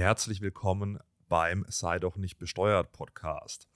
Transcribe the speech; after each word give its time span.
Herzlich 0.00 0.40
willkommen 0.40 0.98
beim 1.28 1.66
Sei 1.68 1.98
doch 1.98 2.16
nicht 2.16 2.38
besteuert 2.38 2.90
Podcast. 2.90 3.68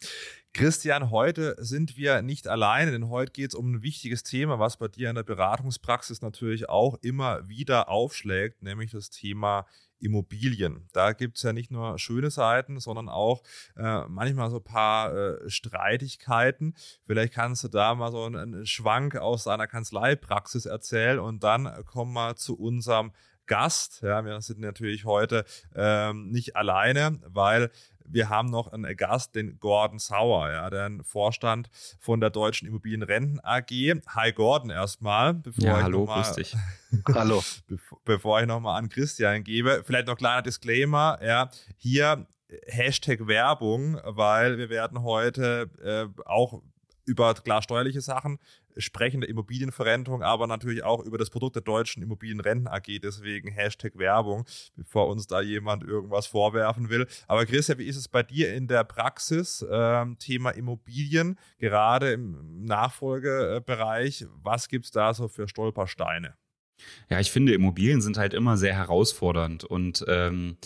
Christian, 0.54 1.10
heute 1.10 1.54
sind 1.58 1.98
wir 1.98 2.22
nicht 2.22 2.48
alleine, 2.48 2.92
denn 2.92 3.10
heute 3.10 3.32
geht 3.32 3.50
es 3.50 3.54
um 3.54 3.72
ein 3.72 3.82
wichtiges 3.82 4.22
Thema, 4.22 4.58
was 4.58 4.78
bei 4.78 4.88
dir 4.88 5.10
in 5.10 5.16
der 5.16 5.22
Beratungspraxis 5.22 6.22
natürlich 6.22 6.70
auch 6.70 6.96
immer 7.02 7.46
wieder 7.46 7.90
aufschlägt, 7.90 8.62
nämlich 8.62 8.92
das 8.92 9.10
Thema 9.10 9.66
Immobilien. 9.98 10.88
Da 10.94 11.12
gibt 11.12 11.36
es 11.36 11.42
ja 11.42 11.52
nicht 11.52 11.70
nur 11.70 11.98
schöne 11.98 12.30
Seiten, 12.30 12.80
sondern 12.80 13.10
auch 13.10 13.42
äh, 13.76 14.06
manchmal 14.08 14.48
so 14.48 14.56
ein 14.56 14.64
paar 14.64 15.14
äh, 15.14 15.50
Streitigkeiten. 15.50 16.74
Vielleicht 17.06 17.34
kannst 17.34 17.64
du 17.64 17.68
da 17.68 17.94
mal 17.94 18.10
so 18.10 18.24
einen, 18.24 18.36
einen 18.36 18.66
Schwank 18.66 19.16
aus 19.16 19.44
deiner 19.44 19.66
Kanzleipraxis 19.66 20.64
erzählen 20.64 21.18
und 21.18 21.44
dann 21.44 21.84
kommen 21.84 22.14
wir 22.14 22.36
zu 22.36 22.58
unserem 22.58 23.12
Gast. 23.46 24.02
Ja, 24.02 24.24
wir 24.24 24.40
sind 24.40 24.60
natürlich 24.60 25.04
heute 25.04 25.44
ähm, 25.74 26.30
nicht 26.30 26.56
alleine, 26.56 27.18
weil 27.26 27.70
wir 28.06 28.28
haben 28.28 28.50
noch 28.50 28.68
einen 28.72 28.96
Gast, 28.96 29.34
den 29.34 29.58
Gordon 29.58 29.98
Sauer, 29.98 30.50
ja, 30.50 30.70
den 30.70 31.02
Vorstand 31.04 31.70
von 31.98 32.20
der 32.20 32.30
Deutschen 32.30 32.68
Immobilienrenten 32.68 33.40
AG. 33.42 33.70
Hi 34.08 34.32
Gordon 34.32 34.70
erstmal. 34.70 35.34
Bevor 35.34 35.64
ja, 35.64 35.82
hallo, 35.82 36.04
mal, 36.04 36.22
grüß 36.22 36.34
dich. 36.34 36.56
hallo. 37.14 37.42
Bevor, 37.66 38.00
bevor 38.04 38.40
ich 38.40 38.46
nochmal 38.46 38.78
an 38.78 38.88
Christian 38.88 39.42
gebe, 39.42 39.82
vielleicht 39.84 40.06
noch 40.06 40.16
kleiner 40.16 40.42
Disclaimer, 40.42 41.18
ja, 41.24 41.50
hier 41.76 42.26
Hashtag 42.66 43.26
Werbung, 43.26 43.98
weil 44.04 44.58
wir 44.58 44.68
werden 44.68 45.02
heute 45.02 45.70
äh, 45.82 46.22
auch 46.26 46.62
über 47.06 47.34
klar 47.34 47.62
steuerliche 47.62 48.00
Sachen 48.00 48.38
sprechen, 48.76 49.20
der 49.20 49.30
Immobilienverrentung, 49.30 50.22
aber 50.22 50.46
natürlich 50.46 50.84
auch 50.84 51.04
über 51.04 51.18
das 51.18 51.30
Produkt 51.30 51.56
der 51.56 51.62
Deutschen 51.62 52.02
Immobilienrenten 52.02 52.68
AG. 52.68 53.00
Deswegen 53.02 53.50
Hashtag 53.50 53.96
Werbung, 53.98 54.44
bevor 54.76 55.08
uns 55.08 55.26
da 55.26 55.40
jemand 55.40 55.84
irgendwas 55.84 56.26
vorwerfen 56.26 56.88
will. 56.88 57.06
Aber 57.26 57.46
Christian, 57.46 57.78
wie 57.78 57.86
ist 57.86 57.96
es 57.96 58.08
bei 58.08 58.22
dir 58.22 58.54
in 58.54 58.66
der 58.66 58.84
Praxis? 58.84 59.64
Ähm, 59.70 60.18
Thema 60.18 60.50
Immobilien, 60.50 61.38
gerade 61.58 62.12
im 62.12 62.64
Nachfolgebereich. 62.64 64.26
Was 64.42 64.68
gibt's 64.68 64.90
da 64.90 65.14
so 65.14 65.28
für 65.28 65.48
Stolpersteine? 65.48 66.34
Ja, 67.10 67.20
ich 67.20 67.30
finde, 67.30 67.54
Immobilien 67.54 68.00
sind 68.00 68.16
halt 68.16 68.34
immer 68.34 68.56
sehr 68.56 68.74
herausfordernd. 68.74 69.64
Und 69.64 70.04
ähm, 70.08 70.56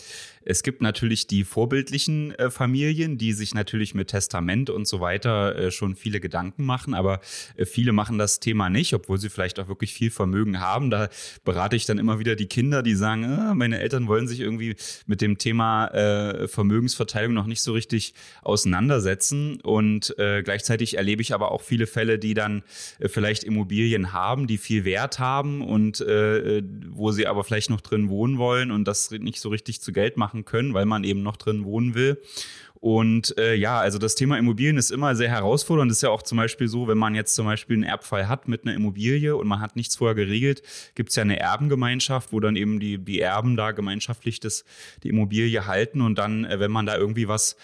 es 0.48 0.62
gibt 0.62 0.80
natürlich 0.80 1.26
die 1.26 1.44
vorbildlichen 1.44 2.34
äh, 2.36 2.50
Familien, 2.50 3.18
die 3.18 3.34
sich 3.34 3.54
natürlich 3.54 3.94
mit 3.94 4.08
Testament 4.08 4.70
und 4.70 4.88
so 4.88 5.00
weiter 5.00 5.54
äh, 5.54 5.70
schon 5.70 5.94
viele 5.94 6.20
Gedanken 6.20 6.64
machen, 6.64 6.94
aber 6.94 7.20
äh, 7.56 7.66
viele 7.66 7.92
machen 7.92 8.16
das 8.16 8.40
Thema 8.40 8.70
nicht, 8.70 8.94
obwohl 8.94 9.18
sie 9.18 9.28
vielleicht 9.28 9.60
auch 9.60 9.68
wirklich 9.68 9.92
viel 9.92 10.10
Vermögen 10.10 10.58
haben. 10.58 10.88
Da 10.88 11.10
berate 11.44 11.76
ich 11.76 11.84
dann 11.84 11.98
immer 11.98 12.18
wieder 12.18 12.34
die 12.34 12.46
Kinder, 12.46 12.82
die 12.82 12.94
sagen, 12.94 13.24
äh, 13.24 13.54
meine 13.54 13.78
Eltern 13.78 14.08
wollen 14.08 14.26
sich 14.26 14.40
irgendwie 14.40 14.76
mit 15.06 15.20
dem 15.20 15.36
Thema 15.36 15.88
äh, 15.88 16.48
Vermögensverteilung 16.48 17.34
noch 17.34 17.46
nicht 17.46 17.60
so 17.60 17.74
richtig 17.74 18.14
auseinandersetzen. 18.40 19.60
Und 19.60 20.18
äh, 20.18 20.42
gleichzeitig 20.42 20.96
erlebe 20.96 21.20
ich 21.20 21.34
aber 21.34 21.52
auch 21.52 21.60
viele 21.60 21.86
Fälle, 21.86 22.18
die 22.18 22.32
dann 22.32 22.62
äh, 23.00 23.08
vielleicht 23.08 23.44
Immobilien 23.44 24.14
haben, 24.14 24.46
die 24.46 24.56
viel 24.56 24.86
Wert 24.86 25.18
haben 25.18 25.60
und 25.60 26.00
äh, 26.08 26.62
wo 26.90 27.12
sie 27.12 27.26
aber 27.26 27.44
vielleicht 27.44 27.70
noch 27.70 27.80
drin 27.80 28.08
wohnen 28.08 28.38
wollen 28.38 28.70
und 28.70 28.86
das 28.86 29.10
nicht 29.10 29.40
so 29.40 29.48
richtig 29.48 29.80
zu 29.80 29.92
Geld 29.92 30.16
machen 30.16 30.44
können, 30.44 30.74
weil 30.74 30.86
man 30.86 31.04
eben 31.04 31.22
noch 31.22 31.36
drin 31.36 31.64
wohnen 31.64 31.94
will. 31.94 32.18
Und 32.80 33.36
äh, 33.38 33.54
ja, 33.54 33.80
also 33.80 33.98
das 33.98 34.14
Thema 34.14 34.38
Immobilien 34.38 34.76
ist 34.76 34.92
immer 34.92 35.16
sehr 35.16 35.30
herausfordernd. 35.30 35.90
Das 35.90 35.98
ist 35.98 36.02
ja 36.02 36.10
auch 36.10 36.22
zum 36.22 36.38
Beispiel 36.38 36.68
so, 36.68 36.86
wenn 36.86 36.98
man 36.98 37.14
jetzt 37.14 37.34
zum 37.34 37.46
Beispiel 37.46 37.74
einen 37.74 37.82
Erbfall 37.82 38.28
hat 38.28 38.46
mit 38.46 38.64
einer 38.64 38.74
Immobilie 38.74 39.34
und 39.36 39.48
man 39.48 39.60
hat 39.60 39.74
nichts 39.74 39.96
vorher 39.96 40.14
geregelt, 40.14 40.62
gibt 40.94 41.10
es 41.10 41.16
ja 41.16 41.22
eine 41.22 41.40
Erbengemeinschaft, 41.40 42.32
wo 42.32 42.38
dann 42.38 42.54
eben 42.54 42.78
die, 42.78 42.98
die 42.98 43.20
Erben 43.20 43.56
da 43.56 43.72
gemeinschaftlich 43.72 44.38
das, 44.38 44.64
die 45.02 45.08
Immobilie 45.08 45.66
halten 45.66 46.00
und 46.00 46.18
dann, 46.18 46.44
äh, 46.44 46.60
wenn 46.60 46.70
man 46.70 46.86
da 46.86 46.96
irgendwie 46.96 47.26
was 47.26 47.56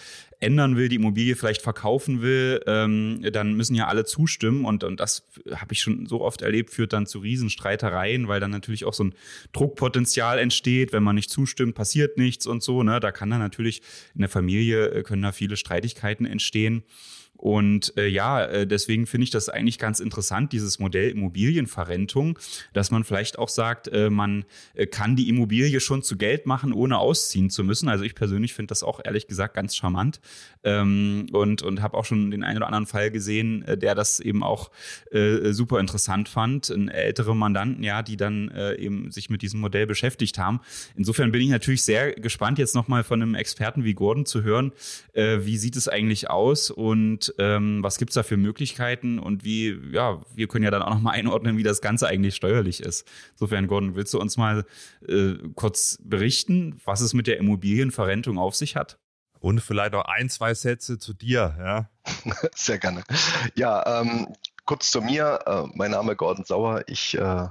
ändern 0.45 0.77
will, 0.77 0.87
die 0.87 0.95
Immobilie 0.95 1.35
vielleicht 1.35 1.61
verkaufen 1.61 2.21
will, 2.21 2.61
ähm, 2.67 3.25
dann 3.33 3.53
müssen 3.53 3.75
ja 3.75 3.87
alle 3.87 4.05
zustimmen 4.05 4.63
und, 4.63 4.83
und 4.83 4.99
das 4.99 5.27
habe 5.53 5.73
ich 5.73 5.81
schon 5.81 6.05
so 6.05 6.21
oft 6.21 6.41
erlebt, 6.41 6.69
führt 6.69 6.93
dann 6.93 7.07
zu 7.07 7.19
Riesenstreitereien, 7.19 8.27
weil 8.27 8.39
dann 8.39 8.51
natürlich 8.51 8.85
auch 8.85 8.93
so 8.93 9.05
ein 9.05 9.15
Druckpotenzial 9.51 10.39
entsteht, 10.39 10.93
wenn 10.93 11.03
man 11.03 11.15
nicht 11.15 11.29
zustimmt, 11.29 11.75
passiert 11.75 12.17
nichts 12.17 12.45
und 12.45 12.61
so. 12.61 12.83
Ne? 12.83 12.99
Da 12.99 13.11
kann 13.11 13.29
dann 13.29 13.39
natürlich 13.39 13.81
in 14.13 14.21
der 14.21 14.29
Familie 14.29 14.87
äh, 14.89 15.03
können 15.03 15.23
da 15.23 15.31
viele 15.31 15.57
Streitigkeiten 15.57 16.25
entstehen. 16.25 16.83
Und 17.37 17.95
äh, 17.97 18.07
ja, 18.07 18.43
äh, 18.43 18.67
deswegen 18.67 19.05
finde 19.05 19.25
ich 19.25 19.29
das 19.29 19.49
eigentlich 19.49 19.77
ganz 19.77 19.99
interessant, 19.99 20.51
dieses 20.51 20.79
Modell 20.79 21.09
Immobilienverrentung, 21.09 22.39
dass 22.73 22.91
man 22.91 23.03
vielleicht 23.03 23.37
auch 23.37 23.49
sagt, 23.49 23.87
äh, 23.87 24.09
man 24.09 24.45
äh, 24.73 24.87
kann 24.87 25.15
die 25.15 25.29
Immobilie 25.29 25.79
schon 25.79 26.01
zu 26.01 26.17
Geld 26.17 26.45
machen, 26.45 26.73
ohne 26.73 26.97
ausziehen 26.97 27.49
zu 27.49 27.63
müssen. 27.63 27.89
Also 27.89 28.03
ich 28.03 28.15
persönlich 28.15 28.53
finde 28.53 28.69
das 28.69 28.83
auch 28.83 28.99
ehrlich 29.03 29.27
gesagt 29.27 29.53
ganz 29.53 29.75
charmant 29.75 30.19
ähm, 30.63 31.27
und, 31.31 31.61
und 31.61 31.81
habe 31.81 31.97
auch 31.97 32.05
schon 32.05 32.31
den 32.31 32.43
einen 32.43 32.57
oder 32.57 32.67
anderen 32.67 32.87
Fall 32.87 33.11
gesehen, 33.11 33.63
äh, 33.63 33.77
der 33.77 33.95
das 33.95 34.19
eben 34.19 34.43
auch 34.43 34.71
äh, 35.11 35.51
super 35.51 35.79
interessant 35.79 36.29
fand. 36.29 36.69
Ein 36.69 36.87
ältere 36.87 37.35
Mandanten, 37.35 37.83
ja, 37.83 38.01
die 38.01 38.17
dann 38.17 38.49
äh, 38.49 38.75
eben 38.75 39.11
sich 39.11 39.29
mit 39.29 39.41
diesem 39.41 39.59
Modell 39.59 39.85
beschäftigt 39.85 40.39
haben. 40.39 40.61
Insofern 40.95 41.31
bin 41.31 41.41
ich 41.41 41.49
natürlich 41.49 41.83
sehr 41.83 42.13
gespannt, 42.13 42.59
jetzt 42.59 42.75
nochmal 42.75 43.03
von 43.03 43.21
einem 43.21 43.35
Experten 43.35 43.83
wie 43.83 43.93
Gordon 43.93 44.25
zu 44.25 44.43
hören, 44.43 44.71
äh, 45.13 45.39
wie 45.41 45.57
sieht 45.57 45.75
es 45.75 45.87
eigentlich 45.87 46.29
aus 46.29 46.71
und 46.71 47.24
ähm, 47.37 47.81
was 47.81 47.97
gibt 47.97 48.11
es 48.11 48.15
da 48.15 48.23
für 48.23 48.37
Möglichkeiten 48.37 49.19
und 49.19 49.43
wie, 49.43 49.77
ja, 49.91 50.21
wir 50.33 50.47
können 50.47 50.63
ja 50.63 50.71
dann 50.71 50.81
auch 50.81 50.93
nochmal 50.93 51.15
einordnen, 51.15 51.57
wie 51.57 51.63
das 51.63 51.81
Ganze 51.81 52.07
eigentlich 52.07 52.35
steuerlich 52.35 52.81
ist. 52.81 53.07
Insofern, 53.33 53.67
Gordon, 53.67 53.95
willst 53.95 54.13
du 54.13 54.19
uns 54.19 54.37
mal 54.37 54.65
äh, 55.07 55.33
kurz 55.55 55.97
berichten, 56.03 56.79
was 56.85 57.01
es 57.01 57.13
mit 57.13 57.27
der 57.27 57.37
Immobilienverrentung 57.37 58.37
auf 58.37 58.55
sich 58.55 58.75
hat? 58.75 58.97
Und 59.39 59.59
vielleicht 59.59 59.93
noch 59.93 60.05
ein, 60.05 60.29
zwei 60.29 60.53
Sätze 60.53 60.97
zu 60.97 61.13
dir, 61.13 61.55
ja. 61.59 61.89
Sehr 62.55 62.79
gerne. 62.79 63.03
Ja, 63.53 64.01
ähm, 64.01 64.33
kurz 64.65 64.89
zu 64.89 65.01
mir. 65.01 65.39
Äh, 65.45 65.63
mein 65.75 65.91
Name 65.91 66.13
ist 66.13 66.17
Gordon 66.17 66.45
Sauer. 66.45 66.83
Ich 66.87 67.15
äh, 67.17 67.47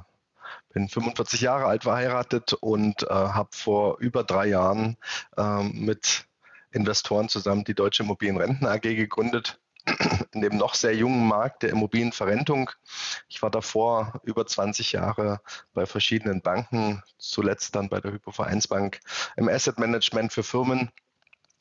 bin 0.73 0.89
45 0.89 1.41
Jahre 1.41 1.67
alt, 1.67 1.85
verheiratet 1.85 2.53
und 2.55 3.05
äh, 3.05 3.07
habe 3.09 3.51
vor 3.53 3.99
über 4.01 4.25
drei 4.25 4.47
Jahren 4.47 4.97
ähm, 5.37 5.85
mit 5.85 6.27
Investoren 6.73 7.29
zusammen 7.29 7.65
die 7.65 7.75
Deutsche 7.75 8.03
Immobilienrenten 8.03 8.67
AG 8.67 8.81
gegründet 8.81 9.61
in 10.33 10.41
dem 10.41 10.57
noch 10.57 10.75
sehr 10.75 10.95
jungen 10.95 11.27
Markt 11.27 11.63
der 11.63 11.71
Immobilienverrentung. 11.71 12.71
Ich 13.29 13.43
war 13.43 13.51
davor 13.51 14.21
über 14.23 14.47
20 14.47 14.93
Jahre 14.93 15.41
bei 15.75 15.87
verschiedenen 15.87 16.41
Banken, 16.41 17.03
zuletzt 17.19 17.75
dann 17.75 17.89
bei 17.89 18.01
der 18.01 18.13
Hypovereinsbank 18.13 19.01
im 19.37 19.49
Asset 19.49 19.79
Management 19.79 20.33
für 20.33 20.43
Firmen 20.43 20.91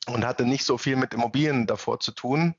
und 0.08 0.26
hatte 0.26 0.46
nicht 0.46 0.66
so 0.66 0.78
viel 0.78 0.96
mit 0.96 1.14
Immobilien 1.14 1.66
davor 1.66 2.00
zu 2.00 2.12
tun. 2.12 2.56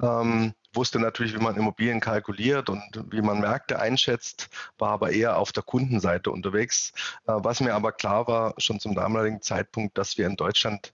Ähm, 0.00 0.54
wusste 0.72 0.98
natürlich, 0.98 1.34
wie 1.34 1.42
man 1.42 1.56
Immobilien 1.56 2.00
kalkuliert 2.00 2.68
und 2.68 2.82
wie 3.10 3.22
man 3.22 3.40
Märkte 3.40 3.80
einschätzt, 3.80 4.48
war 4.78 4.90
aber 4.90 5.10
eher 5.10 5.38
auf 5.38 5.52
der 5.52 5.62
Kundenseite 5.62 6.30
unterwegs. 6.30 6.92
Äh, 7.26 7.32
was 7.36 7.60
mir 7.60 7.74
aber 7.74 7.92
klar 7.92 8.26
war, 8.28 8.54
schon 8.58 8.80
zum 8.80 8.94
damaligen 8.94 9.42
Zeitpunkt, 9.42 9.98
dass 9.98 10.18
wir 10.18 10.26
in 10.26 10.36
Deutschland 10.36 10.92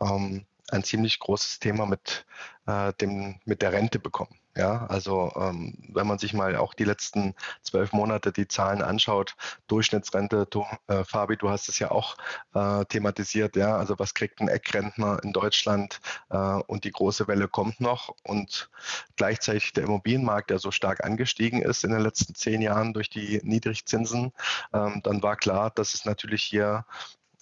ähm, 0.00 0.46
ein 0.72 0.84
ziemlich 0.84 1.18
großes 1.18 1.58
Thema 1.58 1.86
mit, 1.86 2.26
äh, 2.66 2.92
dem, 2.94 3.40
mit 3.44 3.62
der 3.62 3.72
Rente 3.72 3.98
bekommen. 3.98 4.38
Ja, 4.54 4.84
also 4.86 5.32
ähm, 5.36 5.78
wenn 5.88 6.06
man 6.06 6.18
sich 6.18 6.34
mal 6.34 6.56
auch 6.56 6.74
die 6.74 6.84
letzten 6.84 7.34
zwölf 7.62 7.94
Monate 7.94 8.32
die 8.32 8.48
Zahlen 8.48 8.82
anschaut, 8.82 9.34
Durchschnittsrente, 9.66 10.46
du, 10.50 10.66
äh, 10.88 11.04
Fabi, 11.04 11.38
du 11.38 11.48
hast 11.48 11.70
es 11.70 11.78
ja 11.78 11.90
auch 11.90 12.16
äh, 12.54 12.84
thematisiert, 12.84 13.56
ja, 13.56 13.74
also 13.76 13.98
was 13.98 14.12
kriegt 14.12 14.40
ein 14.40 14.48
Eckrentner 14.48 15.20
in 15.22 15.32
Deutschland 15.32 16.00
äh, 16.28 16.36
und 16.36 16.84
die 16.84 16.90
große 16.92 17.28
Welle 17.28 17.48
kommt 17.48 17.80
noch 17.80 18.14
und 18.24 18.68
gleichzeitig 19.16 19.72
der 19.72 19.84
Immobilienmarkt, 19.84 20.50
der 20.50 20.58
so 20.58 20.70
stark 20.70 21.02
angestiegen 21.02 21.62
ist 21.62 21.82
in 21.84 21.90
den 21.90 22.02
letzten 22.02 22.34
zehn 22.34 22.60
Jahren 22.60 22.92
durch 22.92 23.08
die 23.08 23.40
Niedrigzinsen, 23.44 24.34
ähm, 24.74 25.00
dann 25.02 25.22
war 25.22 25.36
klar, 25.36 25.70
dass 25.70 25.94
es 25.94 26.04
natürlich 26.04 26.42
hier 26.42 26.84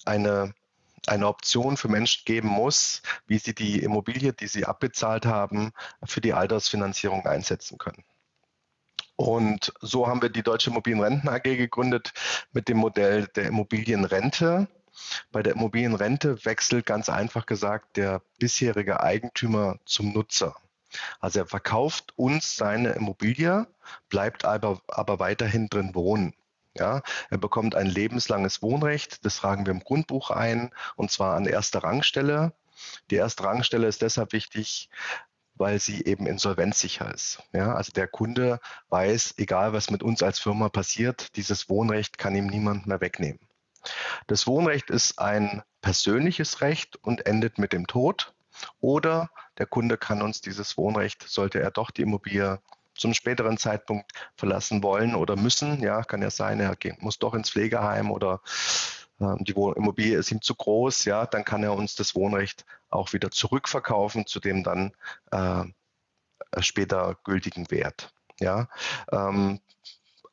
eine 0.04 0.54
eine 1.06 1.26
Option 1.26 1.76
für 1.76 1.88
Menschen 1.88 2.24
geben 2.24 2.48
muss, 2.48 3.02
wie 3.26 3.38
sie 3.38 3.54
die 3.54 3.82
Immobilie, 3.82 4.32
die 4.32 4.46
sie 4.46 4.64
abbezahlt 4.66 5.26
haben, 5.26 5.72
für 6.04 6.20
die 6.20 6.34
Altersfinanzierung 6.34 7.26
einsetzen 7.26 7.78
können. 7.78 8.04
Und 9.16 9.74
so 9.80 10.06
haben 10.06 10.22
wir 10.22 10.30
die 10.30 10.42
Deutsche 10.42 10.70
Immobilienrenten 10.70 11.28
AG 11.28 11.42
gegründet 11.42 12.12
mit 12.52 12.68
dem 12.68 12.78
Modell 12.78 13.26
der 13.26 13.48
Immobilienrente. 13.48 14.66
Bei 15.30 15.42
der 15.42 15.54
Immobilienrente 15.54 16.44
wechselt 16.44 16.86
ganz 16.86 17.08
einfach 17.08 17.44
gesagt 17.44 17.96
der 17.96 18.22
bisherige 18.38 19.00
Eigentümer 19.00 19.78
zum 19.84 20.12
Nutzer. 20.12 20.56
Also 21.20 21.40
er 21.40 21.46
verkauft 21.46 22.14
uns 22.16 22.56
seine 22.56 22.92
Immobilie, 22.92 23.66
bleibt 24.08 24.44
aber, 24.44 24.80
aber 24.88 25.18
weiterhin 25.18 25.68
drin 25.68 25.94
wohnen. 25.94 26.34
Ja, 26.76 27.02
er 27.30 27.38
bekommt 27.38 27.74
ein 27.74 27.86
lebenslanges 27.86 28.62
Wohnrecht, 28.62 29.24
das 29.24 29.36
tragen 29.36 29.66
wir 29.66 29.72
im 29.72 29.80
Grundbuch 29.80 30.30
ein, 30.30 30.72
und 30.96 31.10
zwar 31.10 31.34
an 31.34 31.46
erster 31.46 31.82
Rangstelle. 31.82 32.52
Die 33.10 33.16
erste 33.16 33.44
Rangstelle 33.44 33.86
ist 33.86 34.02
deshalb 34.02 34.32
wichtig, 34.32 34.88
weil 35.54 35.80
sie 35.80 36.04
eben 36.04 36.26
insolvenzsicher 36.26 37.12
ist. 37.12 37.42
Ja, 37.52 37.74
also 37.74 37.92
der 37.92 38.08
Kunde 38.08 38.60
weiß, 38.88 39.34
egal 39.36 39.72
was 39.72 39.90
mit 39.90 40.02
uns 40.02 40.22
als 40.22 40.38
Firma 40.38 40.68
passiert, 40.68 41.36
dieses 41.36 41.68
Wohnrecht 41.68 42.18
kann 42.18 42.34
ihm 42.34 42.46
niemand 42.46 42.86
mehr 42.86 43.00
wegnehmen. 43.00 43.40
Das 44.26 44.46
Wohnrecht 44.46 44.90
ist 44.90 45.18
ein 45.18 45.62
persönliches 45.80 46.60
Recht 46.60 46.96
und 46.96 47.26
endet 47.26 47.58
mit 47.58 47.72
dem 47.72 47.86
Tod. 47.86 48.34
Oder 48.80 49.30
der 49.58 49.66
Kunde 49.66 49.96
kann 49.96 50.22
uns 50.22 50.40
dieses 50.40 50.76
Wohnrecht, 50.76 51.22
sollte 51.28 51.60
er 51.60 51.70
doch 51.70 51.90
die 51.90 52.02
Immobilie 52.02 52.60
zum 53.00 53.14
späteren 53.14 53.56
Zeitpunkt 53.56 54.12
verlassen 54.36 54.82
wollen 54.82 55.14
oder 55.14 55.36
müssen, 55.36 55.82
ja, 55.82 56.02
kann 56.02 56.22
ja 56.22 56.30
sein, 56.30 56.60
er 56.60 56.76
muss 56.98 57.18
doch 57.18 57.34
ins 57.34 57.50
Pflegeheim 57.50 58.10
oder 58.10 58.40
äh, 59.20 59.34
die 59.40 59.52
Immobilie 59.52 60.18
ist 60.18 60.30
ihm 60.30 60.42
zu 60.42 60.54
groß, 60.54 61.06
ja, 61.06 61.26
dann 61.26 61.44
kann 61.44 61.62
er 61.62 61.74
uns 61.74 61.96
das 61.96 62.14
Wohnrecht 62.14 62.64
auch 62.90 63.12
wieder 63.12 63.30
zurückverkaufen 63.30 64.26
zu 64.26 64.38
dem 64.38 64.62
dann 64.62 64.92
äh, 65.30 65.64
später 66.60 67.16
gültigen 67.24 67.70
Wert. 67.70 68.12
Ja, 68.38 68.68
ähm, 69.12 69.60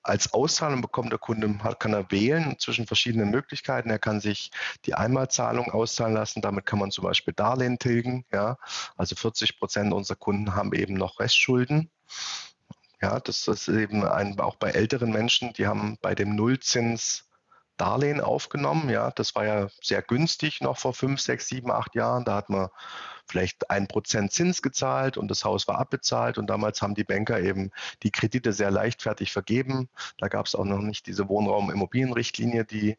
als 0.08 0.34
Auszahlung 0.34 0.82
bekommt 0.82 1.12
der 1.12 1.20
Kunde, 1.20 1.54
kann 1.80 1.92
er 1.92 2.10
wählen 2.12 2.58
zwischen 2.60 2.88
verschiedenen 2.88 3.30
Möglichkeiten. 3.30 3.90
Er 3.90 4.00
kann 4.00 4.22
sich 4.22 4.52
die 4.86 4.94
Einmalzahlung 4.94 5.70
auszahlen 5.70 6.14
lassen. 6.14 6.42
Damit 6.42 6.66
kann 6.66 6.80
man 6.80 6.92
zum 6.92 7.04
Beispiel 7.04 7.34
Darlehen 7.34 7.78
tilgen. 7.78 8.26
Ja, 8.32 8.58
also 8.96 9.18
40 9.18 9.60
Prozent 9.60 9.94
unserer 9.94 10.16
Kunden 10.16 10.56
haben 10.56 10.74
eben 10.74 10.94
noch 10.94 11.20
Restschulden. 11.20 11.92
Ja, 13.02 13.20
das 13.20 13.48
ist 13.48 13.68
eben 13.68 14.04
ein, 14.04 14.40
auch 14.40 14.56
bei 14.56 14.72
älteren 14.72 15.12
Menschen, 15.12 15.54
die 15.54 15.68
haben 15.68 15.98
bei 16.02 16.16
dem 16.16 16.36
Nullzins 16.36 17.28
Darlehen 17.78 18.22
aufgenommen. 18.22 18.90
Ja, 18.90 19.12
das 19.12 19.36
war 19.36 19.46
ja 19.46 19.68
sehr 19.82 20.02
günstig 20.02 20.62
noch 20.62 20.78
vor 20.78 20.94
fünf, 20.94 21.22
sechs, 21.22 21.48
sieben, 21.48 21.72
acht 21.72 21.96
Jahren. 21.96 22.26
Da 22.26 22.36
hat 22.36 22.50
man 22.50 22.70
vielleicht 23.28 23.70
ein 23.70 23.88
Prozent 23.88 24.32
Zins 24.32 24.62
gezahlt 24.62 25.18
und 25.18 25.30
das 25.30 25.46
Haus 25.46 25.68
war 25.68 25.78
abbezahlt. 25.78 26.38
Und 26.38 26.48
damals 26.48 26.82
haben 26.82 26.96
die 26.96 27.04
Banker 27.04 27.40
eben 27.40 27.72
die 28.04 28.12
Kredite 28.12 28.52
sehr 28.54 28.72
leichtfertig 28.72 29.32
vergeben. 29.32 29.90
Da 30.18 30.28
gab 30.28 30.48
es 30.48 30.56
auch 30.56 30.66
noch 30.66 30.80
nicht 30.80 31.06
diese 31.08 31.30
Wohnraum-Immobilienrichtlinie, 31.30 32.66
die 32.66 32.98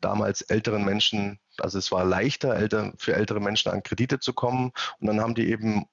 damals 0.00 0.42
älteren 0.42 0.84
Menschen, 0.84 1.40
also 1.58 1.78
es 1.78 1.90
war 1.90 2.04
leichter 2.04 2.92
für 2.98 3.14
ältere 3.14 3.40
Menschen 3.40 3.72
an 3.72 3.82
Kredite 3.82 4.20
zu 4.20 4.32
kommen. 4.32 4.72
Und 5.00 5.06
dann 5.08 5.20
haben 5.20 5.34
die 5.34 5.50
eben 5.50 5.86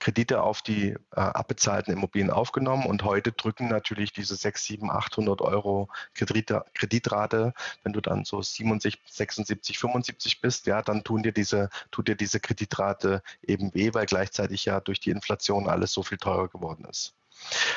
Kredite 0.00 0.42
auf 0.42 0.62
die 0.62 0.90
äh, 0.90 0.96
abbezahlten 1.12 1.92
Immobilien 1.92 2.30
aufgenommen 2.30 2.86
und 2.86 3.04
heute 3.04 3.32
drücken 3.32 3.68
natürlich 3.68 4.12
diese 4.12 4.34
6, 4.34 4.64
7, 4.64 4.90
800 4.90 5.40
Euro 5.42 5.88
Kredite, 6.14 6.64
Kreditrate, 6.74 7.54
wenn 7.84 7.92
du 7.92 8.00
dann 8.00 8.24
so 8.24 8.42
77, 8.42 9.00
76, 9.06 9.78
75 9.78 10.40
bist, 10.40 10.66
ja, 10.66 10.82
dann 10.82 11.04
tun 11.04 11.22
dir 11.22 11.32
diese, 11.32 11.68
tut 11.90 12.08
dir 12.08 12.16
diese 12.16 12.40
Kreditrate 12.40 13.22
eben 13.42 13.72
weh, 13.74 13.94
weil 13.94 14.06
gleichzeitig 14.06 14.64
ja 14.64 14.80
durch 14.80 15.00
die 15.00 15.10
Inflation 15.10 15.68
alles 15.68 15.92
so 15.92 16.02
viel 16.02 16.18
teurer 16.18 16.48
geworden 16.48 16.84
ist. 16.86 17.14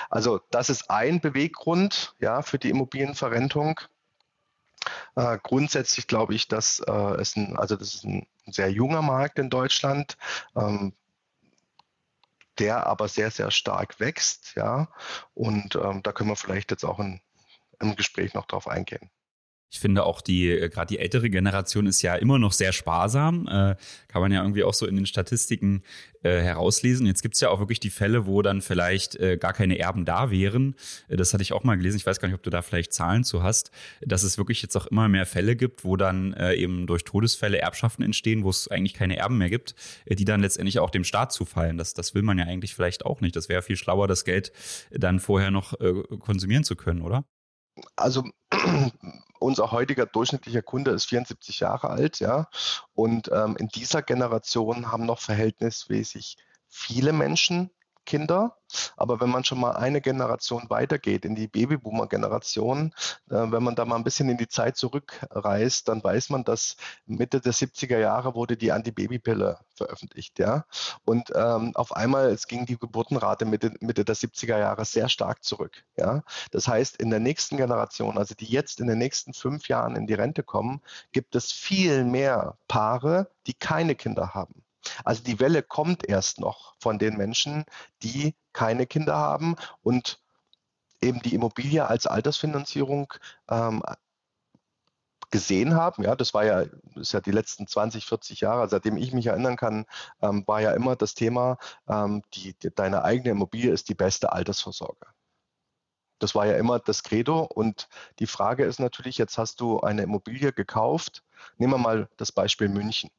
Also 0.10 0.42
das 0.50 0.70
ist 0.70 0.90
ein 0.90 1.22
Beweggrund 1.22 2.16
ja, 2.20 2.42
für 2.42 2.58
die 2.58 2.70
Immobilienverrentung. 2.70 3.80
Äh, 5.16 5.38
grundsätzlich 5.42 6.08
glaube 6.08 6.34
ich, 6.34 6.48
dass 6.48 6.80
äh, 6.80 6.92
es 7.22 7.36
ein, 7.36 7.56
also 7.58 7.76
das 7.76 7.94
ist 7.94 8.06
ein 8.06 8.28
sehr 8.48 8.72
junger 8.72 9.02
Markt 9.02 9.40
in 9.40 9.50
Deutschland. 9.50 10.18
Ähm, 10.56 10.94
der 12.60 12.88
aber 12.88 13.08
sehr, 13.08 13.32
sehr 13.32 13.52
stark 13.52 14.00
wächst. 14.00 14.54
Ja, 14.56 14.90
und 15.34 15.76
ähm, 15.76 16.04
da 16.04 16.12
können 16.12 16.30
wir 16.30 16.36
vielleicht 16.36 16.72
jetzt 16.72 16.84
auch 16.84 17.00
in, 17.00 17.22
im 17.80 17.96
Gespräch 17.96 18.34
noch 18.34 18.46
drauf 18.46 18.68
eingehen. 18.68 19.10
Ich 19.74 19.80
finde 19.80 20.04
auch 20.06 20.22
die, 20.22 20.52
äh, 20.52 20.70
gerade 20.70 20.86
die 20.86 21.00
ältere 21.00 21.32
Generation 21.32 21.88
ist 21.88 22.04
ja 22.04 22.14
immer 22.14 22.38
noch 22.38 22.52
sehr 22.52 22.74
sparsam. 22.74 23.48
Äh, 23.48 23.76
kann 24.08 24.22
man 24.22 24.32
ja 24.32 24.44
irgendwie 24.44 24.64
auch 24.64 24.76
so 24.76 24.86
in 24.86 24.96
den 24.96 25.08
Statistiken 25.08 25.82
äh, 26.22 26.42
herauslesen. 26.42 27.08
Jetzt 27.08 27.24
gibt 27.24 27.34
es 27.34 27.42
ja 27.42 27.50
auch 27.50 27.58
wirklich 27.58 27.80
die 27.80 27.90
Fälle, 27.90 28.28
wo 28.28 28.44
dann 28.44 28.62
vielleicht 28.62 29.16
äh, 29.16 29.36
gar 29.36 29.52
keine 29.52 29.80
Erben 29.80 30.06
da 30.06 30.30
wären. 30.30 30.76
Äh, 31.08 31.16
das 31.16 31.34
hatte 31.34 31.42
ich 31.42 31.54
auch 31.54 31.64
mal 31.64 31.76
gelesen. 31.76 31.98
Ich 31.98 32.06
weiß 32.06 32.20
gar 32.20 32.28
nicht, 32.28 32.36
ob 32.36 32.44
du 32.44 32.52
da 32.52 32.62
vielleicht 32.62 32.94
Zahlen 32.94 33.24
zu 33.24 33.42
hast, 33.42 33.72
dass 34.00 34.22
es 34.22 34.38
wirklich 34.38 34.62
jetzt 34.62 34.78
auch 34.78 34.86
immer 34.86 35.10
mehr 35.10 35.26
Fälle 35.26 35.56
gibt, 35.56 35.84
wo 35.84 35.98
dann 35.98 36.34
äh, 36.34 36.54
eben 36.54 36.86
durch 36.86 37.04
Todesfälle 37.04 37.58
Erbschaften 37.58 38.04
entstehen, 38.04 38.44
wo 38.44 38.52
es 38.52 38.68
eigentlich 38.68 38.94
keine 38.94 39.18
Erben 39.18 39.40
mehr 39.40 39.50
gibt, 39.50 39.74
die 40.08 40.24
dann 40.24 40.42
letztendlich 40.42 40.78
auch 40.78 40.92
dem 40.92 41.04
Staat 41.04 41.34
zufallen. 41.34 41.80
Das, 41.80 41.96
das 41.96 42.14
will 42.14 42.22
man 42.22 42.38
ja 42.38 42.46
eigentlich 42.46 42.76
vielleicht 42.76 43.08
auch 43.08 43.22
nicht. 43.22 43.36
Das 43.36 43.50
wäre 43.50 43.64
viel 43.64 43.76
schlauer, 43.76 44.08
das 44.08 44.24
Geld 44.24 44.52
dann 44.92 45.20
vorher 45.20 45.50
noch 45.50 45.74
konsumieren 46.20 46.64
zu 46.64 46.76
können, 46.76 47.02
oder? 47.02 47.26
Also 47.96 48.24
unser 49.44 49.72
heutiger 49.72 50.06
durchschnittlicher 50.06 50.62
Kunde 50.62 50.92
ist 50.92 51.06
74 51.06 51.60
Jahre 51.60 51.90
alt, 51.90 52.20
ja. 52.20 52.48
Und 52.94 53.30
ähm, 53.32 53.56
in 53.58 53.68
dieser 53.68 54.02
Generation 54.02 54.92
haben 54.92 55.06
noch 55.06 55.20
verhältnismäßig 55.20 56.38
viele 56.68 57.14
Menschen 57.14 57.70
Kinder. 58.06 58.58
Aber 58.98 59.20
wenn 59.22 59.30
man 59.30 59.44
schon 59.44 59.60
mal 59.60 59.74
eine 59.74 60.02
Generation 60.02 60.70
weitergeht, 60.70 61.26
in 61.26 61.36
die 61.36 61.48
Babyboomer-Generation, 61.48 62.94
äh, 63.30 63.36
wenn 63.36 63.64
man 63.64 63.76
da 63.76 63.86
mal 63.86 63.96
ein 63.96 64.04
bisschen 64.04 64.30
in 64.30 64.38
die 64.38 64.48
Zeit 64.48 64.78
zurückreist, 64.78 65.88
dann 65.88 66.04
weiß 66.04 66.30
man, 66.30 66.44
dass 66.44 66.78
Mitte 67.06 67.40
der 67.40 67.54
70er 67.54 68.00
Jahre 68.00 68.36
wurde 68.36 68.58
die 68.58 68.72
Antibabypille 68.72 69.60
veröffentlicht. 69.76 70.40
Ja? 70.40 70.66
Und 71.06 71.32
ähm, 71.36 71.76
auf 71.76 71.96
einmal, 71.96 72.30
es 72.30 72.48
ging 72.48 72.66
die 72.66 72.78
Geburtenrate 72.78 73.46
Mitte, 73.46 73.74
Mitte 73.80 74.06
der 74.06 74.16
70er 74.16 74.58
Jahre 74.58 74.86
sehr 74.86 75.10
stark 75.10 75.44
zurück. 75.44 75.84
Ja? 75.98 76.24
Das 76.52 76.68
heißt, 76.68 76.98
in 76.98 77.10
der 77.10 77.20
nächsten 77.20 77.58
Generation, 77.58 78.18
also 78.18 78.36
die 78.36 78.46
jetzt 78.46 78.80
in 78.80 78.88
den 78.88 78.98
nächsten 78.98 79.34
fünf 79.34 79.68
Jahren 79.68 79.96
in 79.96 80.08
die 80.08 80.14
Rente 80.14 80.44
kommen, 80.44 80.82
gibt 81.12 81.36
es 81.36 81.52
viel 81.52 82.04
mehr 82.04 82.58
Paare, 82.68 83.30
die 83.48 83.54
keine 83.54 83.96
Kinder 83.96 84.34
haben. 84.34 84.64
Also 85.04 85.24
die 85.24 85.40
Welle 85.40 85.64
kommt 85.64 86.08
erst 86.08 86.40
noch 86.40 86.76
von 86.80 87.00
den 87.00 87.18
Menschen, 87.18 87.66
die 88.02 88.36
keine 88.54 88.86
Kinder 88.86 89.16
haben 89.16 89.56
und 89.82 90.20
eben 91.02 91.22
die 91.22 91.34
Immobilie 91.36 91.86
als 91.86 92.08
Altersfinanzierung 92.08 93.14
ähm, 93.50 93.84
gesehen 95.32 95.76
haben. 95.76 96.04
Ja, 96.04 96.16
das 96.16 96.34
war 96.34 96.46
ja, 96.46 96.64
ist 96.96 97.14
ja 97.14 97.20
die 97.20 97.32
letzten 97.32 97.68
20, 97.68 98.06
40 98.06 98.42
Jahre, 98.42 98.70
seitdem 98.70 98.98
ich 98.98 99.14
mich 99.14 99.28
erinnern 99.28 99.56
kann, 99.58 99.86
ähm, 100.22 100.44
war 100.48 100.62
ja 100.62 100.74
immer 100.74 100.96
das 100.96 101.16
Thema, 101.16 101.58
ähm, 101.88 102.22
die, 102.36 102.54
die, 102.54 102.70
deine 102.74 103.04
eigene 103.04 103.32
Immobilie 103.32 103.72
ist 103.72 103.90
die 103.90 103.96
beste 103.96 104.32
Altersvorsorge. 104.32 105.08
Das 106.20 106.36
war 106.36 106.46
ja 106.46 106.56
immer 106.56 106.80
das 106.80 107.04
Credo. 107.04 107.42
Und 107.42 107.90
die 108.20 108.28
Frage 108.28 108.64
ist 108.64 108.80
natürlich, 108.80 109.18
jetzt 109.18 109.38
hast 109.38 109.60
du 109.60 109.82
eine 109.82 110.04
Immobilie 110.04 110.54
gekauft. 110.54 111.24
Nehmen 111.58 111.74
wir 111.74 111.78
mal 111.80 112.10
das 112.18 112.32
Beispiel 112.32 112.70
München. 112.70 113.10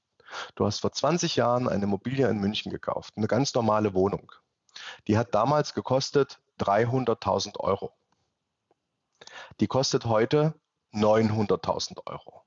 Du 0.54 0.66
hast 0.66 0.80
vor 0.80 0.92
20 0.92 1.36
Jahren 1.36 1.68
eine 1.68 1.84
Immobilie 1.84 2.28
in 2.28 2.38
München 2.38 2.70
gekauft, 2.70 3.14
eine 3.16 3.26
ganz 3.26 3.54
normale 3.54 3.94
Wohnung. 3.94 4.32
Die 5.06 5.18
hat 5.18 5.34
damals 5.34 5.74
gekostet 5.74 6.40
300.000 6.60 7.60
Euro. 7.60 7.92
Die 9.60 9.66
kostet 9.66 10.04
heute 10.06 10.54
900.000 10.92 12.06
Euro. 12.06 12.42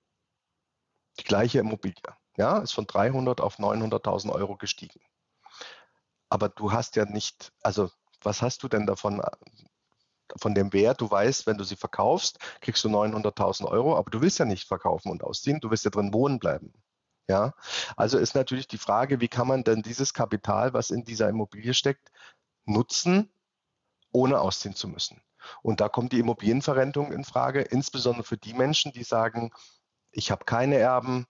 Die 1.19 1.23
gleiche 1.23 1.59
Immobilie. 1.59 1.95
Ja, 2.37 2.59
ist 2.59 2.73
von 2.73 2.85
300 2.85 3.41
auf 3.41 3.57
900.000 3.57 4.31
Euro 4.31 4.57
gestiegen. 4.57 5.01
Aber 6.29 6.49
du 6.49 6.71
hast 6.71 6.95
ja 6.95 7.05
nicht, 7.05 7.51
also 7.63 7.89
was 8.21 8.41
hast 8.41 8.61
du 8.61 8.67
denn 8.67 8.85
davon, 8.85 9.21
von 10.35 10.53
dem 10.53 10.73
Wert? 10.73 11.01
Du 11.01 11.09
weißt, 11.09 11.47
wenn 11.47 11.57
du 11.57 11.63
sie 11.63 11.75
verkaufst, 11.75 12.37
kriegst 12.61 12.83
du 12.83 12.89
900.000 12.89 13.65
Euro, 13.65 13.97
aber 13.97 14.11
du 14.11 14.21
willst 14.21 14.39
ja 14.39 14.45
nicht 14.45 14.67
verkaufen 14.67 15.09
und 15.09 15.23
ausziehen, 15.23 15.59
du 15.59 15.71
willst 15.71 15.85
ja 15.85 15.91
drin 15.91 16.13
wohnen 16.13 16.39
bleiben. 16.39 16.73
Ja, 17.29 17.53
also 17.97 18.17
ist 18.17 18.35
natürlich 18.35 18.67
die 18.67 18.77
Frage, 18.77 19.19
wie 19.19 19.27
kann 19.27 19.47
man 19.47 19.63
denn 19.63 19.81
dieses 19.81 20.13
Kapital, 20.13 20.73
was 20.73 20.91
in 20.91 21.03
dieser 21.03 21.27
Immobilie 21.27 21.73
steckt, 21.73 22.11
nutzen, 22.65 23.29
ohne 24.13 24.39
ausziehen 24.39 24.75
zu 24.75 24.87
müssen? 24.87 25.21
Und 25.61 25.81
da 25.81 25.89
kommt 25.89 26.13
die 26.13 26.19
Immobilienverrentung 26.19 27.11
in 27.11 27.25
Frage, 27.25 27.61
insbesondere 27.61 28.23
für 28.23 28.37
die 28.37 28.53
Menschen, 28.53 28.91
die 28.93 29.03
sagen, 29.03 29.51
ich 30.11 30.31
habe 30.31 30.45
keine 30.45 30.77
Erben, 30.77 31.25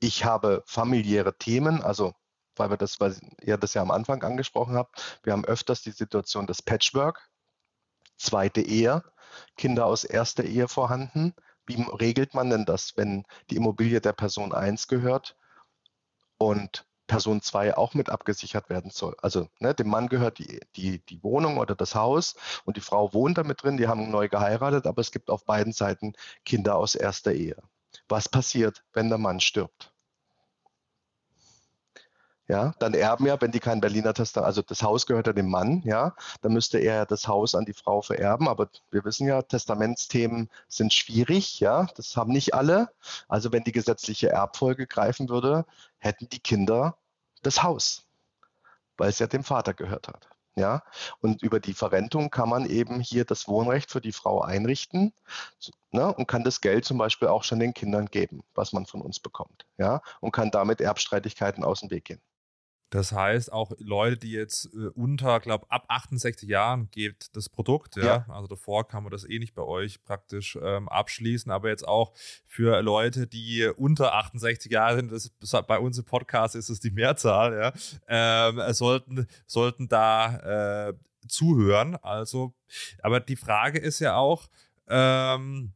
ich 0.00 0.24
habe 0.24 0.62
familiäre 0.66 1.36
Themen, 1.38 1.82
also 1.82 2.14
weil 2.56 2.70
wir 2.70 2.76
das, 2.76 3.00
weil 3.00 3.16
ihr 3.42 3.58
das 3.58 3.74
ja 3.74 3.82
am 3.82 3.90
Anfang 3.90 4.22
angesprochen 4.22 4.76
habt, 4.76 5.20
wir 5.24 5.32
haben 5.32 5.44
öfters 5.44 5.82
die 5.82 5.90
Situation 5.90 6.46
des 6.46 6.62
Patchwork, 6.62 7.30
zweite 8.16 8.60
Ehe, 8.60 9.02
Kinder 9.56 9.86
aus 9.86 10.04
erster 10.04 10.44
Ehe 10.44 10.68
vorhanden, 10.68 11.34
wie 11.66 11.80
regelt 11.82 12.34
man 12.34 12.50
denn 12.50 12.64
das, 12.64 12.96
wenn 12.96 13.24
die 13.50 13.56
Immobilie 13.56 14.00
der 14.00 14.12
Person 14.12 14.52
1 14.52 14.88
gehört 14.88 15.36
und 16.38 16.86
Person 17.06 17.42
2 17.42 17.76
auch 17.76 17.94
mit 17.94 18.10
abgesichert 18.10 18.70
werden 18.70 18.90
soll? 18.90 19.14
Also 19.22 19.48
ne, 19.58 19.74
dem 19.74 19.88
Mann 19.88 20.08
gehört 20.08 20.38
die, 20.38 20.60
die, 20.76 21.04
die 21.04 21.22
Wohnung 21.22 21.58
oder 21.58 21.74
das 21.74 21.94
Haus 21.94 22.34
und 22.64 22.76
die 22.76 22.82
Frau 22.82 23.12
wohnt 23.12 23.38
damit 23.38 23.62
drin, 23.62 23.76
die 23.76 23.88
haben 23.88 24.10
neu 24.10 24.28
geheiratet, 24.28 24.86
aber 24.86 25.00
es 25.00 25.12
gibt 25.12 25.30
auf 25.30 25.44
beiden 25.44 25.72
Seiten 25.72 26.14
Kinder 26.44 26.76
aus 26.76 26.94
erster 26.94 27.32
Ehe. 27.32 27.56
Was 28.08 28.28
passiert, 28.28 28.84
wenn 28.92 29.08
der 29.08 29.18
Mann 29.18 29.40
stirbt? 29.40 29.93
Ja, 32.46 32.74
dann 32.78 32.92
erben 32.92 33.26
ja, 33.26 33.40
wenn 33.40 33.52
die 33.52 33.60
kein 33.60 33.80
Berliner 33.80 34.12
Testament, 34.12 34.46
also 34.46 34.60
das 34.60 34.82
Haus 34.82 35.06
gehört 35.06 35.26
ja 35.26 35.32
dem 35.32 35.48
Mann, 35.48 35.80
ja, 35.84 36.14
dann 36.42 36.52
müsste 36.52 36.78
er 36.78 37.06
das 37.06 37.26
Haus 37.26 37.54
an 37.54 37.64
die 37.64 37.72
Frau 37.72 38.02
vererben, 38.02 38.48
aber 38.48 38.68
wir 38.90 39.04
wissen 39.04 39.26
ja, 39.26 39.40
Testamentsthemen 39.42 40.50
sind 40.68 40.92
schwierig, 40.92 41.60
ja, 41.60 41.86
das 41.96 42.16
haben 42.16 42.32
nicht 42.32 42.54
alle. 42.54 42.90
Also 43.28 43.50
wenn 43.52 43.64
die 43.64 43.72
gesetzliche 43.72 44.28
Erbfolge 44.28 44.86
greifen 44.86 45.30
würde, 45.30 45.64
hätten 45.98 46.28
die 46.28 46.38
Kinder 46.38 46.98
das 47.42 47.62
Haus, 47.62 48.06
weil 48.98 49.08
es 49.08 49.18
ja 49.18 49.26
dem 49.26 49.44
Vater 49.44 49.72
gehört 49.72 50.08
hat. 50.08 50.28
Ja, 50.56 50.84
und 51.20 51.42
über 51.42 51.58
die 51.58 51.74
Verrentung 51.74 52.30
kann 52.30 52.48
man 52.48 52.66
eben 52.66 53.00
hier 53.00 53.24
das 53.24 53.48
Wohnrecht 53.48 53.90
für 53.90 54.00
die 54.00 54.12
Frau 54.12 54.40
einrichten 54.40 55.12
ne, 55.90 56.14
und 56.14 56.28
kann 56.28 56.44
das 56.44 56.60
Geld 56.60 56.84
zum 56.84 56.98
Beispiel 56.98 57.26
auch 57.26 57.42
schon 57.42 57.58
den 57.58 57.74
Kindern 57.74 58.06
geben, 58.06 58.44
was 58.54 58.72
man 58.72 58.86
von 58.86 59.02
uns 59.02 59.18
bekommt. 59.18 59.66
Ja, 59.78 60.00
und 60.20 60.30
kann 60.30 60.52
damit 60.52 60.80
Erbstreitigkeiten 60.80 61.64
aus 61.64 61.80
dem 61.80 61.90
Weg 61.90 62.04
gehen. 62.04 62.20
Das 62.90 63.12
heißt, 63.12 63.52
auch 63.52 63.72
Leute, 63.78 64.18
die 64.18 64.32
jetzt 64.32 64.66
äh, 64.66 64.88
unter, 64.94 65.40
glaube 65.40 65.66
ab 65.68 65.84
68 65.88 66.48
Jahren 66.48 66.90
geht 66.90 67.34
das 67.34 67.48
Produkt, 67.48 67.96
ja? 67.96 68.04
ja? 68.04 68.26
Also 68.28 68.46
davor 68.46 68.86
kann 68.86 69.02
man 69.02 69.10
das 69.10 69.28
eh 69.28 69.38
nicht 69.38 69.54
bei 69.54 69.62
euch 69.62 70.04
praktisch 70.04 70.56
ähm, 70.62 70.88
abschließen, 70.88 71.50
aber 71.50 71.70
jetzt 71.70 71.86
auch 71.86 72.12
für 72.46 72.80
Leute, 72.82 73.26
die 73.26 73.68
unter 73.76 74.14
68 74.14 74.70
Jahre 74.70 74.96
sind, 74.96 75.10
das, 75.12 75.32
bei 75.66 75.78
uns 75.78 75.98
im 75.98 76.04
Podcast 76.04 76.54
ist 76.54 76.68
es 76.68 76.78
die 76.80 76.90
Mehrzahl, 76.90 77.54
ja, 77.54 77.72
ähm, 78.06 78.60
sollten, 78.72 79.26
sollten 79.46 79.88
da 79.88 80.88
äh, 80.88 80.94
zuhören. 81.26 81.96
Also, 81.96 82.54
aber 83.02 83.20
die 83.20 83.36
Frage 83.36 83.78
ist 83.78 84.00
ja 84.00 84.16
auch, 84.16 84.48
ähm, 84.88 85.72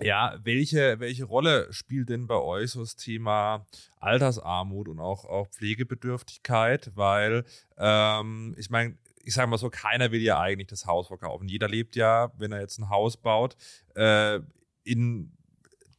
ja, 0.00 0.38
welche, 0.42 1.00
welche 1.00 1.24
Rolle 1.24 1.72
spielt 1.72 2.10
denn 2.10 2.26
bei 2.26 2.36
euch 2.36 2.72
so 2.72 2.80
das 2.80 2.96
Thema 2.96 3.66
Altersarmut 3.98 4.88
und 4.88 5.00
auch, 5.00 5.24
auch 5.24 5.48
Pflegebedürftigkeit? 5.48 6.92
Weil 6.94 7.44
ähm, 7.78 8.54
ich 8.58 8.70
meine, 8.70 8.98
ich 9.24 9.34
sage 9.34 9.48
mal 9.48 9.58
so, 9.58 9.70
keiner 9.70 10.12
will 10.12 10.22
ja 10.22 10.38
eigentlich 10.38 10.68
das 10.68 10.86
Haus 10.86 11.08
verkaufen. 11.08 11.48
Jeder 11.48 11.68
lebt 11.68 11.96
ja, 11.96 12.30
wenn 12.38 12.52
er 12.52 12.60
jetzt 12.60 12.78
ein 12.78 12.90
Haus 12.90 13.16
baut, 13.16 13.56
äh, 13.94 14.40
in 14.84 15.32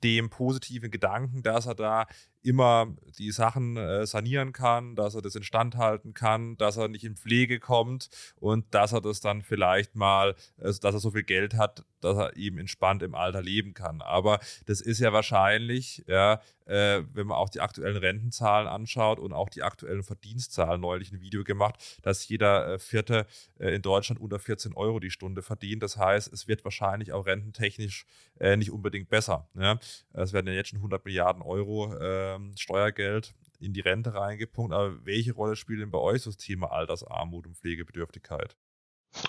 dem 0.04 0.30
positiven 0.30 0.92
Gedanken, 0.92 1.42
dass 1.44 1.66
er 1.66 1.76
da 1.76 2.08
immer 2.48 2.96
die 3.18 3.32
Sachen 3.32 3.78
äh, 3.78 4.06
sanieren 4.06 4.54
kann, 4.54 4.96
dass 4.96 5.16
er 5.16 5.22
das 5.22 5.36
instand 5.36 5.76
halten 5.76 6.14
kann, 6.14 6.56
dass 6.58 6.78
er 6.78 6.88
nicht 6.88 7.04
in 7.04 7.18
Pflege 7.18 7.60
kommt 7.60 8.10
und 8.40 8.74
dass 8.74 8.94
er 8.94 9.02
das 9.02 9.20
dann 9.20 9.42
vielleicht 9.42 9.96
mal, 9.96 10.36
also 10.58 10.80
dass 10.80 10.96
er 10.96 11.00
so 11.00 11.12
viel 11.12 11.24
Geld 11.24 11.56
hat, 11.56 11.84
dass 12.00 12.18
er 12.18 12.38
eben 12.38 12.58
entspannt 12.58 13.04
im 13.04 13.16
Alter 13.16 13.42
leben 13.42 13.74
kann. 13.74 14.02
Aber 14.02 14.40
das 14.66 14.82
ist 14.82 15.00
ja 15.00 15.12
wahrscheinlich, 15.12 16.04
ja, 16.08 16.40
äh, 16.68 17.04
wenn 17.14 17.28
man 17.28 17.38
auch 17.38 17.50
die 17.50 17.62
aktuellen 17.62 17.98
Rentenzahlen 17.98 18.68
anschaut 18.68 19.20
und 19.20 19.34
auch 19.34 19.50
die 19.50 19.64
aktuellen 19.64 20.04
Verdienstzahlen, 20.04 20.82
neulich 20.82 21.12
ein 21.12 21.22
Video 21.22 21.44
gemacht, 21.44 22.00
dass 22.04 22.28
jeder 22.28 22.74
äh, 22.74 22.80
Vierte 22.80 23.26
äh, 23.60 23.76
in 23.76 23.82
Deutschland 23.82 24.22
unter 24.22 24.40
14 24.40 24.74
Euro 24.74 25.00
die 25.00 25.12
Stunde 25.12 25.42
verdient. 25.42 25.84
Das 25.84 25.98
heißt, 25.98 26.32
es 26.32 26.48
wird 26.48 26.64
wahrscheinlich 26.64 27.14
auch 27.14 27.26
rententechnisch 27.26 28.06
äh, 28.40 28.58
nicht 28.58 28.72
unbedingt 28.72 29.10
besser. 29.10 29.48
Ja? 29.56 29.80
Es 30.14 30.34
werden 30.34 30.48
ja 30.48 30.54
jetzt 30.54 30.70
schon 30.70 30.80
100 30.80 31.04
Milliarden 31.06 31.42
Euro 31.42 31.98
ähm, 32.00 32.54
Steuergeld 32.58 33.34
in 33.60 33.74
die 33.74 33.82
Rente 33.82 34.14
reingepumpt. 34.14 34.74
Aber 34.74 35.06
welche 35.06 35.34
Rolle 35.34 35.56
spielt 35.56 35.82
denn 35.82 35.92
bei 35.92 36.00
euch 36.00 36.24
das 36.24 36.38
Thema 36.38 36.72
Altersarmut 36.72 37.48
und 37.48 37.58
Pflegebedürftigkeit? 37.58 38.56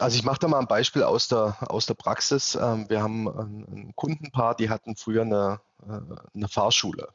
Also 0.00 0.16
ich 0.16 0.25
mache 0.25 0.40
da 0.40 0.49
mal 0.49 0.59
ein 0.59 0.66
Beispiel 0.66 1.02
aus 1.02 1.28
der, 1.28 1.57
aus 1.71 1.87
der 1.87 1.95
Praxis. 1.95 2.57
Ähm, 2.61 2.88
wir 2.88 3.02
haben 3.02 3.28
ein 3.28 3.92
Kundenpaar, 3.95 4.54
die 4.54 4.68
hatten 4.68 4.97
früher 4.97 5.23
eine, 5.23 5.61
äh, 5.83 6.00
eine 6.35 6.49
Fahrschule, 6.49 7.09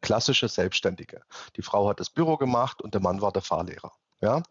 klassische 0.00 0.48
Selbstständige. 0.48 1.22
Die 1.56 1.62
Frau 1.62 1.88
hat 1.88 2.00
das 2.00 2.10
Büro 2.10 2.36
gemacht 2.36 2.82
und 2.82 2.94
der 2.94 3.00
Mann 3.00 3.20
war 3.20 3.32
der 3.32 3.42
Fahrlehrer. 3.42 3.92
Ja? 4.20 4.42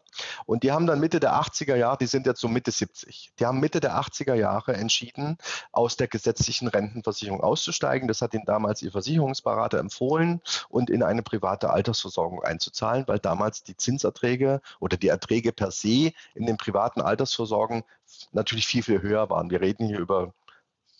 Und 0.46 0.64
die 0.64 0.72
haben 0.72 0.86
dann 0.86 0.98
Mitte 0.98 1.20
der 1.20 1.34
80er 1.34 1.76
Jahre, 1.76 1.98
die 1.98 2.06
sind 2.06 2.26
jetzt 2.26 2.40
so 2.40 2.48
Mitte 2.48 2.72
70, 2.72 3.32
die 3.38 3.46
haben 3.46 3.60
Mitte 3.60 3.80
der 3.80 3.94
80er 3.94 4.34
Jahre 4.34 4.74
entschieden, 4.74 5.38
aus 5.70 5.96
der 5.96 6.08
gesetzlichen 6.08 6.68
Rentenversicherung 6.68 7.40
auszusteigen. 7.40 8.08
Das 8.08 8.20
hat 8.20 8.34
ihnen 8.34 8.44
damals 8.44 8.82
ihr 8.82 8.90
Versicherungsberater 8.90 9.78
empfohlen 9.78 10.40
und 10.68 10.90
in 10.90 11.02
eine 11.02 11.22
private 11.22 11.70
Altersversorgung 11.70 12.42
einzuzahlen, 12.42 13.06
weil 13.06 13.20
damals 13.20 13.62
die 13.62 13.76
Zinserträge 13.76 14.60
oder 14.80 14.96
die 14.96 15.08
Erträge 15.08 15.52
per 15.52 15.70
se 15.70 16.12
in 16.34 16.46
den 16.46 16.56
privaten 16.56 17.00
Altersversorgungen 17.00 17.84
natürlich 18.32 18.66
viel, 18.66 18.82
viel 18.82 19.02
höher 19.02 19.30
waren. 19.30 19.50
Wir 19.50 19.60
reden 19.60 19.86
hier 19.86 20.00
über 20.00 20.34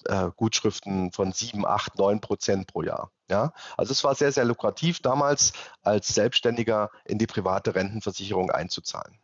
äh, 0.04 0.30
Gutschriften 0.36 1.10
von 1.12 1.32
7, 1.32 1.66
8, 1.66 1.98
9 1.98 2.20
Prozent 2.20 2.68
pro 2.68 2.82
Jahr. 2.82 3.10
Ja? 3.30 3.52
Also 3.76 3.92
es 3.92 4.04
war 4.04 4.14
sehr, 4.14 4.32
sehr 4.32 4.44
lukrativ 4.44 5.00
damals 5.00 5.52
als 5.82 6.08
Selbstständiger 6.08 6.90
in 7.04 7.18
die 7.18 7.26
private 7.26 7.74
Rentenversicherung 7.74 8.50
einzuzahlen. 8.50 9.18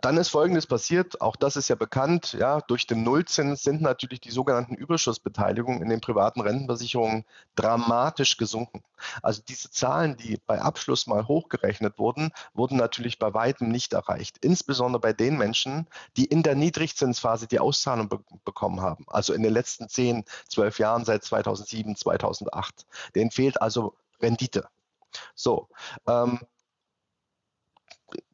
Dann 0.00 0.16
ist 0.16 0.28
Folgendes 0.28 0.66
passiert, 0.66 1.20
auch 1.20 1.34
das 1.34 1.56
ist 1.56 1.68
ja 1.68 1.74
bekannt, 1.74 2.34
ja, 2.38 2.60
durch 2.60 2.86
den 2.86 3.02
Nullzins 3.02 3.62
sind 3.62 3.82
natürlich 3.82 4.20
die 4.20 4.30
sogenannten 4.30 4.74
Überschussbeteiligungen 4.74 5.82
in 5.82 5.88
den 5.88 6.00
privaten 6.00 6.40
Rentenversicherungen 6.40 7.24
dramatisch 7.56 8.36
gesunken. 8.36 8.84
Also 9.22 9.42
diese 9.46 9.70
Zahlen, 9.70 10.16
die 10.16 10.38
bei 10.46 10.60
Abschluss 10.60 11.06
mal 11.08 11.26
hochgerechnet 11.26 11.98
wurden, 11.98 12.30
wurden 12.54 12.76
natürlich 12.76 13.18
bei 13.18 13.34
weitem 13.34 13.70
nicht 13.70 13.92
erreicht. 13.92 14.38
Insbesondere 14.40 15.00
bei 15.00 15.12
den 15.12 15.36
Menschen, 15.36 15.88
die 16.16 16.26
in 16.26 16.42
der 16.42 16.54
Niedrigzinsphase 16.54 17.48
die 17.48 17.58
Auszahlung 17.58 18.08
be 18.08 18.18
bekommen 18.44 18.80
haben, 18.80 19.04
also 19.08 19.32
in 19.32 19.42
den 19.42 19.52
letzten 19.52 19.88
10, 19.88 20.24
12 20.48 20.78
Jahren 20.78 21.04
seit 21.04 21.24
2007, 21.24 21.96
2008. 21.96 22.86
Denen 23.14 23.30
fehlt 23.30 23.60
also 23.60 23.94
Rendite. 24.20 24.68
So, 25.34 25.68
ähm, 26.06 26.40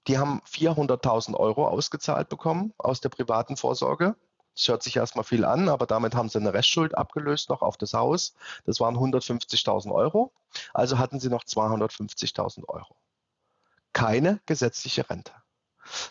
die 0.07 0.19
haben 0.19 0.41
400.000 0.43 1.35
Euro 1.35 1.67
ausgezahlt 1.67 2.29
bekommen 2.29 2.73
aus 2.79 3.01
der 3.01 3.09
privaten 3.09 3.57
Vorsorge. 3.57 4.17
Das 4.55 4.69
hört 4.69 4.83
sich 4.83 4.97
erstmal 4.97 5.25
viel 5.25 5.45
an, 5.45 5.69
aber 5.69 5.87
damit 5.87 6.15
haben 6.15 6.29
sie 6.29 6.39
eine 6.39 6.55
Restschuld 6.55 6.97
abgelöst 6.97 7.51
noch 7.51 7.63
auf 7.63 7.77
das 7.77 7.93
Haus. 7.93 8.35
Das 8.67 8.79
waren 8.79 8.97
150.000 8.97 9.93
Euro. 9.93 10.33
Also 10.73 10.99
hatten 10.99 11.19
sie 11.19 11.29
noch 11.29 11.43
250.000 11.43 12.69
Euro. 12.69 12.97
Keine 13.93 14.41
gesetzliche 14.47 15.09
Rente. 15.11 15.33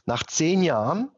Nach 0.05 0.23
zehn 0.23 0.61
Jahren 0.61 1.11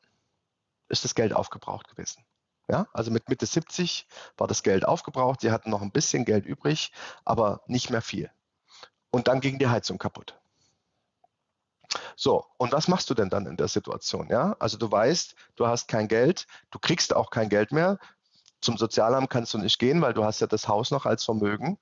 ist 0.88 1.04
das 1.04 1.16
Geld 1.16 1.34
aufgebraucht 1.34 1.88
gewesen. 1.88 2.24
Ja, 2.68 2.88
also 2.94 3.12
mit 3.12 3.30
Mitte 3.30 3.46
70 3.46 4.08
war 4.38 4.48
das 4.48 4.64
Geld 4.64 4.86
aufgebraucht. 4.86 5.42
Sie 5.42 5.52
hatten 5.52 5.70
noch 5.70 5.82
ein 5.82 5.92
bisschen 5.92 6.25
Geld 6.25 6.46
übrig, 6.46 6.92
aber 7.24 7.62
nicht 7.68 7.90
mehr 7.90 8.02
viel. 8.02 8.32
Und 9.12 9.28
dann 9.28 9.40
ging 9.40 9.60
die 9.60 9.68
Heizung 9.68 9.98
kaputt. 9.98 10.40
So, 12.16 12.46
und 12.58 12.72
was 12.72 12.88
machst 12.88 13.10
du 13.10 13.14
denn 13.14 13.30
dann 13.30 13.46
in 13.46 13.58
der 13.58 13.68
Situation? 13.68 14.28
Ja, 14.30 14.56
also 14.60 14.78
du 14.78 14.92
weißt, 14.92 15.36
du 15.56 15.68
hast 15.68 15.88
kein 15.88 16.08
Geld, 16.08 16.48
du 16.72 16.80
kriegst 16.80 17.16
auch 17.16 17.30
kein 17.30 17.50
Geld 17.50 17.72
mehr. 17.72 18.00
Zum 18.62 18.78
Sozialamt 18.78 19.30
kannst 19.30 19.54
du 19.54 19.58
nicht 19.58 19.80
gehen, 19.80 20.02
weil 20.02 20.14
du 20.14 20.24
hast 20.24 20.40
ja 20.40 20.48
das 20.48 20.68
Haus 20.68 20.92
noch 20.92 21.06
als 21.06 21.24
Vermögen 21.24 21.78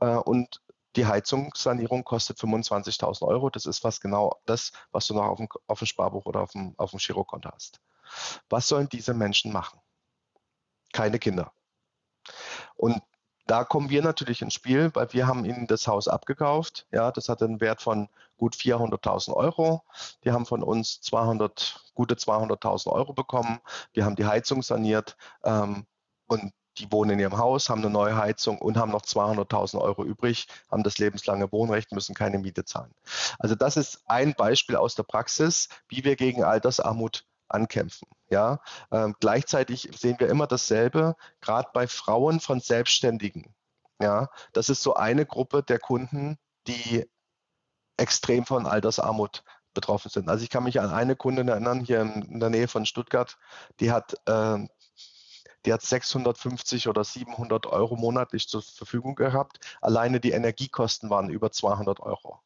äh, 0.00 0.14
und 0.14 0.60
die 0.96 1.06
Heizungssanierung 1.06 2.04
kostet 2.04 2.38
25.000 2.38 3.26
Euro. 3.26 3.50
Das 3.50 3.66
ist 3.66 3.78
fast 3.78 4.00
genau 4.00 4.40
das, 4.46 4.72
was 4.90 5.06
du 5.06 5.14
noch 5.14 5.24
auf 5.24 5.38
dem, 5.38 5.48
auf 5.66 5.78
dem 5.78 5.86
Sparbuch 5.86 6.26
oder 6.26 6.40
auf 6.40 6.52
dem, 6.52 6.74
auf 6.76 6.90
dem 6.90 6.98
Girokonto 6.98 7.50
hast. 7.52 7.80
Was 8.48 8.68
sollen 8.68 8.88
diese 8.88 9.14
Menschen 9.14 9.52
machen? 9.52 9.80
Keine 10.92 11.18
Kinder. 11.18 11.52
Und 12.76 13.02
da 13.48 13.64
kommen 13.64 13.88
wir 13.88 14.02
natürlich 14.02 14.42
ins 14.42 14.54
Spiel, 14.54 14.90
weil 14.92 15.12
wir 15.12 15.26
haben 15.26 15.44
ihnen 15.46 15.66
das 15.66 15.88
Haus 15.88 16.06
abgekauft. 16.06 16.86
Ja, 16.92 17.10
das 17.10 17.30
hat 17.30 17.42
einen 17.42 17.60
Wert 17.60 17.80
von 17.80 18.08
gut 18.36 18.54
400.000 18.54 19.32
Euro. 19.32 19.82
Die 20.22 20.32
haben 20.32 20.44
von 20.44 20.62
uns 20.62 21.00
200, 21.00 21.92
gute 21.94 22.14
200.000 22.14 22.92
Euro 22.92 23.14
bekommen. 23.14 23.58
Wir 23.94 24.04
haben 24.04 24.16
die 24.16 24.26
Heizung 24.26 24.62
saniert 24.62 25.16
ähm, 25.44 25.86
und 26.26 26.52
die 26.76 26.92
wohnen 26.92 27.12
in 27.12 27.18
ihrem 27.20 27.38
Haus, 27.38 27.70
haben 27.70 27.80
eine 27.80 27.90
neue 27.90 28.16
Heizung 28.16 28.58
und 28.58 28.76
haben 28.76 28.92
noch 28.92 29.02
200.000 29.02 29.80
Euro 29.80 30.04
übrig, 30.04 30.46
haben 30.70 30.82
das 30.82 30.98
lebenslange 30.98 31.50
Wohnrecht, 31.50 31.90
müssen 31.92 32.14
keine 32.14 32.38
Miete 32.38 32.64
zahlen. 32.64 32.94
Also 33.38 33.54
das 33.54 33.76
ist 33.76 34.02
ein 34.06 34.34
Beispiel 34.34 34.76
aus 34.76 34.94
der 34.94 35.02
Praxis, 35.04 35.68
wie 35.88 36.04
wir 36.04 36.16
gegen 36.16 36.44
Altersarmut 36.44 37.24
ankämpfen. 37.48 38.08
Ja, 38.30 38.60
ähm, 38.90 39.14
gleichzeitig 39.20 39.90
sehen 39.96 40.16
wir 40.18 40.28
immer 40.28 40.46
dasselbe, 40.46 41.16
gerade 41.40 41.70
bei 41.72 41.86
Frauen 41.86 42.40
von 42.40 42.60
Selbstständigen. 42.60 43.54
Ja, 44.00 44.28
das 44.52 44.68
ist 44.68 44.82
so 44.82 44.94
eine 44.94 45.26
Gruppe 45.26 45.62
der 45.62 45.78
Kunden, 45.78 46.38
die 46.66 47.08
extrem 47.96 48.44
von 48.46 48.66
Altersarmut 48.66 49.42
betroffen 49.74 50.10
sind. 50.10 50.28
Also 50.28 50.44
ich 50.44 50.50
kann 50.50 50.64
mich 50.64 50.80
an 50.80 50.90
eine 50.90 51.16
Kundin 51.16 51.48
erinnern, 51.48 51.80
hier 51.84 52.00
in, 52.00 52.40
der 52.40 52.50
Nähe 52.50 52.68
von 52.68 52.86
Stuttgart, 52.86 53.38
die 53.80 53.92
hat, 53.92 54.14
äh, 54.26 54.58
die 55.64 55.72
hat 55.72 55.82
650 55.82 56.88
oder 56.88 57.04
700 57.04 57.66
Euro 57.66 57.96
monatlich 57.96 58.48
zur 58.48 58.62
Verfügung 58.62 59.14
gehabt. 59.14 59.58
Alleine 59.80 60.20
die 60.20 60.32
Energiekosten 60.32 61.10
waren 61.10 61.30
über 61.30 61.50
200 61.50 62.00
Euro. 62.00 62.40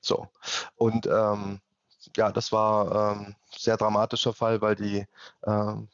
So, 0.00 0.28
und 0.76 1.06
ähm, 1.06 1.60
ja, 2.16 2.30
das 2.32 2.52
war 2.52 3.16
ähm, 3.16 3.34
sehr 3.56 3.76
dramatischer 3.76 4.32
Fall, 4.32 4.60
weil 4.60 4.76
die 4.76 5.06
ähm, 5.46 5.88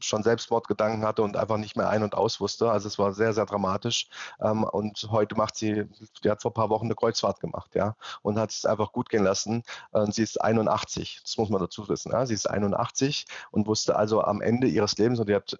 schon 0.00 0.22
Selbstmordgedanken 0.22 1.04
hatte 1.04 1.22
und 1.22 1.36
einfach 1.36 1.56
nicht 1.56 1.76
mehr 1.76 1.88
ein- 1.88 2.02
und 2.02 2.14
aus 2.14 2.40
wusste. 2.40 2.70
Also 2.70 2.88
es 2.88 2.98
war 2.98 3.12
sehr, 3.12 3.32
sehr 3.32 3.46
dramatisch. 3.46 4.08
Ähm, 4.40 4.64
und 4.64 5.08
heute 5.10 5.36
macht 5.36 5.56
sie, 5.56 5.84
die 6.22 6.30
hat 6.30 6.42
vor 6.42 6.50
ein 6.50 6.54
paar 6.54 6.70
Wochen 6.70 6.86
eine 6.86 6.94
Kreuzfahrt 6.94 7.40
gemacht, 7.40 7.74
ja, 7.74 7.96
und 8.22 8.38
hat 8.38 8.50
es 8.50 8.64
einfach 8.64 8.92
gut 8.92 9.08
gehen 9.08 9.24
lassen. 9.24 9.62
Und 9.90 10.14
sie 10.14 10.22
ist 10.22 10.40
81, 10.40 11.20
das 11.22 11.36
muss 11.38 11.48
man 11.48 11.60
dazu 11.60 11.88
wissen. 11.88 12.12
Ja? 12.12 12.26
Sie 12.26 12.34
ist 12.34 12.48
81 12.48 13.26
und 13.50 13.66
wusste 13.66 13.96
also 13.96 14.22
am 14.22 14.40
Ende 14.40 14.66
ihres 14.68 14.96
Lebens, 14.98 15.20
und 15.20 15.28
die 15.28 15.34
hat 15.34 15.58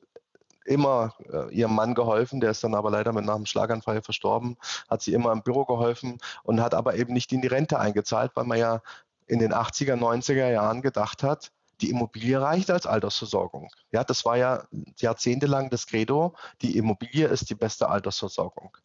immer 0.65 1.15
äh, 1.33 1.55
ihrem 1.55 1.75
Mann 1.75 1.95
geholfen, 1.95 2.41
der 2.41 2.51
ist 2.51 2.65
dann 2.65 2.75
aber 2.75 2.91
leider 2.91 3.13
mit 3.13 3.25
nach 3.25 3.37
einem 3.37 3.47
Schlaganfall 3.47 4.03
verstorben, 4.03 4.57
hat 4.91 5.01
sie 5.01 5.13
immer 5.13 5.31
im 5.31 5.43
Büro 5.43 5.65
geholfen 5.65 6.19
und 6.43 6.61
hat 6.61 6.75
aber 6.75 6.97
eben 6.97 7.13
nicht 7.13 7.33
in 7.33 7.41
die 7.41 7.47
Rente 7.47 7.79
eingezahlt, 7.79 8.33
weil 8.35 8.45
man 8.45 8.59
ja 8.59 8.83
in 9.27 9.39
den 9.39 9.53
80er, 9.53 9.95
90er 9.95 10.51
Jahren 10.51 10.83
gedacht 10.83 11.23
hat, 11.23 11.53
die 11.81 11.91
Immobilie 11.91 12.41
reicht 12.41 12.71
als 12.71 12.87
Altersversorgung. 12.87 13.71
Ja, 13.91 14.05
das 14.05 14.25
war 14.25 14.37
ja 14.37 14.67
jahrzehntelang 14.99 15.71
das 15.71 15.87
Credo, 15.87 16.35
die 16.63 16.77
Immobilie 16.77 17.27
ist 17.27 17.51
die 17.51 17.55
beste 17.55 17.89
Altersversorgung. 17.89 18.77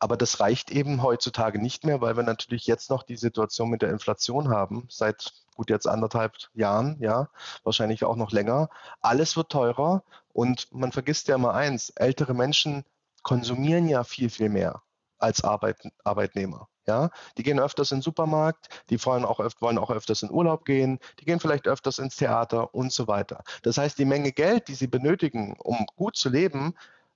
Aber 0.00 0.16
das 0.16 0.38
reicht 0.38 0.70
eben 0.70 1.02
heutzutage 1.02 1.60
nicht 1.60 1.84
mehr, 1.84 2.00
weil 2.00 2.16
wir 2.16 2.22
natürlich 2.22 2.66
jetzt 2.66 2.88
noch 2.88 3.02
die 3.02 3.16
Situation 3.16 3.68
mit 3.68 3.82
der 3.82 3.90
Inflation 3.90 4.48
haben, 4.48 4.86
seit 4.88 5.32
gut 5.56 5.70
jetzt 5.70 5.88
anderthalb 5.88 6.34
Jahren, 6.54 6.96
ja, 7.00 7.28
wahrscheinlich 7.64 8.04
auch 8.04 8.14
noch 8.14 8.30
länger. 8.30 8.68
Alles 9.00 9.36
wird 9.36 9.50
teurer 9.50 10.04
und 10.32 10.72
man 10.72 10.92
vergisst 10.92 11.26
ja 11.26 11.36
mal 11.36 11.52
eins, 11.52 11.90
ältere 11.90 12.32
Menschen 12.32 12.84
konsumieren 13.22 13.88
ja 13.88 14.04
viel, 14.04 14.30
viel 14.30 14.50
mehr 14.50 14.82
als 15.18 15.42
Arbeit, 15.42 15.82
Arbeitnehmer. 16.04 16.68
Ja, 16.88 17.10
die 17.36 17.42
gehen 17.42 17.60
öfters 17.60 17.92
in 17.92 17.98
den 17.98 18.02
Supermarkt, 18.02 18.70
die 18.88 19.04
wollen 19.04 19.26
auch, 19.26 19.40
wollen 19.60 19.76
auch 19.76 19.90
öfters 19.90 20.22
in 20.22 20.30
Urlaub 20.30 20.64
gehen, 20.64 20.98
die 21.20 21.26
gehen 21.26 21.38
vielleicht 21.38 21.68
öfters 21.68 21.98
ins 21.98 22.16
Theater 22.16 22.74
und 22.74 22.92
so 22.92 23.06
weiter. 23.06 23.44
Das 23.62 23.76
heißt, 23.76 23.98
die 23.98 24.06
Menge 24.06 24.32
Geld, 24.32 24.68
die 24.68 24.74
sie 24.74 24.86
benötigen, 24.86 25.54
um 25.58 25.84
gut 25.96 26.16
zu 26.16 26.30
leben, 26.30 26.74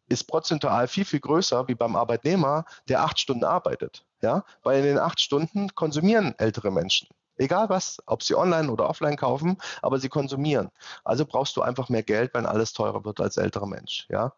ist 0.08 0.24
prozentual 0.24 0.88
viel, 0.88 1.06
viel 1.06 1.20
größer 1.20 1.68
wie 1.68 1.74
beim 1.74 1.96
Arbeitnehmer, 1.96 2.66
der 2.86 3.02
acht 3.02 3.18
Stunden 3.18 3.44
arbeitet. 3.44 4.04
Ja, 4.20 4.44
weil 4.62 4.80
in 4.80 4.84
den 4.84 4.98
acht 4.98 5.20
Stunden 5.20 5.74
konsumieren 5.74 6.34
ältere 6.38 6.70
Menschen. 6.70 7.08
Egal 7.42 7.68
was, 7.68 8.00
ob 8.06 8.22
sie 8.22 8.36
online 8.36 8.70
oder 8.70 8.88
offline 8.88 9.16
kaufen, 9.16 9.58
aber 9.82 9.98
sie 9.98 10.08
konsumieren. 10.08 10.70
Also 11.02 11.26
brauchst 11.26 11.56
du 11.56 11.62
einfach 11.62 11.88
mehr 11.88 12.04
Geld, 12.04 12.34
wenn 12.34 12.46
alles 12.46 12.72
teurer 12.72 13.04
wird 13.04 13.20
als 13.20 13.36
älterer 13.36 13.66
Mensch. 13.66 14.06
Ja? 14.08 14.34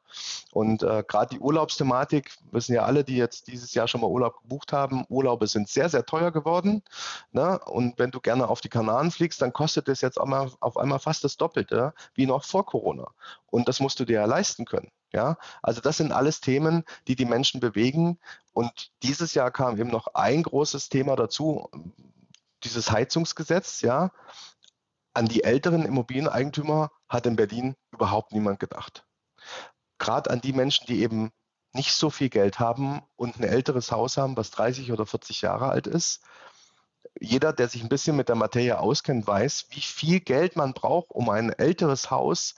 Und 0.52 0.82
äh, 0.82 1.04
gerade 1.06 1.34
die 1.34 1.38
Urlaubsthematik, 1.38 2.32
wissen 2.50 2.74
ja 2.74 2.84
alle, 2.84 3.04
die 3.04 3.16
jetzt 3.16 3.48
dieses 3.48 3.74
Jahr 3.74 3.88
schon 3.88 4.00
mal 4.00 4.06
Urlaub 4.06 4.40
gebucht 4.40 4.72
haben, 4.72 5.04
Urlaube 5.10 5.46
sind 5.48 5.68
sehr, 5.68 5.90
sehr 5.90 6.06
teuer 6.06 6.30
geworden. 6.30 6.82
Ne? 7.32 7.60
Und 7.66 7.98
wenn 7.98 8.10
du 8.10 8.20
gerne 8.20 8.48
auf 8.48 8.62
die 8.62 8.70
Kanaren 8.70 9.10
fliegst, 9.10 9.42
dann 9.42 9.52
kostet 9.52 9.88
es 9.90 10.00
jetzt 10.00 10.18
einmal, 10.18 10.50
auf 10.60 10.78
einmal 10.78 10.98
fast 10.98 11.24
das 11.24 11.36
Doppelte 11.36 11.92
wie 12.14 12.24
noch 12.24 12.44
vor 12.44 12.64
Corona. 12.64 13.08
Und 13.50 13.68
das 13.68 13.80
musst 13.80 14.00
du 14.00 14.06
dir 14.06 14.20
ja 14.20 14.24
leisten 14.24 14.64
können. 14.64 14.90
Ja, 15.12 15.36
also 15.62 15.80
das 15.80 15.98
sind 15.98 16.10
alles 16.10 16.40
Themen, 16.40 16.84
die 17.06 17.14
die 17.14 17.24
Menschen 17.24 17.60
bewegen. 17.60 18.18
Und 18.52 18.90
dieses 19.04 19.34
Jahr 19.34 19.52
kam 19.52 19.78
eben 19.78 19.90
noch 19.90 20.08
ein 20.14 20.42
großes 20.42 20.88
Thema 20.88 21.14
dazu, 21.14 21.70
dieses 22.64 22.90
Heizungsgesetz, 22.90 23.80
ja, 23.82 24.10
an 25.12 25.26
die 25.26 25.44
älteren 25.44 25.84
Immobilieneigentümer 25.84 26.90
hat 27.08 27.26
in 27.26 27.36
Berlin 27.36 27.76
überhaupt 27.92 28.32
niemand 28.32 28.58
gedacht. 28.58 29.06
Gerade 29.98 30.30
an 30.30 30.40
die 30.40 30.52
Menschen, 30.52 30.86
die 30.86 31.00
eben 31.02 31.30
nicht 31.72 31.92
so 31.92 32.10
viel 32.10 32.28
Geld 32.28 32.58
haben 32.58 33.02
und 33.16 33.38
ein 33.38 33.44
älteres 33.44 33.90
Haus 33.92 34.16
haben, 34.16 34.36
was 34.36 34.50
30 34.50 34.92
oder 34.92 35.06
40 35.06 35.42
Jahre 35.42 35.68
alt 35.68 35.86
ist. 35.86 36.22
Jeder, 37.20 37.52
der 37.52 37.68
sich 37.68 37.82
ein 37.82 37.88
bisschen 37.88 38.16
mit 38.16 38.28
der 38.28 38.36
Materie 38.36 38.78
auskennt, 38.78 39.26
weiß, 39.26 39.66
wie 39.70 39.80
viel 39.80 40.20
Geld 40.20 40.56
man 40.56 40.72
braucht, 40.72 41.10
um 41.10 41.28
ein 41.30 41.50
älteres 41.50 42.10
Haus 42.10 42.54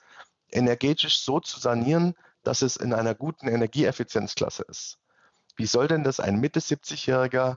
energetisch 0.50 1.20
so 1.20 1.40
zu 1.40 1.60
sanieren, 1.60 2.14
dass 2.42 2.62
es 2.62 2.76
in 2.76 2.94
einer 2.94 3.14
guten 3.14 3.48
Energieeffizienzklasse 3.48 4.64
ist. 4.68 4.98
Wie 5.56 5.66
soll 5.66 5.88
denn 5.88 6.04
das 6.04 6.20
ein 6.20 6.38
Mitte 6.38 6.60
70-Jähriger 6.60 7.56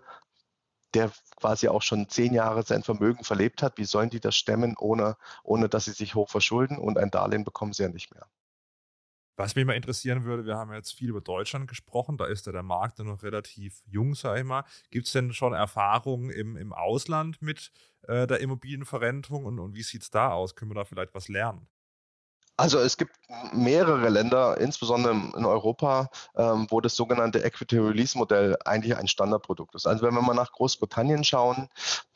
der 0.94 1.12
quasi 1.36 1.68
auch 1.68 1.82
schon 1.82 2.10
zehn 2.10 2.34
Jahre 2.34 2.64
sein 2.64 2.84
Vermögen 2.84 3.24
verlebt 3.24 3.62
hat, 3.62 3.78
wie 3.78 3.86
sollen 3.86 4.10
die 4.10 4.20
das 4.20 4.36
stemmen, 4.36 4.76
ohne, 4.78 5.18
ohne 5.44 5.70
dass 5.70 5.86
sie 5.86 5.92
sich 5.92 6.16
hoch 6.16 6.30
verschulden 6.30 6.78
und 6.78 6.98
ein 6.98 7.12
Darlehen 7.12 7.44
bekommen 7.44 7.74
sie 7.74 7.84
ja 7.84 7.90
nicht 7.90 8.14
mehr. 8.14 8.28
Was 9.40 9.56
mich 9.56 9.66
mal 9.66 9.74
interessieren 9.78 10.26
würde, 10.26 10.46
wir 10.46 10.58
haben 10.58 10.74
jetzt 10.74 10.92
viel 10.92 11.08
über 11.08 11.22
Deutschland 11.22 11.70
gesprochen, 11.70 12.18
da 12.18 12.26
ist 12.26 12.46
ja 12.46 12.52
der 12.52 12.62
Markt 12.62 13.00
noch 13.00 13.24
relativ 13.24 13.82
jung, 13.86 14.14
sage 14.14 14.42
ich 14.42 14.46
mal. 14.46 14.66
Gibt 14.92 15.08
es 15.08 15.14
denn 15.14 15.32
schon 15.32 15.54
Erfahrungen 15.54 16.30
im, 16.30 16.58
im 16.58 16.74
Ausland 16.74 17.42
mit 17.42 17.72
äh, 18.02 18.28
der 18.28 18.42
Immobilienverrentung 18.42 19.46
und, 19.46 19.60
und 19.60 19.76
wie 19.76 19.84
sieht 19.84 20.02
es 20.02 20.10
da 20.10 20.32
aus? 20.34 20.56
Können 20.56 20.72
wir 20.72 20.76
da 20.76 20.84
vielleicht 20.84 21.14
was 21.14 21.30
lernen? 21.30 21.70
Also 22.60 22.80
es 22.80 22.98
gibt 22.98 23.16
mehrere 23.54 24.10
Länder, 24.10 24.58
insbesondere 24.58 25.14
in 25.14 25.46
Europa, 25.46 26.10
ähm, 26.36 26.68
wo 26.70 26.82
das 26.82 26.94
sogenannte 26.94 27.42
Equity 27.42 27.78
Release 27.78 28.18
Modell 28.18 28.58
eigentlich 28.66 28.98
ein 28.98 29.08
Standardprodukt 29.08 29.76
ist. 29.76 29.88
Also 29.88 30.06
wenn 30.06 30.14
wir 30.14 30.22
mal 30.22 30.34
nach 30.34 30.52
Großbritannien 30.52 31.24
schauen, 31.24 31.70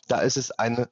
da 0.09 0.19
ist 0.19 0.35
es 0.35 0.51
eine 0.51 0.89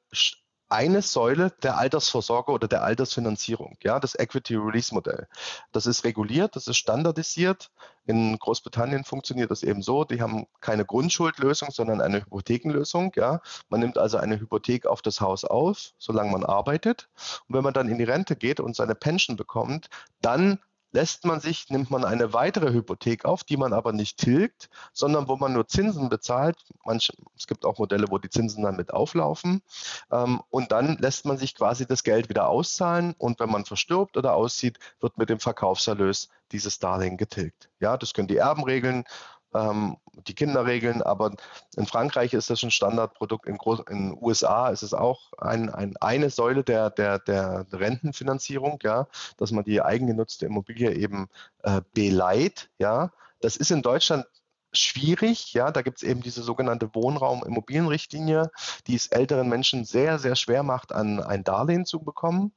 eine 0.72 1.02
Säule 1.02 1.52
der 1.62 1.76
Altersvorsorge 1.76 2.50
oder 2.50 2.66
der 2.66 2.82
Altersfinanzierung, 2.82 3.76
ja, 3.82 4.00
das 4.00 4.14
Equity 4.18 4.56
Release 4.56 4.94
Modell. 4.94 5.28
Das 5.70 5.86
ist 5.86 6.04
reguliert, 6.04 6.56
das 6.56 6.66
ist 6.66 6.78
standardisiert. 6.78 7.70
In 8.06 8.38
Großbritannien 8.38 9.04
funktioniert 9.04 9.50
das 9.50 9.62
eben 9.62 9.82
so, 9.82 10.04
die 10.04 10.20
haben 10.22 10.46
keine 10.60 10.84
Grundschuldlösung, 10.84 11.70
sondern 11.70 12.00
eine 12.00 12.22
Hypothekenlösung, 12.22 13.12
ja. 13.14 13.40
Man 13.68 13.80
nimmt 13.80 13.98
also 13.98 14.16
eine 14.16 14.40
Hypothek 14.40 14.86
auf 14.86 15.02
das 15.02 15.20
Haus 15.20 15.44
auf, 15.44 15.92
solange 15.98 16.32
man 16.32 16.44
arbeitet. 16.44 17.08
Und 17.48 17.56
wenn 17.56 17.64
man 17.64 17.74
dann 17.74 17.88
in 17.88 17.98
die 17.98 18.04
Rente 18.04 18.34
geht 18.34 18.58
und 18.58 18.74
seine 18.74 18.94
Pension 18.94 19.36
bekommt, 19.36 19.90
dann 20.20 20.58
lässt 20.92 21.24
man 21.24 21.40
sich, 21.40 21.70
nimmt 21.70 21.90
man 21.90 22.04
eine 22.04 22.32
weitere 22.32 22.72
Hypothek 22.72 23.24
auf, 23.24 23.44
die 23.44 23.56
man 23.56 23.72
aber 23.72 23.92
nicht 23.92 24.18
tilgt, 24.18 24.68
sondern 24.92 25.26
wo 25.28 25.36
man 25.36 25.52
nur 25.52 25.66
Zinsen 25.66 26.08
bezahlt. 26.08 26.58
Manche, 26.84 27.14
es 27.36 27.46
gibt 27.46 27.64
auch 27.64 27.78
Modelle, 27.78 28.06
wo 28.10 28.18
die 28.18 28.30
Zinsen 28.30 28.62
dann 28.62 28.76
mit 28.76 28.92
auflaufen. 28.92 29.62
Ähm, 30.10 30.42
und 30.50 30.70
dann 30.70 30.98
lässt 30.98 31.24
man 31.24 31.38
sich 31.38 31.54
quasi 31.54 31.86
das 31.86 32.04
Geld 32.04 32.28
wieder 32.28 32.48
auszahlen. 32.48 33.14
Und 33.18 33.40
wenn 33.40 33.50
man 33.50 33.64
verstirbt 33.64 34.16
oder 34.16 34.34
auszieht, 34.34 34.78
wird 35.00 35.18
mit 35.18 35.30
dem 35.30 35.40
Verkaufserlös 35.40 36.28
dieses 36.52 36.78
Darlehen 36.78 37.16
getilgt. 37.16 37.70
Ja, 37.80 37.96
das 37.96 38.12
können 38.12 38.28
die 38.28 38.36
Erben 38.36 38.64
regeln 38.64 39.04
ähm, 39.54 39.96
die 40.26 40.34
Kinder 40.34 40.66
regeln, 40.66 41.02
aber 41.02 41.32
in 41.76 41.86
Frankreich 41.86 42.34
ist 42.34 42.50
das 42.50 42.62
ein 42.62 42.70
Standardprodukt, 42.70 43.46
in 43.46 43.58
den 43.88 44.18
USA 44.20 44.68
ist 44.68 44.82
es 44.82 44.94
auch 44.94 45.32
ein, 45.38 45.70
ein, 45.70 45.96
eine 45.98 46.30
Säule 46.30 46.64
der, 46.64 46.90
der, 46.90 47.18
der 47.18 47.66
Rentenfinanzierung, 47.72 48.78
ja, 48.82 49.06
dass 49.36 49.52
man 49.52 49.64
die 49.64 49.82
eigengenutzte 49.82 50.46
Immobilie 50.46 50.92
eben 50.94 51.28
äh, 51.62 51.80
beleiht, 51.94 52.70
ja. 52.78 53.12
Das 53.40 53.56
ist 53.56 53.72
in 53.72 53.82
Deutschland 53.82 54.24
schwierig. 54.72 55.52
Ja, 55.52 55.70
da 55.70 55.82
gibt 55.82 55.98
es 55.98 56.02
eben 56.02 56.22
diese 56.22 56.42
sogenannte 56.42 56.94
Wohnraum-Immobilienrichtlinie, 56.94 58.50
die 58.86 58.94
es 58.94 59.08
älteren 59.08 59.48
Menschen 59.48 59.84
sehr, 59.84 60.18
sehr 60.18 60.36
schwer 60.36 60.62
macht, 60.62 60.92
an 60.92 61.20
ein 61.20 61.44
Darlehen 61.44 61.86
zu 61.86 62.00
bekommen. 62.00 62.52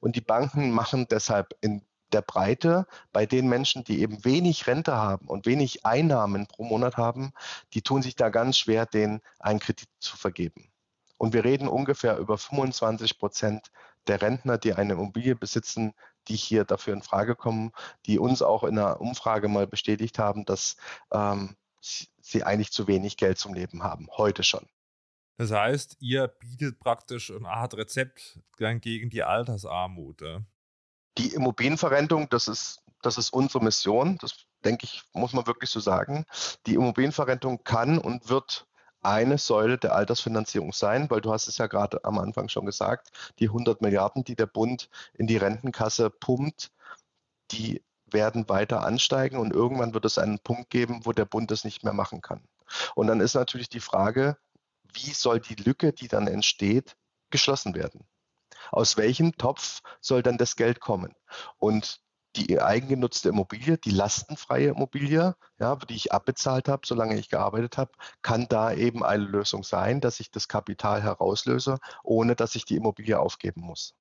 Und 0.00 0.16
die 0.16 0.20
Banken 0.20 0.70
machen 0.70 1.06
deshalb 1.10 1.56
in 1.60 1.82
der 2.12 2.22
Breite 2.22 2.86
bei 3.12 3.26
den 3.26 3.48
Menschen, 3.48 3.84
die 3.84 4.00
eben 4.00 4.24
wenig 4.24 4.66
Rente 4.66 4.96
haben 4.96 5.26
und 5.26 5.46
wenig 5.46 5.84
Einnahmen 5.86 6.46
pro 6.46 6.64
Monat 6.64 6.96
haben, 6.96 7.32
die 7.74 7.82
tun 7.82 8.02
sich 8.02 8.16
da 8.16 8.28
ganz 8.28 8.58
schwer, 8.58 8.86
den 8.86 9.20
einen 9.38 9.60
Kredit 9.60 9.88
zu 9.98 10.16
vergeben. 10.16 10.70
Und 11.18 11.34
wir 11.34 11.44
reden 11.44 11.68
ungefähr 11.68 12.16
über 12.16 12.38
25 12.38 13.18
Prozent 13.18 13.70
der 14.06 14.22
Rentner, 14.22 14.56
die 14.58 14.72
eine 14.72 14.94
Immobilie 14.94 15.36
besitzen, 15.36 15.92
die 16.28 16.36
hier 16.36 16.64
dafür 16.64 16.94
in 16.94 17.02
Frage 17.02 17.36
kommen, 17.36 17.72
die 18.06 18.18
uns 18.18 18.42
auch 18.42 18.64
in 18.64 18.78
einer 18.78 19.00
Umfrage 19.00 19.48
mal 19.48 19.66
bestätigt 19.66 20.18
haben, 20.18 20.44
dass 20.44 20.76
ähm, 21.12 21.56
sie 21.80 22.44
eigentlich 22.44 22.72
zu 22.72 22.86
wenig 22.86 23.16
Geld 23.16 23.38
zum 23.38 23.54
Leben 23.54 23.82
haben, 23.82 24.08
heute 24.16 24.42
schon. 24.42 24.66
Das 25.36 25.52
heißt, 25.52 25.96
ihr 26.00 26.28
bietet 26.28 26.78
praktisch 26.80 27.30
eine 27.30 27.48
Art 27.48 27.74
Rezept 27.74 28.38
gegen 28.58 29.08
die 29.08 29.22
Altersarmut. 29.22 30.20
Ja? 30.20 30.42
Die 31.18 31.34
Immobilienverrentung, 31.34 32.28
das 32.28 32.48
ist, 32.48 32.82
das 33.02 33.18
ist 33.18 33.32
unsere 33.32 33.62
Mission. 33.62 34.18
Das 34.20 34.34
denke 34.64 34.84
ich, 34.84 35.02
muss 35.12 35.32
man 35.32 35.46
wirklich 35.46 35.70
so 35.70 35.80
sagen. 35.80 36.24
Die 36.66 36.74
Immobilienverrentung 36.74 37.64
kann 37.64 37.98
und 37.98 38.28
wird 38.28 38.66
eine 39.02 39.38
Säule 39.38 39.78
der 39.78 39.94
Altersfinanzierung 39.94 40.72
sein, 40.72 41.10
weil 41.10 41.20
du 41.20 41.32
hast 41.32 41.48
es 41.48 41.58
ja 41.58 41.66
gerade 41.66 42.04
am 42.04 42.18
Anfang 42.18 42.48
schon 42.48 42.66
gesagt, 42.66 43.08
die 43.38 43.46
100 43.46 43.80
Milliarden, 43.80 44.24
die 44.24 44.36
der 44.36 44.46
Bund 44.46 44.90
in 45.14 45.26
die 45.26 45.38
Rentenkasse 45.38 46.10
pumpt, 46.10 46.70
die 47.50 47.82
werden 48.06 48.48
weiter 48.48 48.84
ansteigen 48.84 49.38
und 49.38 49.54
irgendwann 49.54 49.94
wird 49.94 50.04
es 50.04 50.18
einen 50.18 50.38
Punkt 50.40 50.70
geben, 50.70 51.06
wo 51.06 51.12
der 51.12 51.24
Bund 51.24 51.50
das 51.50 51.64
nicht 51.64 51.84
mehr 51.84 51.92
machen 51.92 52.20
kann. 52.20 52.42
Und 52.94 53.06
dann 53.06 53.20
ist 53.20 53.34
natürlich 53.34 53.68
die 53.68 53.80
Frage, 53.80 54.36
wie 54.92 55.10
soll 55.12 55.40
die 55.40 55.54
Lücke, 55.54 55.92
die 55.92 56.08
dann 56.08 56.26
entsteht, 56.26 56.96
geschlossen 57.30 57.74
werden? 57.74 58.06
Aus 58.70 58.96
welchem 58.96 59.36
Topf 59.36 59.80
soll 60.00 60.22
dann 60.22 60.38
das 60.38 60.56
Geld 60.56 60.80
kommen? 60.80 61.14
Und 61.58 62.00
die 62.36 62.60
eigengenutzte 62.60 63.30
Immobilie, 63.30 63.78
die 63.78 63.90
lastenfreie 63.90 64.68
Immobilie, 64.68 65.34
ja, 65.58 65.76
die 65.76 65.96
ich 65.96 66.12
abbezahlt 66.12 66.68
habe, 66.68 66.86
solange 66.86 67.18
ich 67.18 67.28
gearbeitet 67.28 67.76
habe, 67.76 67.90
kann 68.22 68.46
da 68.48 68.72
eben 68.72 69.04
eine 69.04 69.24
Lösung 69.24 69.64
sein, 69.64 70.00
dass 70.00 70.20
ich 70.20 70.30
das 70.30 70.46
Kapital 70.46 71.02
herauslöse, 71.02 71.78
ohne 72.04 72.36
dass 72.36 72.54
ich 72.54 72.64
die 72.64 72.76
Immobilie 72.76 73.18
aufgeben 73.18 73.62
muss. 73.62 73.94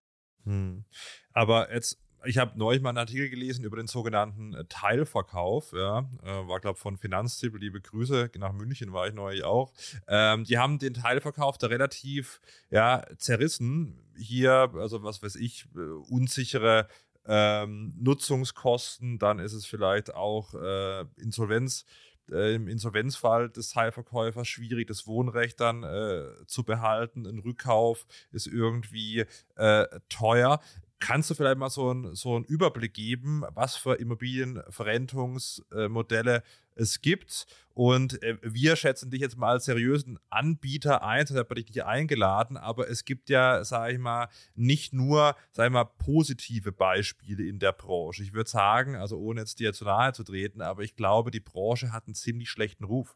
Hm. 0.46 0.86
Aber 1.34 1.74
jetzt 1.74 1.98
ich 2.26 2.38
habe 2.38 2.58
neulich 2.58 2.82
mal 2.82 2.90
einen 2.90 2.98
Artikel 2.98 3.30
gelesen 3.30 3.64
über 3.64 3.78
den 3.78 3.88
sogenannten 3.88 4.54
äh, 4.54 4.66
Teilverkauf. 4.66 5.72
Ja, 5.74 6.10
äh, 6.24 6.48
war, 6.48 6.60
glaube 6.60 6.76
ich, 6.76 6.82
von 6.82 6.98
Finanztipp. 6.98 7.56
Liebe 7.58 7.82
Grüße. 7.82 8.32
Nach 8.38 8.54
München 8.54 8.94
war 8.94 9.08
ich 9.08 9.14
neulich 9.14 9.44
auch. 9.44 9.72
Ähm, 10.08 10.44
die 10.44 10.58
haben 10.58 10.80
den 10.80 10.94
Teilverkauf 10.94 11.58
da 11.58 11.68
relativ 11.68 12.42
ja, 12.70 13.04
zerrissen. 13.18 14.00
Hier, 14.18 14.72
also 14.76 15.04
was 15.04 15.24
weiß 15.24 15.36
ich, 15.36 15.66
äh, 15.76 15.80
unsichere 15.80 16.88
ähm, 17.26 17.94
Nutzungskosten. 17.98 19.20
Dann 19.20 19.40
ist 19.40 19.54
es 19.54 19.66
vielleicht 19.66 20.14
auch 20.14 20.54
äh, 20.56 21.06
Insolvenz 21.18 21.86
im 22.32 22.68
Insolvenzfall 22.68 23.50
des 23.50 23.72
Teilverkäufers 23.72 24.48
schwierig, 24.48 24.88
das 24.88 25.08
Wohnrecht 25.08 25.60
dann 25.60 25.82
äh, 25.82 26.26
zu 26.46 26.64
behalten. 26.64 27.26
Ein 27.26 27.40
Rückkauf 27.40 28.06
ist 28.32 28.46
irgendwie 28.46 29.26
äh, 29.56 29.88
teuer. 30.10 30.62
Kannst 31.00 31.30
du 31.30 31.34
vielleicht 31.34 31.58
mal 31.58 31.70
so, 31.70 31.94
ein, 31.94 32.14
so 32.14 32.36
einen 32.36 32.44
Überblick 32.44 32.94
geben, 32.94 33.46
was 33.54 33.78
für 33.78 33.96
Immobilienverrentungsmodelle 33.96 36.44
es 36.76 37.00
gibt? 37.02 37.48
Und 37.74 38.22
äh, 38.22 38.38
wir 38.42 38.76
schätzen 38.76 39.10
dich 39.10 39.22
jetzt 39.22 39.38
mal 39.38 39.52
als 39.52 39.64
seriösen 39.64 40.20
Anbieter 40.30 41.02
ein, 41.02 41.26
das 41.26 41.38
hat 41.38 41.50
man 41.50 41.56
dich 41.56 41.86
eingeladen, 41.86 42.58
aber 42.58 42.90
es 42.90 43.06
gibt 43.06 43.30
ja, 43.30 43.64
sage 43.64 43.94
ich 43.94 44.00
mal, 44.00 44.28
nicht 44.56 44.92
nur, 44.92 45.38
sage 45.54 45.68
ich 45.68 45.74
mal, 45.74 45.86
positive 45.86 46.74
Beispiele 46.74 47.48
in 47.48 47.60
der 47.60 47.72
Branche. 47.72 48.22
Ich 48.22 48.34
würde 48.34 48.50
sagen, 48.50 48.98
also 48.98 49.18
ohne 49.18 49.40
jetzt 49.40 49.60
dir 49.60 49.72
zu 49.72 49.86
nahe 49.86 50.12
zu 50.12 50.26
treten, 50.26 50.62
aber 50.62 50.84
ich 50.84 50.98
glaube, 50.98 51.32
die 51.32 51.40
Branche 51.40 51.94
hat 51.94 52.08
einen 52.08 52.16
ziemlich 52.16 52.50
schlechten 52.50 52.84
Ruf. 52.84 53.16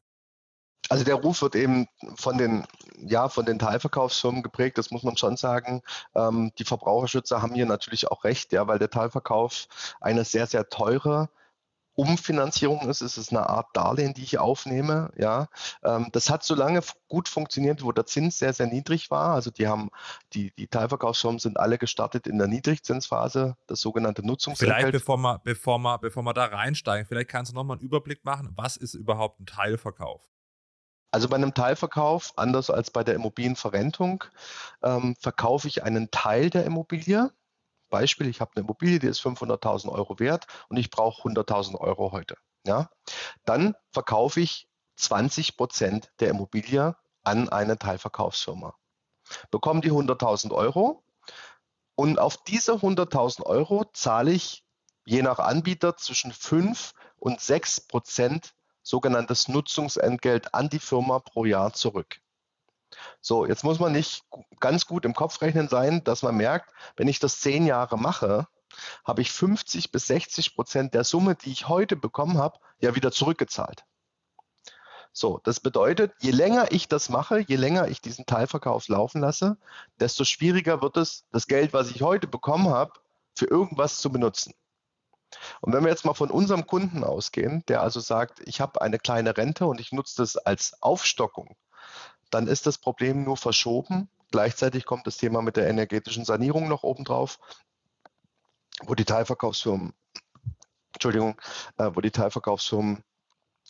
Also 0.90 1.04
der 1.04 1.16
Ruf 1.16 1.42
wird 1.42 1.56
eben 1.56 1.88
von 2.16 2.38
den, 2.38 2.66
ja, 2.98 3.30
von 3.30 3.46
den 3.46 3.60
Teilverkaufsfirmen 3.60 4.44
geprägt, 4.44 4.78
das 4.78 4.92
muss 4.92 5.04
man 5.04 5.18
schon 5.18 5.38
sagen. 5.38 5.82
Ähm, 6.16 6.52
die 6.58 6.66
Verbraucherschützer 6.66 7.42
haben 7.42 7.54
hier 7.56 7.66
natürlich 7.66 8.10
auch 8.12 8.24
recht, 8.24 8.52
ja, 8.52 8.68
weil 8.68 8.80
der 8.80 8.90
Teilverkauf 8.90 9.68
eine 10.02 10.26
sehr, 10.26 10.46
sehr 10.46 10.70
teure 10.70 11.30
Umfinanzierung 11.96 12.90
ist. 12.90 13.02
Es 13.02 13.18
ist 13.18 13.32
eine 13.32 13.48
Art 13.50 13.68
Darlehen, 13.74 14.14
die 14.14 14.24
ich 14.24 14.40
aufnehme. 14.40 15.12
Ja, 15.16 15.48
ähm, 15.84 16.10
das 16.12 16.30
hat 16.30 16.44
so 16.44 16.56
lange 16.56 16.82
gut 17.08 17.30
funktioniert, 17.30 17.84
wo 17.84 17.92
der 17.92 18.06
Zins 18.06 18.40
sehr, 18.40 18.54
sehr 18.54 18.68
niedrig 18.68 19.12
war. 19.12 19.34
Also 19.36 19.52
die 19.52 19.68
haben, 19.68 19.90
die, 20.34 20.52
die 20.58 20.68
Teilverkaufsfirmen 20.68 21.40
sind 21.40 21.58
alle 21.58 21.78
gestartet 21.78 22.28
in 22.28 22.38
der 22.38 22.48
Niedrigzinsphase, 22.48 23.56
das 23.68 23.80
sogenannte 23.80 24.26
Nutzungsentgelt. 24.26 24.80
Vielleicht 24.80 24.92
bevor 24.92 25.18
wir, 25.18 25.40
bevor 25.44 25.78
wir, 25.80 26.00
bevor 26.00 26.24
wir 26.24 26.34
da 26.34 26.46
reinsteigen, 26.46 27.06
vielleicht 27.06 27.30
kannst 27.30 27.52
du 27.52 27.56
nochmal 27.56 27.78
einen 27.78 27.86
Überblick 27.86 28.26
machen. 28.26 28.54
Was 28.56 28.76
ist 28.76 28.96
überhaupt 28.96 29.40
ein 29.40 29.46
Teilverkauf? 29.46 30.22
Also 31.14 31.30
bei 31.30 31.36
einem 31.36 31.54
Teilverkauf, 31.54 32.34
anders 32.38 32.72
als 32.72 32.90
bei 32.90 33.04
der 33.04 33.14
Immobilienverrentung, 33.14 34.24
ähm, 34.82 35.16
verkaufe 35.20 35.68
ich 35.68 35.84
einen 35.84 36.10
Teil 36.10 36.50
der 36.50 36.66
Immobilie. 36.66 37.32
Beispiel, 37.92 38.28
ich 38.30 38.42
habe 38.42 38.54
eine 38.56 38.64
Immobilie, 38.64 38.98
die 38.98 39.06
ist 39.06 39.22
500.000 39.22 39.92
Euro 39.92 40.18
wert 40.18 40.48
und 40.70 40.78
ich 40.78 40.90
brauche 40.90 41.22
100.000 41.22 41.80
Euro 41.80 42.14
heute. 42.14 42.36
Ja? 42.66 42.90
Dann 43.46 43.76
verkaufe 43.92 44.42
ich 44.42 44.68
20 44.96 45.56
Prozent 45.56 46.12
der 46.20 46.30
Immobilie 46.30 46.96
an 47.22 47.48
eine 47.48 47.78
Teilverkaufsfirma. 47.78 48.74
Bekomme 49.52 49.82
die 49.82 49.92
100.000 49.92 50.52
Euro 50.52 51.04
und 51.94 52.18
auf 52.18 52.38
diese 52.38 52.72
100.000 52.72 53.44
Euro 53.44 53.86
zahle 53.94 54.32
ich 54.32 54.66
je 55.06 55.22
nach 55.22 55.38
Anbieter 55.38 55.96
zwischen 55.96 56.32
5 56.32 56.96
und 57.18 57.40
6 57.40 57.82
Prozent 57.82 58.56
sogenanntes 58.84 59.48
Nutzungsentgelt 59.48 60.54
an 60.54 60.70
die 60.70 60.80
Firma 60.80 61.20
pro 61.20 61.46
Jahr 61.46 61.74
zurück. 61.74 62.20
So, 63.22 63.48
jetzt 63.48 63.64
muss 63.64 63.80
man 63.80 63.92
nicht 63.92 64.24
ganz 64.60 64.86
gut 64.86 65.06
im 65.06 65.16
Kopf 65.16 65.42
rechnen 65.42 65.68
sein, 65.68 66.04
dass 66.04 66.22
man 66.22 66.36
merkt, 66.36 66.72
wenn 66.96 67.08
ich 67.08 67.20
das 67.20 67.40
zehn 67.40 67.66
Jahre 67.66 67.98
mache, 67.98 68.48
habe 69.04 69.22
ich 69.22 69.32
50 69.32 69.92
bis 69.92 70.08
60 70.08 70.56
Prozent 70.56 70.94
der 70.94 71.04
Summe, 71.04 71.36
die 71.36 71.52
ich 71.52 71.68
heute 71.68 71.96
bekommen 71.96 72.38
habe, 72.38 72.60
ja 72.80 72.96
wieder 72.96 73.12
zurückgezahlt. 73.12 73.86
So, 75.16 75.40
das 75.44 75.60
bedeutet, 75.60 76.12
je 76.22 76.32
länger 76.32 76.72
ich 76.72 76.88
das 76.88 77.10
mache, 77.10 77.40
je 77.40 77.56
länger 77.56 77.88
ich 77.88 78.02
diesen 78.02 78.26
Teilverkauf 78.26 78.88
laufen 78.88 79.22
lasse, 79.22 79.58
desto 80.00 80.24
schwieriger 80.24 80.82
wird 80.82 80.98
es, 80.98 81.26
das 81.32 81.46
Geld, 81.46 81.72
was 81.72 81.92
ich 81.92 82.02
heute 82.02 82.28
bekommen 82.28 82.70
habe, 82.70 82.94
für 83.36 83.46
irgendwas 83.46 83.98
zu 83.98 84.12
benutzen. 84.12 84.54
Und 85.62 85.74
wenn 85.74 85.84
wir 85.84 85.90
jetzt 85.90 86.06
mal 86.06 86.14
von 86.14 86.32
unserem 86.32 86.68
Kunden 86.68 87.04
ausgehen, 87.04 87.64
der 87.68 87.82
also 87.82 88.00
sagt, 88.00 88.42
ich 88.46 88.62
habe 88.62 88.82
eine 88.82 89.00
kleine 89.00 89.36
Rente 89.38 89.66
und 89.66 89.80
ich 89.80 89.92
nutze 89.92 90.18
das 90.18 90.38
als 90.38 90.82
Aufstockung, 90.82 91.56
dann 92.30 92.48
ist 92.48 92.66
das 92.66 92.78
Problem 92.78 93.24
nur 93.24 93.38
verschoben. 93.38 94.10
Gleichzeitig 94.32 94.86
kommt 94.86 95.06
das 95.06 95.18
Thema 95.18 95.42
mit 95.42 95.58
der 95.58 95.68
energetischen 95.70 96.26
Sanierung 96.26 96.68
noch 96.68 96.84
obendrauf, 96.84 97.40
wo 98.84 98.96
die 98.96 99.06
Teilverkaufsfirmen, 99.06 99.94
Entschuldigung, 100.94 101.40
äh, 101.78 101.92
wo 101.94 102.02
die 102.02 102.12
Teilverkaufsfirmen 102.12 103.04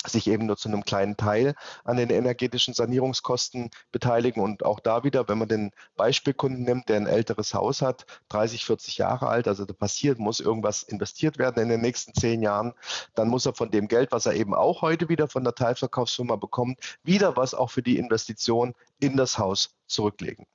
sich 0.06 0.28
eben 0.28 0.46
nur 0.46 0.58
zu 0.58 0.70
einem 0.70 0.84
kleinen 0.84 1.18
Teil 1.18 1.56
an 1.84 1.98
den 1.98 2.10
energetischen 2.10 2.74
Sanierungskosten 2.74 3.70
beteiligen. 3.92 4.42
Und 4.42 4.66
auch 4.66 4.80
da 4.80 5.04
wieder, 5.04 5.28
wenn 5.28 5.38
man 5.38 5.48
den 5.48 5.72
Beispielkunden 5.96 6.63
nimmt, 6.63 6.89
der 6.89 6.98
ein 6.98 7.08
älteres 7.08 7.54
Haus 7.54 7.82
hat, 7.82 8.06
30, 8.30 8.66
40 8.66 8.98
Jahre 8.98 9.28
alt, 9.28 9.48
also 9.48 9.66
da 9.66 9.74
passiert, 9.74 10.20
muss 10.20 10.39
irgendwas 10.39 10.84
investiert 10.84 11.38
werden 11.38 11.62
in 11.62 11.70
den 11.70 11.82
nächsten 11.82 12.13
zehn 12.13 12.42
Jahren, 12.42 12.74
dann 13.16 13.30
muss 13.30 13.46
er 13.46 13.54
von 13.54 13.72
dem 13.72 13.88
Geld, 13.88 14.12
was 14.12 14.26
er 14.26 14.34
eben 14.34 14.54
auch 14.54 14.82
heute 14.82 15.10
wieder 15.10 15.28
von 15.28 15.44
der 15.44 15.56
Teilverkaufsfirma 15.56 16.36
bekommt, 16.36 16.80
wieder 17.04 17.36
was 17.38 17.54
auch 17.54 17.72
für 17.72 17.84
die 17.84 17.98
Investition 17.98 18.74
in 19.00 19.18
das 19.18 19.38
Haus 19.38 19.76
zurücklegen. 19.88 20.46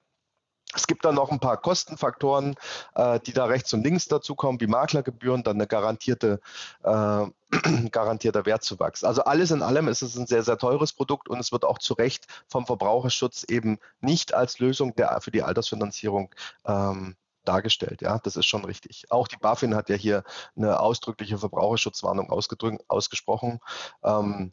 Es 0.75 0.87
gibt 0.87 1.05
dann 1.05 1.15
noch 1.15 1.31
ein 1.31 1.41
paar 1.41 1.57
Kostenfaktoren, 1.57 2.55
äh, 2.95 3.21
die 3.21 3.33
da 3.33 3.47
rechts 3.47 3.73
und 3.73 3.85
links 3.85 4.07
dazukommen, 4.07 4.61
wie 4.61 4.67
Maklergebühren, 4.67 5.43
dann 5.43 5.57
eine 5.57 5.67
garantierte, 5.67 6.41
äh, 6.83 7.27
garantierter 7.91 8.45
Wertzuwachs. 8.45 9.03
Also 9.03 9.25
alles 9.25 9.51
in 9.51 9.63
allem 9.63 9.89
ist 9.89 10.03
es 10.03 10.17
ein 10.17 10.27
sehr, 10.27 10.43
sehr 10.43 10.59
teures 10.59 10.93
Produkt 10.93 11.29
und 11.29 11.41
es 11.41 11.53
wird 11.53 11.65
auch 11.65 11.79
zu 11.79 11.95
Recht 11.95 12.27
vom 12.49 12.67
Verbraucherschutz 12.67 13.45
eben 13.45 13.79
nicht 14.01 14.35
als 14.35 14.59
Lösung 14.59 14.95
der, 14.95 15.19
für 15.23 15.31
die 15.31 15.43
Altersfinanzierung 15.43 16.35
ähm, 16.67 17.17
dargestellt. 17.45 18.03
Ja, 18.03 18.19
das 18.19 18.37
ist 18.37 18.47
schon 18.47 18.67
richtig. 18.67 19.11
Auch 19.11 19.27
die 19.27 19.39
BaFin 19.39 19.75
hat 19.75 19.89
ja 19.89 19.97
hier 19.97 20.23
eine 20.55 20.81
ausdrückliche 20.81 21.39
Verbraucherschutzwarnung 21.39 22.31
ausgesprochen. 22.31 23.61
Ähm, 24.05 24.53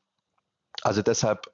also 0.81 1.01
deshalb 1.01 1.51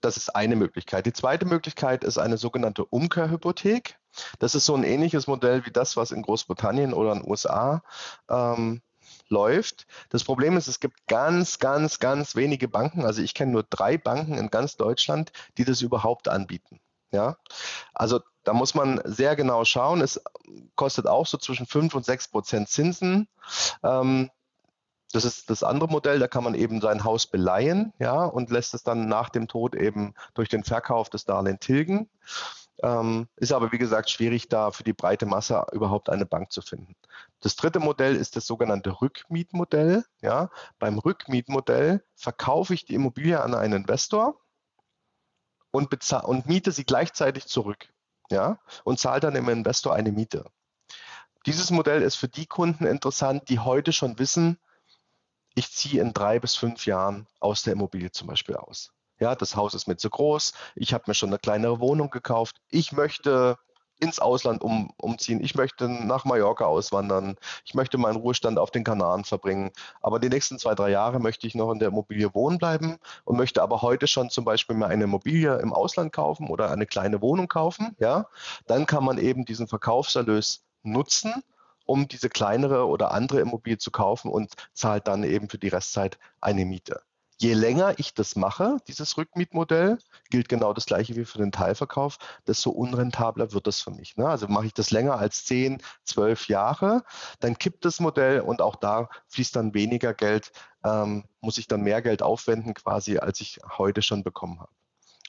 das 0.00 0.16
ist 0.16 0.34
eine 0.34 0.56
Möglichkeit. 0.56 1.06
Die 1.06 1.12
zweite 1.12 1.44
Möglichkeit 1.44 2.04
ist 2.04 2.18
eine 2.18 2.38
sogenannte 2.38 2.84
Umkehrhypothek. 2.84 3.99
Das 4.38 4.54
ist 4.54 4.66
so 4.66 4.74
ein 4.74 4.84
ähnliches 4.84 5.26
Modell 5.26 5.64
wie 5.66 5.70
das, 5.70 5.96
was 5.96 6.10
in 6.10 6.22
Großbritannien 6.22 6.92
oder 6.92 7.12
in 7.12 7.20
den 7.20 7.30
USA 7.30 7.82
ähm, 8.28 8.82
läuft. 9.28 9.86
Das 10.10 10.24
Problem 10.24 10.56
ist, 10.56 10.68
es 10.68 10.80
gibt 10.80 11.06
ganz, 11.06 11.58
ganz, 11.58 11.98
ganz 11.98 12.36
wenige 12.36 12.68
Banken. 12.68 13.04
Also 13.04 13.22
ich 13.22 13.34
kenne 13.34 13.52
nur 13.52 13.64
drei 13.64 13.96
Banken 13.98 14.34
in 14.34 14.50
ganz 14.50 14.76
Deutschland, 14.76 15.32
die 15.56 15.64
das 15.64 15.82
überhaupt 15.82 16.28
anbieten. 16.28 16.80
Ja, 17.12 17.36
also 17.92 18.20
da 18.44 18.52
muss 18.52 18.74
man 18.74 19.00
sehr 19.04 19.34
genau 19.34 19.64
schauen. 19.64 20.00
Es 20.00 20.22
kostet 20.76 21.06
auch 21.08 21.26
so 21.26 21.38
zwischen 21.38 21.66
5 21.66 21.94
und 21.94 22.04
6 22.04 22.28
Prozent 22.28 22.68
Zinsen. 22.68 23.28
Ähm, 23.82 24.30
das 25.12 25.24
ist 25.24 25.50
das 25.50 25.64
andere 25.64 25.88
Modell, 25.88 26.20
da 26.20 26.28
kann 26.28 26.44
man 26.44 26.54
eben 26.54 26.80
sein 26.80 27.02
Haus 27.02 27.26
beleihen, 27.26 27.92
ja, 27.98 28.24
und 28.24 28.50
lässt 28.50 28.74
es 28.74 28.84
dann 28.84 29.08
nach 29.08 29.28
dem 29.28 29.48
Tod 29.48 29.74
eben 29.74 30.14
durch 30.34 30.48
den 30.48 30.62
Verkauf 30.62 31.10
des 31.10 31.24
Darlehen 31.24 31.58
tilgen. 31.58 32.08
Ähm, 32.82 33.28
ist 33.36 33.52
aber, 33.52 33.72
wie 33.72 33.78
gesagt, 33.78 34.10
schwierig, 34.10 34.48
da 34.48 34.70
für 34.70 34.84
die 34.84 34.92
breite 34.92 35.26
Masse 35.26 35.66
überhaupt 35.72 36.08
eine 36.08 36.26
Bank 36.26 36.50
zu 36.52 36.62
finden. 36.62 36.94
Das 37.40 37.56
dritte 37.56 37.78
Modell 37.78 38.16
ist 38.16 38.36
das 38.36 38.46
sogenannte 38.46 39.00
Rückmietmodell. 39.00 40.04
Ja. 40.22 40.50
Beim 40.78 40.98
Rückmietmodell 40.98 42.02
verkaufe 42.14 42.74
ich 42.74 42.84
die 42.84 42.94
Immobilie 42.94 43.40
an 43.40 43.54
einen 43.54 43.82
Investor 43.82 44.40
und, 45.70 45.92
und 46.24 46.46
miete 46.46 46.72
sie 46.72 46.84
gleichzeitig 46.84 47.46
zurück 47.46 47.92
ja, 48.30 48.58
und 48.84 48.98
zahle 48.98 49.20
dann 49.20 49.34
dem 49.34 49.48
Investor 49.48 49.94
eine 49.94 50.12
Miete. 50.12 50.50
Dieses 51.46 51.70
Modell 51.70 52.02
ist 52.02 52.16
für 52.16 52.28
die 52.28 52.46
Kunden 52.46 52.86
interessant, 52.86 53.48
die 53.48 53.58
heute 53.58 53.92
schon 53.92 54.18
wissen, 54.18 54.58
ich 55.54 55.72
ziehe 55.72 56.00
in 56.00 56.12
drei 56.12 56.38
bis 56.38 56.54
fünf 56.54 56.86
Jahren 56.86 57.26
aus 57.40 57.62
der 57.62 57.72
Immobilie 57.72 58.12
zum 58.12 58.28
Beispiel 58.28 58.56
aus. 58.56 58.92
Ja, 59.20 59.34
das 59.34 59.54
Haus 59.54 59.74
ist 59.74 59.86
mir 59.86 59.96
zu 59.96 60.08
groß, 60.08 60.54
ich 60.74 60.94
habe 60.94 61.04
mir 61.06 61.14
schon 61.14 61.28
eine 61.28 61.38
kleinere 61.38 61.78
Wohnung 61.78 62.08
gekauft, 62.10 62.56
ich 62.70 62.92
möchte 62.92 63.58
ins 63.98 64.18
Ausland 64.18 64.62
um, 64.62 64.94
umziehen, 64.96 65.44
ich 65.44 65.54
möchte 65.54 65.88
nach 65.88 66.24
Mallorca 66.24 66.64
auswandern, 66.64 67.36
ich 67.66 67.74
möchte 67.74 67.98
meinen 67.98 68.16
Ruhestand 68.16 68.58
auf 68.58 68.70
den 68.70 68.82
Kanaren 68.82 69.24
verbringen, 69.24 69.72
aber 70.00 70.18
die 70.20 70.30
nächsten 70.30 70.58
zwei, 70.58 70.74
drei 70.74 70.88
Jahre 70.88 71.20
möchte 71.20 71.46
ich 71.46 71.54
noch 71.54 71.70
in 71.70 71.78
der 71.78 71.88
Immobilie 71.88 72.34
wohnen 72.34 72.56
bleiben 72.56 72.96
und 73.24 73.36
möchte 73.36 73.62
aber 73.62 73.82
heute 73.82 74.06
schon 74.06 74.30
zum 74.30 74.46
Beispiel 74.46 74.74
mal 74.74 74.88
eine 74.88 75.04
Immobilie 75.04 75.54
im 75.58 75.74
Ausland 75.74 76.12
kaufen 76.12 76.48
oder 76.48 76.70
eine 76.70 76.86
kleine 76.86 77.20
Wohnung 77.20 77.46
kaufen, 77.46 77.94
ja, 77.98 78.26
dann 78.66 78.86
kann 78.86 79.04
man 79.04 79.18
eben 79.18 79.44
diesen 79.44 79.68
Verkaufserlös 79.68 80.64
nutzen 80.82 81.44
um 81.86 82.06
diese 82.06 82.28
kleinere 82.28 82.86
oder 82.86 83.10
andere 83.10 83.40
Immobilie 83.40 83.78
zu 83.78 83.90
kaufen 83.90 84.30
und 84.30 84.54
zahlt 84.74 85.08
dann 85.08 85.24
eben 85.24 85.48
für 85.48 85.58
die 85.58 85.66
Restzeit 85.66 86.20
eine 86.40 86.64
Miete. 86.64 87.02
Je 87.42 87.54
länger 87.54 87.98
ich 87.98 88.12
das 88.12 88.36
mache, 88.36 88.76
dieses 88.86 89.16
Rückmietmodell, 89.16 89.96
gilt 90.28 90.50
genau 90.50 90.74
das 90.74 90.84
gleiche 90.84 91.16
wie 91.16 91.24
für 91.24 91.38
den 91.38 91.52
Teilverkauf, 91.52 92.18
desto 92.46 92.68
unrentabler 92.68 93.52
wird 93.52 93.66
das 93.66 93.80
für 93.80 93.90
mich. 93.90 94.18
Ne? 94.18 94.28
Also 94.28 94.46
mache 94.46 94.66
ich 94.66 94.74
das 94.74 94.90
länger 94.90 95.16
als 95.18 95.46
10, 95.46 95.82
12 96.04 96.48
Jahre, 96.48 97.02
dann 97.40 97.56
kippt 97.56 97.86
das 97.86 97.98
Modell 97.98 98.40
und 98.42 98.60
auch 98.60 98.76
da 98.76 99.08
fließt 99.28 99.56
dann 99.56 99.72
weniger 99.72 100.12
Geld, 100.12 100.52
ähm, 100.84 101.24
muss 101.40 101.56
ich 101.56 101.66
dann 101.66 101.80
mehr 101.80 102.02
Geld 102.02 102.22
aufwenden 102.22 102.74
quasi, 102.74 103.16
als 103.16 103.40
ich 103.40 103.58
heute 103.78 104.02
schon 104.02 104.22
bekommen 104.22 104.60
habe. 104.60 104.79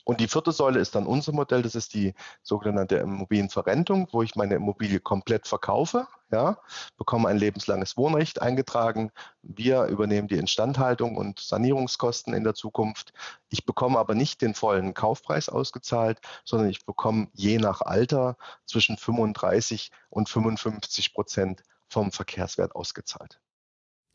Und 0.03 0.19
die 0.19 0.27
vierte 0.27 0.51
Säule 0.51 0.79
ist 0.79 0.95
dann 0.95 1.05
unser 1.05 1.31
Modell, 1.31 1.61
das 1.61 1.75
ist 1.75 1.93
die 1.93 2.13
sogenannte 2.41 2.97
Immobilienverrentung, 2.97 4.07
wo 4.11 4.23
ich 4.23 4.35
meine 4.35 4.55
Immobilie 4.55 4.99
komplett 4.99 5.47
verkaufe, 5.47 6.07
ja, 6.31 6.57
bekomme 6.97 7.29
ein 7.29 7.37
lebenslanges 7.37 7.97
Wohnrecht 7.97 8.41
eingetragen. 8.41 9.11
Wir 9.41 9.85
übernehmen 9.85 10.27
die 10.27 10.37
Instandhaltung 10.37 11.17
und 11.17 11.39
Sanierungskosten 11.39 12.33
in 12.33 12.43
der 12.43 12.53
Zukunft. 12.53 13.13
Ich 13.49 13.65
bekomme 13.65 13.99
aber 13.99 14.15
nicht 14.15 14.41
den 14.41 14.55
vollen 14.55 14.93
Kaufpreis 14.93 15.49
ausgezahlt, 15.49 16.19
sondern 16.45 16.69
ich 16.69 16.85
bekomme 16.85 17.27
je 17.33 17.57
nach 17.57 17.81
Alter 17.81 18.37
zwischen 18.65 18.97
35 18.97 19.91
und 20.09 20.29
55 20.29 21.13
Prozent 21.13 21.63
vom 21.89 22.11
Verkehrswert 22.11 22.75
ausgezahlt. 22.75 23.41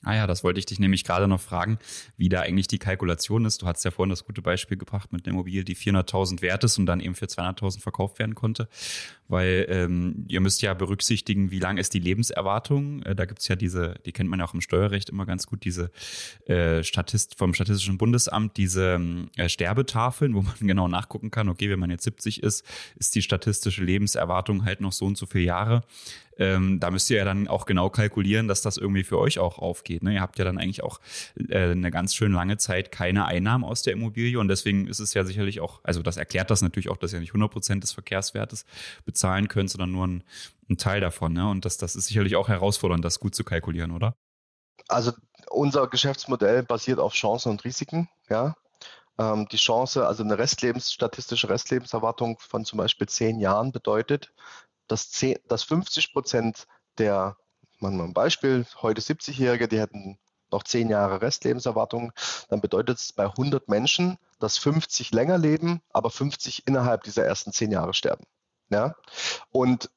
Ah 0.03 0.15
ja, 0.15 0.27
das 0.27 0.45
wollte 0.45 0.61
ich 0.61 0.67
dich 0.67 0.79
nämlich 0.79 1.05
gerade 1.05 1.27
noch 1.27 1.41
fragen, 1.41 1.79
wie 2.19 2.29
da 2.29 2.43
eigentlich 2.43 2.69
die 2.69 2.79
Kalkulation 2.79 3.47
ist. 3.47 3.63
Du 3.63 3.67
hast 3.67 3.83
ja 3.83 3.91
vorhin 3.91 4.11
das 4.11 4.27
gute 4.27 4.43
Beispiel 4.43 4.77
gebracht 4.77 5.11
mit 5.11 5.25
einer 5.25 5.33
Immobilie, 5.35 5.65
die 5.65 5.75
400.000 5.75 6.43
wert 6.43 6.65
ist 6.65 6.79
und 6.79 6.85
dann 6.85 7.01
eben 7.01 7.15
für 7.15 7.25
200.000 7.25 7.81
verkauft 7.81 8.19
werden 8.19 8.35
konnte. 8.35 8.69
Weil 9.27 9.67
ähm, 9.71 10.27
ihr 10.29 10.41
müsst 10.41 10.61
ja 10.61 10.75
berücksichtigen, 10.75 11.51
wie 11.51 11.59
lang 11.59 11.79
ist 11.79 11.95
die 11.95 11.99
Lebenserwartung. 11.99 13.03
Äh, 13.03 13.17
da 13.17 13.25
gibt's 13.25 13.49
ja 13.49 13.57
diese, 13.57 13.95
die 14.05 14.13
kennt 14.13 14.29
man 14.29 14.39
ja 14.39 14.47
auch 14.47 14.55
im 14.55 14.61
Steuerrecht 14.61 15.09
immer 15.09 15.25
ganz 15.25 15.47
gut, 15.47 15.65
diese 15.65 15.91
äh, 16.47 16.85
Statist 16.85 17.37
vom 17.39 17.55
Statistischen 17.55 17.97
Bundesamt, 17.97 18.59
diese 18.59 19.01
äh, 19.37 19.49
Sterbetafeln, 19.49 20.35
wo 20.35 20.43
man 20.43 20.55
genau 20.61 20.89
nachgucken 20.89 21.31
kann, 21.31 21.49
okay, 21.49 21.71
wenn 21.71 21.81
man 21.81 21.91
jetzt 21.91 22.05
70 22.05 22.43
ist, 22.43 22.67
ist 22.97 23.15
die 23.15 23.23
statistische 23.23 23.83
Lebenserwartung 23.83 24.67
halt 24.67 24.83
noch 24.83 24.93
so 24.93 25.07
und 25.07 25.17
so 25.17 25.25
viele 25.25 25.45
Jahre 25.45 25.83
ähm, 26.39 26.81
da 26.81 26.91
müsst 26.91 27.09
ihr 27.11 27.19
ja 27.19 27.25
dann 27.25 27.49
auch 27.49 27.67
genau 27.67 27.91
kalkulieren, 27.91 28.49
dass 28.49 28.63
das 28.63 28.77
irgendwie 28.77 29.05
für 29.05 29.19
euch 29.19 29.39
auch 29.39 29.59
aufgeht. 29.59 30.03
Ne? 30.03 30.15
Ihr 30.15 30.21
habt 30.21 30.39
ja 30.39 30.45
dann 30.45 30.59
eigentlich 30.59 30.83
auch 30.83 31.01
äh, 31.49 31.71
eine 31.71 31.91
ganz 31.91 32.15
schön 32.15 32.33
lange 32.33 32.57
Zeit 32.59 32.93
keine 32.93 33.27
Einnahmen 33.27 33.65
aus 33.65 33.83
der 33.83 33.93
Immobilie 33.93 34.39
und 34.39 34.49
deswegen 34.49 34.87
ist 34.87 35.01
es 35.01 35.15
ja 35.15 35.25
sicherlich 35.25 35.61
auch, 35.61 35.81
also 35.83 36.03
das 36.03 36.17
erklärt 36.17 36.51
das 36.51 36.63
natürlich 36.63 36.89
auch, 36.89 36.97
dass 36.97 37.13
ihr 37.13 37.21
nicht 37.21 37.31
100 37.31 37.51
Prozent 37.51 37.83
des 37.83 37.93
Verkehrswertes 37.93 38.65
bezahlen 39.05 39.49
könnt, 39.49 39.71
sondern 39.71 39.93
nur 39.93 40.07
ein, 40.07 40.25
ein 40.69 40.77
Teil 40.77 41.01
davon. 41.01 41.33
Ne? 41.33 41.49
Und 41.49 41.65
das, 41.65 41.79
das 41.79 41.97
ist 41.97 42.07
sicherlich 42.07 42.37
auch 42.37 42.49
herausfordernd, 42.49 43.05
das 43.05 43.21
gut 43.21 43.35
zu 43.35 43.45
kalkulieren, 43.45 43.91
oder? 43.91 44.15
Also 44.89 45.13
unser 45.51 45.87
Geschäftsmodell 45.89 46.63
basiert 46.63 46.99
auf 46.99 47.13
Chancen 47.15 47.51
und 47.51 47.65
Risiken, 47.65 48.09
ja 48.29 48.55
ähm, 49.19 49.49
die 49.51 49.57
Chance, 49.57 50.07
also 50.07 50.23
eine 50.23 50.39
Restlebens, 50.39 50.93
statistische 50.93 51.49
Restlebenserwartung 51.49 52.39
von 52.39 52.65
zum 52.65 52.79
Beispiel 52.79 53.09
zehn 53.09 53.41
Jahren 53.41 53.73
bedeutet, 53.73 54.33
dass, 54.89 55.11
10, 55.11 55.39
dass 55.49 55.63
50 55.65 56.13
Prozent 56.13 56.67
der, 56.99 57.37
machen 57.79 57.97
wir 57.97 58.05
ein 58.05 58.15
Beispiel, 58.15 58.67
heute 58.83 59.01
70-Jährige, 59.01 59.69
die 59.69 59.81
hätten 59.81 60.19
noch 60.51 60.63
10 60.63 60.89
Jahre 60.89 61.21
Restlebenserwartung, 61.23 62.13
dann 62.49 62.61
bedeutet 62.61 62.99
es 62.99 63.13
bei 63.13 63.25
100 63.25 63.69
Menschen, 63.69 64.19
dass 64.39 64.59
50 64.59 65.11
länger 65.13 65.39
leben, 65.39 65.83
aber 65.91 66.11
50 66.11 66.67
innerhalb 66.67 67.03
dieser 67.03 67.25
ersten 67.25 67.53
10 67.53 67.73
Jahre 67.73 67.95
sterben. 67.95 68.25
Ja? 68.71 68.95
Und 69.51 69.91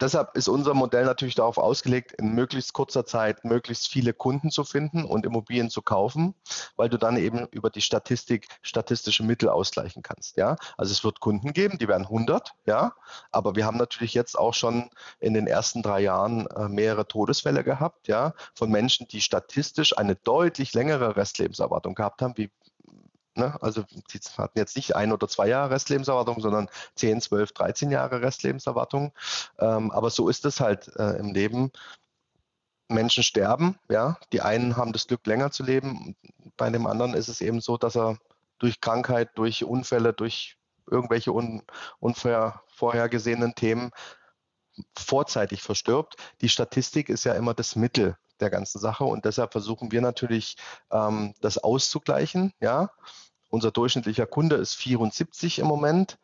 Deshalb 0.00 0.34
ist 0.36 0.48
unser 0.48 0.72
Modell 0.72 1.04
natürlich 1.04 1.34
darauf 1.34 1.58
ausgelegt, 1.58 2.12
in 2.12 2.34
möglichst 2.34 2.72
kurzer 2.72 3.04
Zeit 3.04 3.44
möglichst 3.44 3.88
viele 3.88 4.14
Kunden 4.14 4.50
zu 4.50 4.64
finden 4.64 5.04
und 5.04 5.26
Immobilien 5.26 5.68
zu 5.68 5.82
kaufen, 5.82 6.34
weil 6.76 6.88
du 6.88 6.96
dann 6.96 7.16
eben 7.16 7.46
über 7.50 7.68
die 7.68 7.82
Statistik 7.82 8.48
statistische 8.62 9.22
Mittel 9.22 9.48
ausgleichen 9.48 10.02
kannst. 10.02 10.36
Ja, 10.36 10.56
also 10.78 10.92
es 10.92 11.04
wird 11.04 11.20
Kunden 11.20 11.52
geben, 11.52 11.78
die 11.78 11.88
werden 11.88 12.04
100, 12.04 12.54
ja, 12.66 12.94
aber 13.30 13.56
wir 13.56 13.66
haben 13.66 13.76
natürlich 13.76 14.14
jetzt 14.14 14.38
auch 14.38 14.54
schon 14.54 14.90
in 15.18 15.34
den 15.34 15.46
ersten 15.46 15.82
drei 15.82 16.00
Jahren 16.00 16.46
äh, 16.46 16.68
mehrere 16.68 17.06
Todesfälle 17.06 17.62
gehabt, 17.62 18.08
ja, 18.08 18.32
von 18.54 18.70
Menschen, 18.70 19.06
die 19.08 19.20
statistisch 19.20 19.96
eine 19.98 20.16
deutlich 20.16 20.72
längere 20.72 21.16
Restlebenserwartung 21.16 21.94
gehabt 21.94 22.22
haben, 22.22 22.36
wie 22.36 22.50
Ne? 23.40 23.56
Also 23.62 23.84
die 24.12 24.20
hatten 24.36 24.58
jetzt 24.58 24.76
nicht 24.76 24.94
ein 24.94 25.12
oder 25.12 25.26
zwei 25.26 25.48
Jahre 25.48 25.70
Restlebenserwartung, 25.70 26.40
sondern 26.40 26.68
10, 26.96 27.22
12, 27.22 27.52
13 27.52 27.90
Jahre 27.90 28.20
Restlebenserwartung. 28.20 29.12
Ähm, 29.58 29.90
aber 29.90 30.10
so 30.10 30.28
ist 30.28 30.44
es 30.44 30.60
halt 30.60 30.94
äh, 30.96 31.16
im 31.18 31.32
Leben. 31.32 31.72
Menschen 32.88 33.22
sterben, 33.22 33.78
ja. 33.88 34.18
Die 34.32 34.42
einen 34.42 34.76
haben 34.76 34.92
das 34.92 35.06
Glück, 35.06 35.24
länger 35.26 35.52
zu 35.52 35.62
leben. 35.62 36.16
Bei 36.56 36.68
dem 36.70 36.86
anderen 36.86 37.14
ist 37.14 37.28
es 37.28 37.40
eben 37.40 37.60
so, 37.60 37.76
dass 37.76 37.96
er 37.96 38.18
durch 38.58 38.80
Krankheit, 38.80 39.30
durch 39.36 39.64
Unfälle, 39.64 40.12
durch 40.12 40.56
irgendwelche 40.90 41.32
un 41.32 41.62
unvorhergesehenen 42.00 43.54
Themen 43.54 43.90
vorzeitig 44.98 45.62
verstirbt. 45.62 46.16
Die 46.40 46.48
Statistik 46.48 47.08
ist 47.08 47.24
ja 47.24 47.34
immer 47.34 47.54
das 47.54 47.76
Mittel 47.76 48.16
der 48.40 48.50
ganzen 48.50 48.80
Sache 48.80 49.04
und 49.04 49.24
deshalb 49.24 49.52
versuchen 49.52 49.92
wir 49.92 50.00
natürlich, 50.00 50.56
ähm, 50.90 51.34
das 51.40 51.58
auszugleichen. 51.58 52.52
Ja, 52.60 52.90
unser 53.50 53.70
durchschnittlicher 53.70 54.26
Kunde 54.26 54.56
ist 54.56 54.74
74 54.74 55.58
im 55.58 55.66
Moment. 55.66 56.18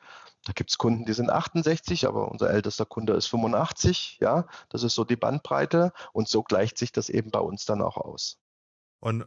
Da 0.45 0.53
gibt 0.53 0.71
es 0.71 0.79
Kunden, 0.79 1.05
die 1.05 1.13
sind 1.13 1.29
68, 1.29 2.07
aber 2.07 2.31
unser 2.31 2.51
ältester 2.51 2.87
Kunde 2.87 3.15
ist 3.15 3.27
85. 3.27 4.19
Ja, 4.21 4.47
das 4.69 4.85
ist 4.85 4.95
so 4.95 5.05
die 5.05 5.17
Bandbreite 5.17 5.93
und 6.13 6.29
so 6.29 6.43
gleicht 6.43 6.79
sich 6.79 6.93
das 6.93 7.09
eben 7.09 7.31
bei 7.31 7.41
uns 7.41 7.65
dann 7.65 7.83
auch 7.83 7.97
aus. 7.97 8.39
Und 9.01 9.27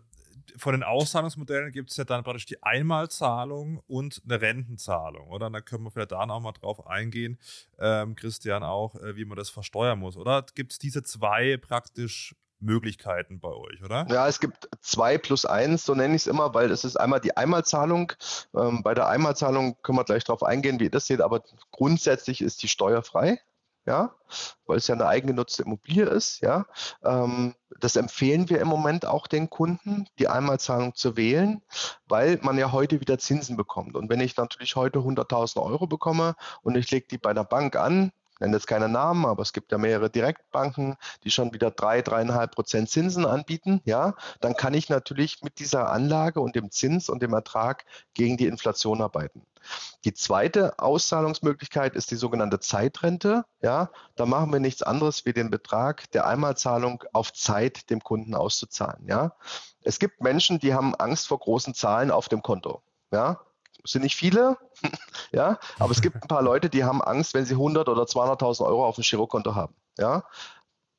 von 0.55 0.73
den 0.73 0.83
Auszahlungsmodellen 0.83 1.71
gibt 1.71 1.91
es 1.91 1.97
ja 1.97 2.05
dann 2.05 2.23
praktisch 2.23 2.45
die 2.45 2.63
Einmalzahlung 2.63 3.81
und 3.87 4.21
eine 4.25 4.41
Rentenzahlung, 4.41 5.27
oder? 5.29 5.47
Und 5.47 5.53
da 5.53 5.61
können 5.61 5.83
wir 5.83 5.91
vielleicht 5.91 6.11
da 6.11 6.25
noch 6.25 6.39
mal 6.39 6.53
drauf 6.53 6.87
eingehen, 6.87 7.37
ähm, 7.77 8.15
Christian, 8.15 8.63
auch, 8.63 8.95
äh, 8.95 9.15
wie 9.15 9.25
man 9.25 9.37
das 9.37 9.49
versteuern 9.49 9.99
muss, 9.99 10.17
oder? 10.17 10.45
Gibt 10.55 10.71
es 10.71 10.79
diese 10.79 11.03
zwei 11.03 11.57
praktisch 11.57 12.35
Möglichkeiten 12.59 13.39
bei 13.39 13.49
euch, 13.49 13.83
oder? 13.83 14.05
Ja, 14.09 14.27
es 14.27 14.39
gibt 14.39 14.69
zwei 14.81 15.17
plus 15.17 15.45
eins, 15.45 15.85
so 15.85 15.95
nenne 15.95 16.15
ich 16.15 16.23
es 16.23 16.27
immer, 16.27 16.53
weil 16.53 16.71
es 16.71 16.83
ist 16.83 16.97
einmal 16.97 17.19
die 17.19 17.35
Einmalzahlung. 17.37 18.13
Ähm, 18.55 18.83
bei 18.83 18.93
der 18.93 19.07
Einmalzahlung 19.07 19.77
können 19.81 19.97
wir 19.97 20.03
gleich 20.03 20.23
darauf 20.23 20.43
eingehen, 20.43 20.79
wie 20.79 20.85
ihr 20.85 20.91
das 20.91 21.07
seht, 21.07 21.21
aber 21.21 21.43
grundsätzlich 21.71 22.41
ist 22.41 22.61
die 22.63 22.67
steuerfrei. 22.67 23.39
Ja, 23.85 24.13
weil 24.67 24.77
es 24.77 24.87
ja 24.87 24.93
eine 24.93 25.07
eigengenutzte 25.07 25.63
Immobilie 25.63 26.05
ist, 26.05 26.41
ja. 26.41 26.65
Ähm, 27.03 27.55
das 27.79 27.95
empfehlen 27.95 28.47
wir 28.49 28.59
im 28.59 28.67
Moment 28.67 29.05
auch 29.05 29.25
den 29.25 29.49
Kunden, 29.49 30.05
die 30.19 30.27
Einmalzahlung 30.27 30.93
zu 30.93 31.17
wählen, 31.17 31.63
weil 32.07 32.37
man 32.43 32.57
ja 32.59 32.71
heute 32.71 32.99
wieder 33.01 33.17
Zinsen 33.17 33.57
bekommt. 33.57 33.95
Und 33.95 34.09
wenn 34.09 34.19
ich 34.19 34.37
natürlich 34.37 34.75
heute 34.75 34.99
100.000 34.99 35.63
Euro 35.63 35.87
bekomme 35.87 36.35
und 36.61 36.75
ich 36.75 36.91
lege 36.91 37.07
die 37.09 37.17
bei 37.17 37.33
der 37.33 37.45
Bank 37.45 37.77
an, 37.77 38.11
nenne 38.39 38.55
jetzt 38.55 38.67
keine 38.67 38.89
Namen, 38.89 39.25
aber 39.25 39.41
es 39.41 39.53
gibt 39.53 39.71
ja 39.71 39.77
mehrere 39.77 40.09
Direktbanken, 40.09 40.97
die 41.23 41.31
schon 41.31 41.53
wieder 41.53 41.71
drei, 41.71 42.01
dreieinhalb 42.01 42.55
Prozent 42.55 42.89
Zinsen 42.89 43.25
anbieten, 43.25 43.81
ja, 43.85 44.15
dann 44.41 44.55
kann 44.55 44.73
ich 44.73 44.89
natürlich 44.89 45.41
mit 45.43 45.59
dieser 45.59 45.91
Anlage 45.91 46.41
und 46.41 46.55
dem 46.55 46.71
Zins 46.71 47.09
und 47.09 47.21
dem 47.21 47.33
Ertrag 47.33 47.85
gegen 48.13 48.37
die 48.37 48.47
Inflation 48.47 49.01
arbeiten. 49.01 49.41
Die 50.05 50.13
zweite 50.13 50.79
Auszahlungsmöglichkeit 50.79 51.95
ist 51.95 52.11
die 52.11 52.15
sogenannte 52.15 52.59
Zeitrente. 52.59 53.45
Ja, 53.61 53.91
da 54.15 54.25
machen 54.25 54.51
wir 54.53 54.59
nichts 54.59 54.81
anderes 54.81 55.25
wie 55.25 55.33
den 55.33 55.49
Betrag 55.49 56.09
der 56.11 56.25
Einmalzahlung 56.27 57.03
auf 57.13 57.33
Zeit 57.33 57.89
dem 57.89 58.01
Kunden 58.01 58.35
auszuzahlen. 58.35 59.05
Ja, 59.07 59.35
es 59.83 59.99
gibt 59.99 60.21
Menschen, 60.21 60.59
die 60.59 60.73
haben 60.73 60.95
Angst 60.95 61.27
vor 61.27 61.39
großen 61.39 61.73
Zahlen 61.73 62.11
auf 62.11 62.29
dem 62.29 62.41
Konto. 62.41 62.81
Ja, 63.11 63.41
sind 63.83 64.03
nicht 64.03 64.15
viele, 64.15 64.57
ja, 65.31 65.59
aber 65.79 65.91
es 65.91 66.01
gibt 66.01 66.15
ein 66.15 66.27
paar 66.27 66.41
Leute, 66.41 66.69
die 66.69 66.83
haben 66.83 67.01
Angst, 67.01 67.33
wenn 67.33 67.45
sie 67.45 67.53
100 67.53 67.89
oder 67.89 68.03
200.000 68.03 68.65
Euro 68.65 68.85
auf 68.85 68.95
dem 68.95 69.03
Girokonto 69.03 69.55
haben, 69.55 69.75
ja. 69.97 70.23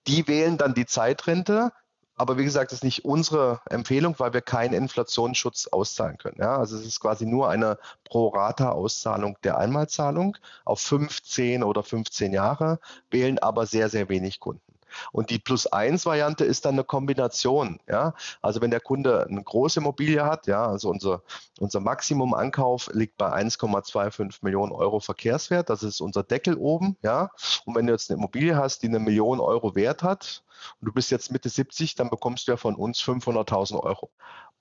Die 0.06 0.26
wählen 0.26 0.56
dann 0.56 0.74
die 0.74 0.86
Zeitrente, 0.86 1.72
aber 2.20 2.36
wie 2.36 2.44
gesagt, 2.44 2.70
das 2.70 2.80
ist 2.80 2.84
nicht 2.84 3.06
unsere 3.06 3.62
Empfehlung, 3.70 4.14
weil 4.18 4.34
wir 4.34 4.42
keinen 4.42 4.74
Inflationsschutz 4.74 5.68
auszahlen 5.68 6.18
können. 6.18 6.36
Ja? 6.38 6.58
Also 6.58 6.76
es 6.76 6.84
ist 6.84 7.00
quasi 7.00 7.24
nur 7.24 7.48
eine 7.48 7.78
Pro-Rata-Auszahlung 8.04 9.38
der 9.42 9.56
Einmalzahlung 9.56 10.36
auf 10.66 10.80
15 10.80 11.62
oder 11.62 11.82
15 11.82 12.34
Jahre, 12.34 12.78
wählen 13.10 13.38
aber 13.38 13.64
sehr, 13.64 13.88
sehr 13.88 14.10
wenig 14.10 14.38
Kunden. 14.38 14.69
Und 15.12 15.30
die 15.30 15.38
Plus-1-Variante 15.38 16.44
ist 16.44 16.64
dann 16.64 16.74
eine 16.74 16.84
Kombination. 16.84 17.80
Ja? 17.88 18.14
Also 18.42 18.60
wenn 18.60 18.70
der 18.70 18.80
Kunde 18.80 19.26
eine 19.28 19.42
große 19.42 19.80
Immobilie 19.80 20.24
hat, 20.24 20.46
ja, 20.46 20.66
also 20.66 20.90
unser, 20.90 21.22
unser 21.58 21.80
Maximum-Ankauf 21.80 22.90
liegt 22.92 23.16
bei 23.16 23.32
1,25 23.32 24.38
Millionen 24.42 24.72
Euro 24.72 25.00
Verkehrswert, 25.00 25.70
das 25.70 25.82
ist 25.82 26.00
unser 26.00 26.22
Deckel 26.22 26.54
oben. 26.54 26.96
Ja? 27.02 27.30
Und 27.64 27.74
wenn 27.74 27.86
du 27.86 27.92
jetzt 27.92 28.10
eine 28.10 28.18
Immobilie 28.18 28.56
hast, 28.56 28.82
die 28.82 28.88
eine 28.88 28.98
Million 28.98 29.40
Euro 29.40 29.74
Wert 29.74 30.02
hat, 30.02 30.42
und 30.80 30.86
du 30.86 30.92
bist 30.92 31.10
jetzt 31.10 31.32
Mitte 31.32 31.48
70, 31.48 31.94
dann 31.94 32.10
bekommst 32.10 32.46
du 32.46 32.52
ja 32.52 32.56
von 32.56 32.74
uns 32.74 33.00
500.000 33.00 33.80
Euro. 33.80 34.10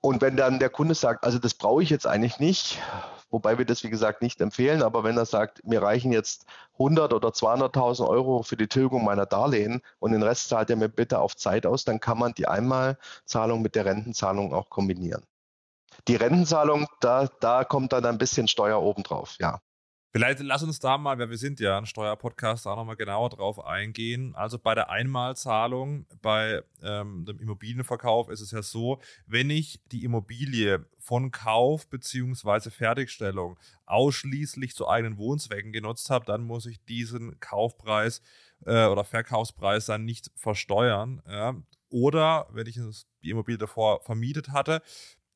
Und 0.00 0.22
wenn 0.22 0.36
dann 0.36 0.58
der 0.58 0.70
Kunde 0.70 0.94
sagt, 0.94 1.24
also 1.24 1.38
das 1.38 1.54
brauche 1.54 1.82
ich 1.82 1.90
jetzt 1.90 2.06
eigentlich 2.06 2.38
nicht, 2.38 2.78
wobei 3.30 3.58
wir 3.58 3.64
das 3.64 3.82
wie 3.84 3.90
gesagt 3.90 4.22
nicht 4.22 4.40
empfehlen, 4.40 4.82
aber 4.82 5.04
wenn 5.04 5.16
er 5.16 5.26
sagt, 5.26 5.64
mir 5.66 5.82
reichen 5.82 6.12
jetzt 6.12 6.46
100 6.74 7.12
oder 7.12 7.28
200.000 7.28 8.06
Euro 8.08 8.42
für 8.42 8.56
die 8.56 8.68
Tilgung 8.68 9.04
meiner 9.04 9.26
Darlehen 9.26 9.82
und 9.98 10.12
den 10.12 10.22
Rest 10.22 10.48
zahlt 10.48 10.70
er 10.70 10.76
mir 10.76 10.88
bitte 10.88 11.18
auf 11.20 11.36
Zeit 11.36 11.66
aus, 11.66 11.84
dann 11.84 12.00
kann 12.00 12.18
man 12.18 12.34
die 12.34 12.46
Einmalzahlung 12.48 13.62
mit 13.62 13.74
der 13.74 13.84
Rentenzahlung 13.84 14.52
auch 14.52 14.70
kombinieren. 14.70 15.22
Die 16.08 16.16
Rentenzahlung, 16.16 16.86
da, 17.00 17.28
da 17.40 17.64
kommt 17.64 17.92
dann 17.92 18.06
ein 18.06 18.18
bisschen 18.18 18.48
Steuer 18.48 18.80
obendrauf, 18.82 19.36
ja. 19.38 19.60
Vielleicht 20.12 20.40
lass 20.40 20.64
uns 20.64 20.80
da 20.80 20.98
mal, 20.98 21.18
weil 21.20 21.30
wir 21.30 21.38
sind 21.38 21.60
ja 21.60 21.78
ein 21.78 21.86
Steuerpodcast, 21.86 22.66
da 22.66 22.74
nochmal 22.74 22.96
genauer 22.96 23.30
drauf 23.30 23.64
eingehen. 23.64 24.34
Also 24.34 24.58
bei 24.58 24.74
der 24.74 24.90
Einmalzahlung, 24.90 26.04
bei 26.20 26.64
ähm, 26.82 27.24
dem 27.24 27.38
Immobilienverkauf 27.38 28.28
ist 28.28 28.40
es 28.40 28.50
ja 28.50 28.60
so, 28.60 29.00
wenn 29.26 29.50
ich 29.50 29.80
die 29.92 30.02
Immobilie 30.02 30.84
von 30.98 31.30
Kauf 31.30 31.88
bzw. 31.88 32.70
Fertigstellung 32.70 33.60
ausschließlich 33.86 34.74
zu 34.74 34.88
eigenen 34.88 35.16
Wohnzwecken 35.16 35.70
genutzt 35.70 36.10
habe, 36.10 36.24
dann 36.24 36.42
muss 36.42 36.66
ich 36.66 36.84
diesen 36.86 37.38
Kaufpreis 37.38 38.20
äh, 38.66 38.86
oder 38.86 39.04
Verkaufspreis 39.04 39.86
dann 39.86 40.04
nicht 40.04 40.32
versteuern. 40.34 41.22
Ja. 41.28 41.54
Oder 41.88 42.48
wenn 42.50 42.66
ich 42.66 42.80
die 43.22 43.30
Immobilie 43.30 43.58
davor 43.58 44.02
vermietet 44.02 44.50
hatte, 44.50 44.82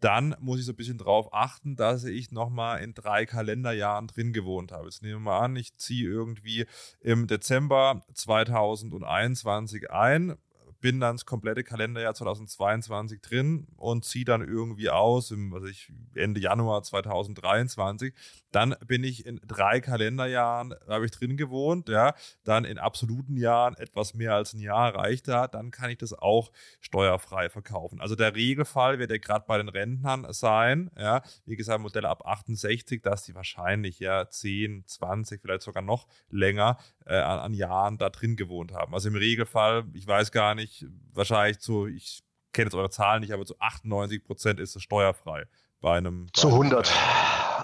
dann 0.01 0.37
muss 0.41 0.61
ich 0.61 0.67
so 0.67 0.73
ein 0.73 0.77
bisschen 0.77 0.99
drauf 0.99 1.33
achten, 1.33 1.77
dass 1.77 2.05
ich 2.05 2.31
nochmal 2.31 2.83
in 2.83 2.95
drei 2.95 3.27
Kalenderjahren 3.27 4.07
drin 4.07 4.33
gewohnt 4.33 4.73
habe. 4.73 4.85
Jetzt 4.85 5.03
nehmen 5.03 5.15
wir 5.15 5.21
mal 5.21 5.41
an, 5.41 5.57
ich 5.57 5.77
ziehe 5.77 6.09
irgendwie 6.09 6.67
im 7.01 7.27
Dezember 7.27 8.05
2021 8.13 9.91
ein, 9.91 10.37
bin 10.85 11.01
dann 11.01 11.17
das 11.17 11.25
komplette 11.25 11.65
Kalenderjahr 11.65 12.13
2022 12.15 13.23
drin 13.23 13.67
und 13.79 14.05
ziehe 14.05 14.27
dann 14.27 14.47
irgendwie 14.47 14.91
aus 14.91 15.31
im, 15.31 15.51
was 15.51 15.65
ich, 15.65 15.91
Ende 16.15 16.41
Januar 16.43 16.83
2023. 16.83 18.13
Dann 18.51 18.77
bin 18.87 19.03
ich 19.03 19.25
in 19.25 19.41
drei 19.47 19.81
Kalenderjahren, 19.81 20.75
habe 20.87 21.07
ich 21.07 21.11
drin 21.11 21.39
gewohnt, 21.39 21.89
ja. 21.89 22.15
Dann 22.45 22.67
in 22.67 22.77
absoluten 22.77 23.39
Jahren 23.39 23.75
etwas 23.79 24.13
mehr 24.13 24.35
als 24.35 24.53
ein 24.53 24.61
Jahr 24.61 24.95
reicht 24.95 25.27
da, 25.27 25.49
dann 25.49 25.71
kann 25.71 25.89
ich 25.89 25.97
das 25.97 26.13
auch 26.13 26.53
steuerfrei 26.81 27.49
verkaufen. 27.49 28.03
Also 28.03 28.15
der 28.15 28.35
Regelfall 28.35 28.99
wird 28.99 29.11
ja 29.11 29.17
gerade 29.17 29.47
bei 29.49 29.57
den 29.57 29.71
Rentnern 29.71 30.27
sein, 30.35 30.91
ja. 30.99 31.23
Wie 31.47 31.57
gesagt, 31.57 31.81
Modelle 31.81 32.11
ab 32.11 32.27
68, 32.27 33.01
dass 33.01 33.23
die 33.23 33.35
wahrscheinlich 33.35 34.01
ja 34.01 34.29
10, 34.29 34.85
20, 34.85 35.41
vielleicht 35.41 35.63
sogar 35.63 35.83
noch 35.83 36.09
länger 36.29 36.77
äh, 37.07 37.17
an, 37.17 37.39
an 37.39 37.55
Jahren 37.55 37.97
da 37.97 38.11
drin 38.11 38.37
gewohnt 38.37 38.75
haben. 38.75 38.93
Also 38.93 39.09
im 39.09 39.17
Regelfall, 39.17 39.85
ich 39.95 40.07
weiß 40.07 40.31
gar 40.31 40.55
nicht, 40.55 40.74
wahrscheinlich 41.13 41.61
zu, 41.61 41.87
ich 41.87 42.23
kenne 42.53 42.67
jetzt 42.67 42.75
eure 42.75 42.91
Zahlen 42.91 43.21
nicht, 43.21 43.33
aber 43.33 43.45
zu 43.45 43.55
98 43.59 44.25
Prozent 44.25 44.61
ist 44.61 44.77
es 44.77 44.83
steuerfrei 44.83 45.47
bei 45.81 45.99
einem. 45.99 46.29
Zu 46.33 46.49
100. 46.49 46.91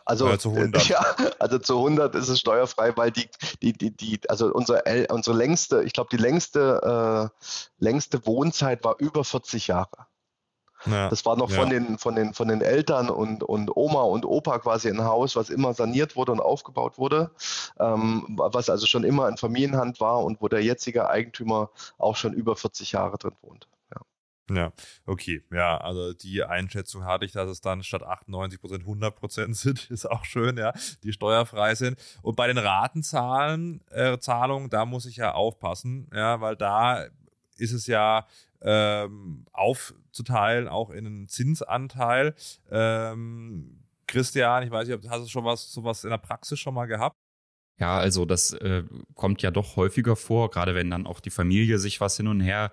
Also, 0.05 0.29
ja, 0.29 0.39
zu 0.39 0.51
100. 0.51 0.85
Ja, 0.89 1.05
also 1.39 1.59
zu 1.59 1.77
100 1.79 2.15
ist 2.15 2.29
es 2.29 2.41
steuerfrei, 2.41 2.97
weil 2.97 3.11
die, 3.11 3.29
die, 3.63 3.73
die, 3.73 3.97
die 3.97 4.21
also 4.29 4.53
unsere, 4.53 4.83
unsere 5.11 5.37
längste, 5.37 5.83
ich 5.85 5.93
glaube, 5.93 6.11
die 6.11 6.17
längste, 6.17 7.31
äh, 7.33 7.45
längste 7.79 8.27
Wohnzeit 8.27 8.85
war 8.85 8.97
über 8.99 9.25
40 9.25 9.69
Jahre. 9.69 10.07
Ja, 10.87 11.09
das 11.09 11.25
war 11.27 11.37
noch 11.37 11.51
ja. 11.51 11.57
von, 11.61 11.71
den, 11.71 11.99
von, 11.99 12.15
den, 12.15 12.35
von 12.35 12.49
den 12.49 12.61
Eltern 12.61 13.11
und, 13.11 13.43
und 13.43 13.77
Oma 13.77 14.03
und 14.03 14.25
Opa 14.25 14.59
quasi 14.59 14.89
ein 14.89 15.05
Haus, 15.05 15.37
was 15.37 15.51
immer 15.51 15.75
saniert 15.75 16.17
wurde 16.17 16.33
und 16.33 16.41
aufgebaut 16.41 16.99
wurde, 16.99 17.31
ähm, 17.79 18.25
was 18.37 18.71
also 18.71 18.87
schon 18.87 19.05
immer 19.05 19.29
in 19.29 19.37
Familienhand 19.37 20.01
war 20.01 20.25
und 20.25 20.41
wo 20.41 20.49
der 20.49 20.63
jetzige 20.63 21.09
Eigentümer 21.09 21.71
auch 21.99 22.17
schon 22.17 22.33
über 22.33 22.57
40 22.57 22.93
Jahre 22.93 23.19
drin 23.19 23.35
wohnt. 23.43 23.69
Ja. 24.51 24.73
okay. 25.07 25.43
Ja, 25.53 25.79
also 25.79 26.13
die 26.13 26.43
Einschätzung 26.43 27.05
hatte 27.05 27.25
ich, 27.25 27.33
dass 27.33 27.49
es 27.49 27.61
dann 27.61 27.83
statt 27.83 28.03
98 28.03 28.61
Prozent 28.61 28.81
100 28.83 29.15
Prozent 29.15 29.57
sind, 29.57 29.91
ist 29.91 30.11
auch 30.11 30.25
schön, 30.25 30.57
ja, 30.57 30.73
die 31.05 31.13
steuerfrei 31.13 31.75
sind. 31.75 31.99
Und 32.23 32.37
bei 32.37 32.47
den 32.49 32.59
Ratenzahlen, 32.59 33.83
äh, 33.91 34.19
Zahlungen, 34.19 34.69
da 34.71 34.85
muss 34.85 35.07
ich 35.07 35.17
ja 35.17 35.33
aufpassen, 35.33 36.09
ja, 36.13 36.41
weil 36.41 36.57
da 36.57 37.07
ist 37.61 37.73
es 37.73 37.87
ja 37.87 38.27
ähm, 38.63 39.45
aufzuteilen, 39.53 40.69
auch 40.69 40.91
in 40.91 41.07
einen 41.07 41.29
Zinsanteil. 41.29 42.35
Ähm, 42.71 43.85
Christian, 44.07 44.65
ich 44.65 44.71
weiß 44.71 44.89
nicht, 44.89 45.09
hast 45.09 45.25
du 45.25 45.29
schon 45.29 45.45
was 45.45 45.73
sowas 45.73 46.05
in 46.05 46.11
der 46.11 46.19
Praxis 46.19 46.59
schon 46.59 46.75
mal 46.75 46.87
gehabt? 46.87 47.17
Ja, 47.79 47.97
also 47.97 48.27
das 48.27 48.53
äh, 48.53 48.85
kommt 49.15 49.41
ja 49.41 49.51
doch 49.51 49.77
häufiger 49.77 50.15
vor, 50.15 50.51
gerade 50.51 50.75
wenn 50.75 50.91
dann 50.91 51.07
auch 51.07 51.19
die 51.19 51.31
Familie 51.31 51.79
sich 51.79 51.99
was 52.01 52.19
hin 52.19 52.27
und 52.27 52.41
her 52.41 52.73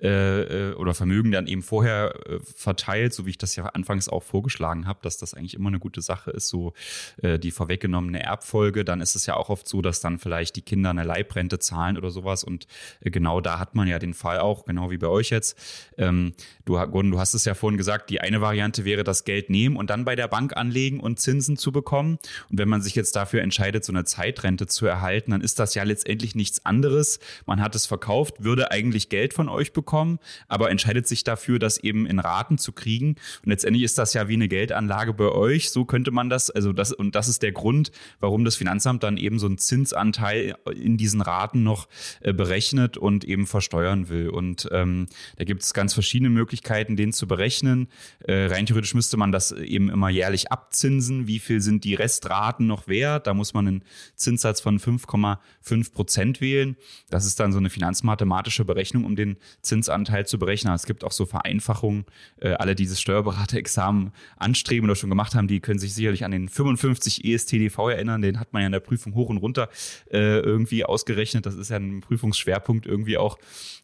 äh, 0.00 0.68
äh, 0.68 0.74
oder 0.74 0.94
Vermögen 0.94 1.32
dann 1.32 1.48
eben 1.48 1.62
vorher 1.62 2.14
äh, 2.28 2.38
verteilt, 2.40 3.12
so 3.12 3.26
wie 3.26 3.30
ich 3.30 3.38
das 3.38 3.56
ja 3.56 3.66
anfangs 3.66 4.08
auch 4.08 4.22
vorgeschlagen 4.22 4.86
habe, 4.86 5.00
dass 5.02 5.18
das 5.18 5.34
eigentlich 5.34 5.54
immer 5.54 5.70
eine 5.70 5.80
gute 5.80 6.02
Sache 6.02 6.30
ist, 6.30 6.46
so 6.46 6.72
äh, 7.20 7.40
die 7.40 7.50
vorweggenommene 7.50 8.22
Erbfolge, 8.22 8.84
dann 8.84 9.00
ist 9.00 9.16
es 9.16 9.26
ja 9.26 9.34
auch 9.34 9.48
oft 9.48 9.66
so, 9.66 9.82
dass 9.82 9.98
dann 9.98 10.20
vielleicht 10.20 10.54
die 10.54 10.62
Kinder 10.62 10.90
eine 10.90 11.02
Leibrente 11.02 11.58
zahlen 11.58 11.98
oder 11.98 12.10
sowas 12.10 12.44
und 12.44 12.68
äh, 13.00 13.10
genau 13.10 13.40
da 13.40 13.58
hat 13.58 13.74
man 13.74 13.88
ja 13.88 13.98
den 13.98 14.14
Fall 14.14 14.38
auch, 14.38 14.66
genau 14.66 14.92
wie 14.92 14.98
bei 14.98 15.08
euch 15.08 15.30
jetzt. 15.30 15.58
Ähm, 15.96 16.32
du, 16.64 16.74
Gordon, 16.74 17.10
du 17.10 17.18
hast 17.18 17.34
es 17.34 17.44
ja 17.44 17.54
vorhin 17.54 17.76
gesagt, 17.76 18.08
die 18.10 18.20
eine 18.20 18.40
Variante 18.40 18.84
wäre 18.84 19.02
das 19.02 19.24
Geld 19.24 19.50
nehmen 19.50 19.74
und 19.74 19.90
dann 19.90 20.04
bei 20.04 20.14
der 20.14 20.28
Bank 20.28 20.56
anlegen 20.56 21.00
und 21.00 21.18
Zinsen 21.18 21.56
zu 21.56 21.72
bekommen 21.72 22.20
und 22.50 22.58
wenn 22.58 22.68
man 22.68 22.82
sich 22.82 22.94
jetzt 22.94 23.16
dafür 23.16 23.42
entscheidet, 23.42 23.84
so 23.84 23.92
eine 23.92 24.04
Zeitrente 24.04 24.68
zu 24.68 24.86
erhalten, 24.86 25.32
dann 25.32 25.40
ist 25.40 25.58
das 25.58 25.74
ja 25.74 25.82
letztendlich 25.82 26.36
nichts 26.36 26.64
anderes. 26.64 27.18
Man 27.46 27.60
hat 27.60 27.74
es 27.74 27.86
verkauft, 27.86 28.44
würde 28.44 28.70
eigentlich 28.70 29.08
Geld 29.08 29.34
von 29.34 29.48
euch 29.48 29.72
bekommen 29.72 29.87
bekommen, 29.88 30.18
aber 30.48 30.70
entscheidet 30.70 31.08
sich 31.08 31.24
dafür, 31.24 31.58
das 31.58 31.78
eben 31.78 32.04
in 32.04 32.18
Raten 32.18 32.58
zu 32.58 32.72
kriegen. 32.72 33.16
Und 33.42 33.48
letztendlich 33.48 33.84
ist 33.84 33.96
das 33.96 34.12
ja 34.12 34.28
wie 34.28 34.34
eine 34.34 34.46
Geldanlage 34.46 35.14
bei 35.14 35.30
euch. 35.30 35.70
So 35.70 35.86
könnte 35.86 36.10
man 36.10 36.28
das, 36.28 36.50
also 36.50 36.74
das, 36.74 36.92
und 36.92 37.14
das 37.14 37.26
ist 37.28 37.42
der 37.42 37.52
Grund, 37.52 37.90
warum 38.20 38.44
das 38.44 38.56
Finanzamt 38.56 39.02
dann 39.02 39.16
eben 39.16 39.38
so 39.38 39.46
einen 39.46 39.56
Zinsanteil 39.56 40.56
in 40.74 40.98
diesen 40.98 41.22
Raten 41.22 41.62
noch 41.62 41.88
äh, 42.20 42.34
berechnet 42.34 42.98
und 42.98 43.24
eben 43.24 43.46
versteuern 43.46 44.10
will. 44.10 44.28
Und 44.28 44.68
ähm, 44.72 45.06
da 45.36 45.44
gibt 45.44 45.62
es 45.62 45.72
ganz 45.72 45.94
verschiedene 45.94 46.28
Möglichkeiten, 46.28 46.96
den 46.96 47.14
zu 47.14 47.26
berechnen. 47.26 47.88
Äh, 48.20 48.46
rein 48.46 48.66
theoretisch 48.66 48.92
müsste 48.92 49.16
man 49.16 49.32
das 49.32 49.52
eben 49.52 49.88
immer 49.88 50.10
jährlich 50.10 50.52
abzinsen. 50.52 51.26
Wie 51.26 51.38
viel 51.38 51.62
sind 51.62 51.84
die 51.84 51.94
Restraten 51.94 52.66
noch 52.66 52.88
wert? 52.88 53.26
Da 53.26 53.32
muss 53.32 53.54
man 53.54 53.66
einen 53.66 53.84
Zinssatz 54.16 54.60
von 54.60 54.78
5,5 54.78 55.92
Prozent 55.94 56.42
wählen. 56.42 56.76
Das 57.08 57.24
ist 57.24 57.40
dann 57.40 57.52
so 57.52 57.58
eine 57.58 57.70
finanzmathematische 57.70 58.66
Berechnung, 58.66 59.06
um 59.06 59.16
den 59.16 59.38
Zins 59.62 59.77
Zinsanteil 59.82 60.26
zu 60.26 60.38
berechnen. 60.38 60.74
Es 60.74 60.86
gibt 60.86 61.04
auch 61.04 61.12
so 61.12 61.26
Vereinfachungen. 61.26 62.04
Äh, 62.40 62.50
alle, 62.54 62.74
die 62.74 62.88
dieses 62.88 63.00
Steuerberaterexamen 63.02 64.12
anstreben 64.38 64.88
oder 64.88 64.96
schon 64.96 65.10
gemacht 65.10 65.34
haben, 65.34 65.46
die 65.46 65.60
können 65.60 65.78
sich 65.78 65.94
sicherlich 65.94 66.24
an 66.24 66.30
den 66.30 66.48
55 66.48 67.24
ESTDV 67.24 67.90
erinnern. 67.90 68.22
Den 68.22 68.40
hat 68.40 68.52
man 68.52 68.62
ja 68.62 68.66
in 68.66 68.72
der 68.72 68.80
Prüfung 68.80 69.14
hoch 69.14 69.28
und 69.28 69.36
runter 69.36 69.68
äh, 70.10 70.38
irgendwie 70.38 70.84
ausgerechnet. 70.84 71.44
Das 71.44 71.54
ist 71.54 71.68
ja 71.68 71.76
ein 71.76 72.00
Prüfungsschwerpunkt 72.00 72.86
irgendwie 72.86 73.18
auch. 73.18 73.38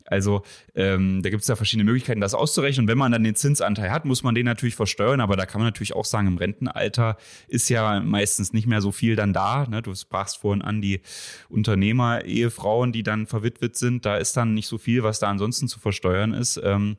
Also 0.06 0.42
ähm, 0.74 1.22
da 1.22 1.30
gibt 1.30 1.42
es 1.42 1.48
ja 1.48 1.56
verschiedene 1.56 1.84
Möglichkeiten, 1.84 2.20
das 2.20 2.34
auszurechnen. 2.34 2.84
Und 2.84 2.88
wenn 2.88 2.98
man 2.98 3.12
dann 3.12 3.24
den 3.24 3.34
Zinsanteil 3.34 3.90
hat, 3.90 4.04
muss 4.04 4.22
man 4.22 4.34
den 4.34 4.44
natürlich 4.44 4.74
versteuern. 4.76 5.20
Aber 5.20 5.36
da 5.36 5.46
kann 5.46 5.60
man 5.60 5.68
natürlich 5.68 5.94
auch 5.94 6.04
sagen, 6.04 6.26
im 6.26 6.36
Rentenalter 6.36 7.16
ist 7.48 7.68
ja 7.68 8.00
meistens 8.00 8.52
nicht 8.52 8.66
mehr 8.66 8.80
so 8.80 8.92
viel 8.92 9.16
dann 9.16 9.32
da. 9.32 9.66
Ne? 9.66 9.82
Du 9.82 9.94
sprachst 9.94 10.38
vorhin 10.38 10.62
an 10.62 10.82
die 10.82 11.00
Unternehmer, 11.48 12.24
Ehefrauen, 12.24 12.92
die 12.92 13.02
dann 13.02 13.26
verwitwet 13.26 13.76
sind. 13.76 14.04
Da 14.04 14.16
ist 14.16 14.36
dann 14.36 14.54
nicht 14.54 14.66
so 14.66 14.78
viel, 14.78 15.02
was 15.02 15.18
da 15.18 15.28
ansonsten 15.28 15.68
zu 15.68 15.80
versteuern 15.80 16.34
ist. 16.34 16.60
Ähm, 16.62 16.98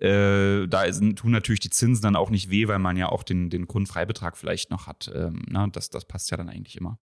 äh, 0.00 0.66
da 0.66 0.82
ist, 0.82 1.00
tun 1.16 1.30
natürlich 1.30 1.60
die 1.60 1.70
Zinsen 1.70 2.02
dann 2.02 2.16
auch 2.16 2.30
nicht 2.30 2.50
weh, 2.50 2.68
weil 2.68 2.78
man 2.78 2.96
ja 2.96 3.08
auch 3.08 3.22
den, 3.22 3.50
den 3.50 3.66
Grundfreibetrag 3.66 4.36
vielleicht 4.36 4.70
noch 4.70 4.86
hat. 4.86 5.10
Ähm, 5.14 5.42
na, 5.48 5.66
das, 5.68 5.90
das 5.90 6.04
passt 6.04 6.30
ja 6.30 6.36
dann 6.36 6.48
eigentlich 6.48 6.76
immer. 6.76 6.98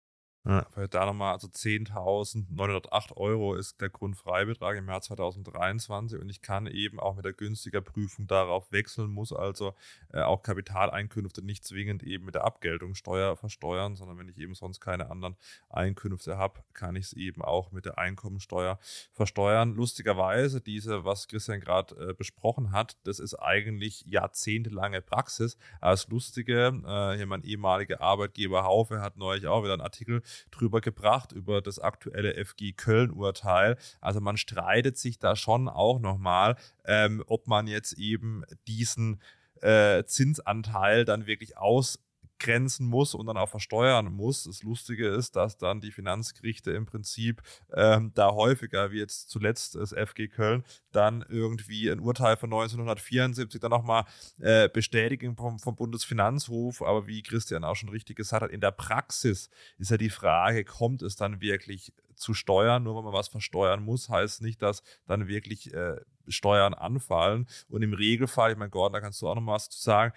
Ja, 0.50 0.88
da 0.88 1.06
nochmal, 1.06 1.34
also 1.34 1.48
10.908 1.48 3.16
Euro 3.18 3.54
ist 3.54 3.80
der 3.82 3.90
Grundfreibetrag 3.90 4.78
im 4.78 4.88
Jahr 4.88 5.00
2023 5.00 6.20
und 6.20 6.28
ich 6.28 6.42
kann 6.42 6.66
eben 6.66 7.00
auch 7.00 7.16
mit 7.16 7.24
der 7.24 7.34
günstiger 7.34 7.82
Prüfung 7.82 8.26
darauf 8.26 8.72
wechseln, 8.72 9.12
muss 9.12 9.32
also 9.32 9.76
äh, 10.12 10.22
auch 10.22 10.42
Kapitaleinkünfte 10.42 11.44
nicht 11.44 11.64
zwingend 11.66 12.02
eben 12.02 12.26
mit 12.26 12.34
der 12.34 12.46
Abgeltungssteuer 12.46 13.38
versteuern, 13.38 13.96
sondern 13.96 14.18
wenn 14.18 14.28
ich 14.28 14.40
eben 14.40 14.56
sonst 14.56 14.80
keine 14.80 15.12
anderen 15.12 15.36
Einkünfte 15.70 16.40
habe, 16.40 16.62
kann 16.74 16.96
ich 16.96 17.06
es 17.06 17.14
eben 17.14 17.44
auch 17.44 17.72
mit 17.72 17.86
der 17.86 18.00
Einkommensteuer 18.00 18.80
versteuern. 19.14 19.76
Lustigerweise, 19.76 20.62
diese, 20.62 21.06
was 21.06 21.28
Christian 21.28 21.60
gerade 21.60 22.10
äh, 22.10 22.14
besprochen 22.16 22.72
hat, 22.72 22.98
das 23.04 23.20
ist 23.20 23.36
eigentlich 23.36 24.04
jahrzehntelange 24.08 25.04
Praxis. 25.04 25.58
Das 25.80 26.08
Lustige, 26.08 26.74
äh, 26.88 27.18
hier 27.18 27.28
mein 27.28 27.44
ehemaliger 27.44 28.02
Arbeitgeber 28.02 28.64
Haufe 28.64 29.02
hat 29.02 29.16
neulich 29.16 29.46
auch 29.46 29.64
wieder 29.64 29.74
einen 29.74 29.84
Artikel 29.84 30.24
drüber 30.52 30.82
gebracht, 30.82 31.32
über 31.32 31.62
das 31.62 31.80
aktuelle 31.80 32.34
FG 32.44 32.74
Köln-Urteil. 32.74 33.78
Also 34.02 34.22
man 34.22 34.38
streitet 34.38 34.98
sich 34.98 35.20
da 35.20 35.36
schon 35.36 35.68
auch 35.70 36.00
nochmal, 36.00 36.56
ähm, 36.86 37.24
ob 37.28 37.48
man 37.48 37.68
jetzt 37.68 37.94
eben 37.94 38.44
diesen 38.68 39.22
äh, 39.62 40.04
Zinsanteil 40.06 41.06
dann 41.06 41.26
wirklich 41.28 41.58
aus 41.58 42.00
grenzen 42.40 42.88
muss 42.88 43.14
und 43.14 43.26
dann 43.28 43.38
auch 43.38 43.50
versteuern 43.50 44.12
muss. 44.12 44.46
Das 44.46 44.64
Lustige 44.64 45.08
ist, 45.08 45.36
dass 45.36 45.58
dann 45.58 45.82
die 45.82 45.92
Finanzgerichte 45.92 46.72
im 46.72 46.86
Prinzip 46.86 47.42
ähm, 47.74 48.12
da 48.16 48.32
häufiger, 48.32 48.92
wie 48.92 49.00
jetzt 49.00 49.30
zuletzt 49.30 49.76
das 49.76 49.94
FG 49.94 50.28
Köln, 50.30 50.64
dann 50.92 51.24
irgendwie 51.28 51.90
ein 51.90 52.00
Urteil 52.00 52.38
von 52.38 52.48
1974 52.48 53.60
dann 53.60 53.72
nochmal 53.72 54.06
äh, 54.40 54.70
bestätigen 54.70 55.36
vom, 55.36 55.60
vom 55.60 55.76
Bundesfinanzhof. 55.76 56.82
Aber 56.82 57.08
wie 57.08 57.22
Christian 57.22 57.64
auch 57.64 57.76
schon 57.76 57.90
richtig 57.90 58.18
gesagt 58.18 58.44
hat, 58.44 58.52
in 58.52 58.62
der 58.62 58.72
Praxis 58.72 59.50
ist 59.78 59.92
ja 59.92 59.98
die 59.98 60.10
Frage, 60.10 60.64
kommt 60.64 61.02
es 61.02 61.16
dann 61.16 61.42
wirklich 61.42 61.94
zu 62.16 62.34
steuern? 62.34 62.84
Nur 62.84 62.96
weil 62.96 63.04
man 63.04 63.14
was 63.14 63.28
versteuern 63.28 63.84
muss, 63.84 64.10
heißt 64.10 64.42
nicht, 64.42 64.62
dass 64.62 64.84
dann 65.06 65.28
wirklich 65.28 65.74
äh, 65.74 65.98
Steuern 66.28 66.74
anfallen. 66.74 67.48
Und 67.70 67.82
im 67.82 67.94
Regelfall, 67.94 68.52
ich 68.52 68.58
meine, 68.58 68.70
Gordon, 68.70 68.94
da 68.94 69.02
kannst 69.02 69.22
du 69.22 69.28
auch 69.28 69.36
noch 69.36 69.46
was 69.46 69.70
zu 69.70 69.82
sagen, 69.82 70.14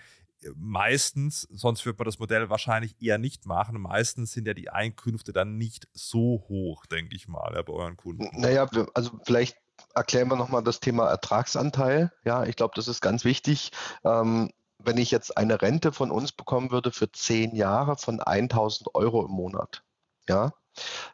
meistens, 0.56 1.48
sonst 1.50 1.84
wird 1.86 1.98
man 1.98 2.06
das 2.06 2.18
Modell 2.18 2.50
wahrscheinlich 2.50 2.94
eher 3.00 3.18
nicht 3.18 3.46
machen. 3.46 3.80
Meistens 3.80 4.32
sind 4.32 4.46
ja 4.46 4.54
die 4.54 4.70
Einkünfte 4.70 5.32
dann 5.32 5.56
nicht 5.56 5.88
so 5.92 6.44
hoch, 6.48 6.86
denke 6.86 7.14
ich 7.14 7.28
mal, 7.28 7.52
ja, 7.54 7.62
bei 7.62 7.72
euren 7.72 7.96
Kunden. 7.96 8.28
Naja, 8.32 8.68
also 8.94 9.10
vielleicht 9.24 9.56
erklären 9.94 10.28
wir 10.28 10.36
nochmal 10.36 10.62
das 10.62 10.80
Thema 10.80 11.08
Ertragsanteil. 11.08 12.12
Ja, 12.24 12.44
ich 12.44 12.56
glaube, 12.56 12.74
das 12.76 12.88
ist 12.88 13.00
ganz 13.00 13.24
wichtig. 13.24 13.72
Ähm, 14.04 14.50
wenn 14.78 14.98
ich 14.98 15.10
jetzt 15.10 15.36
eine 15.36 15.62
Rente 15.62 15.92
von 15.92 16.10
uns 16.10 16.32
bekommen 16.32 16.70
würde 16.70 16.90
für 16.90 17.10
zehn 17.12 17.54
Jahre 17.54 17.96
von 17.96 18.20
1000 18.20 18.94
Euro 18.94 19.24
im 19.24 19.32
Monat, 19.32 19.82
ja, 20.28 20.52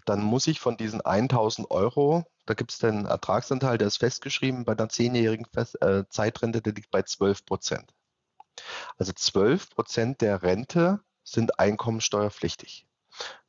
dann 0.05 0.23
muss 0.23 0.47
ich 0.47 0.61
von 0.61 0.77
diesen 0.77 1.01
1000 1.01 1.71
Euro, 1.71 2.25
da 2.47 2.55
gibt 2.55 2.73
es 2.73 2.79
den 2.79 3.07
Ertragsanteil, 3.07 3.79
der 3.79 3.89
ist 3.89 3.99
festgeschrieben 3.99 4.65
bei 4.65 4.73
einer 4.73 4.89
zehnjährigen 4.89 5.47
Fest, 5.47 5.81
äh, 5.83 6.05
Zeitrente, 6.09 6.63
der 6.63 6.73
liegt 6.73 6.91
bei 6.91 7.03
12 7.03 7.45
Prozent. 7.45 7.93
Also 8.97 9.13
12 9.13 9.71
Prozent 9.71 10.21
der 10.21 10.43
Rente 10.43 11.01
sind 11.25 11.59
einkommensteuerpflichtig. 11.59 12.87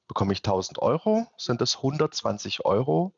Bekomme 0.07 0.34
ich 0.34 0.39
1000 0.39 0.80
Euro, 0.80 1.28
sind 1.38 1.62
es 1.62 1.78
120 1.78 2.66
Euro, 2.66 3.14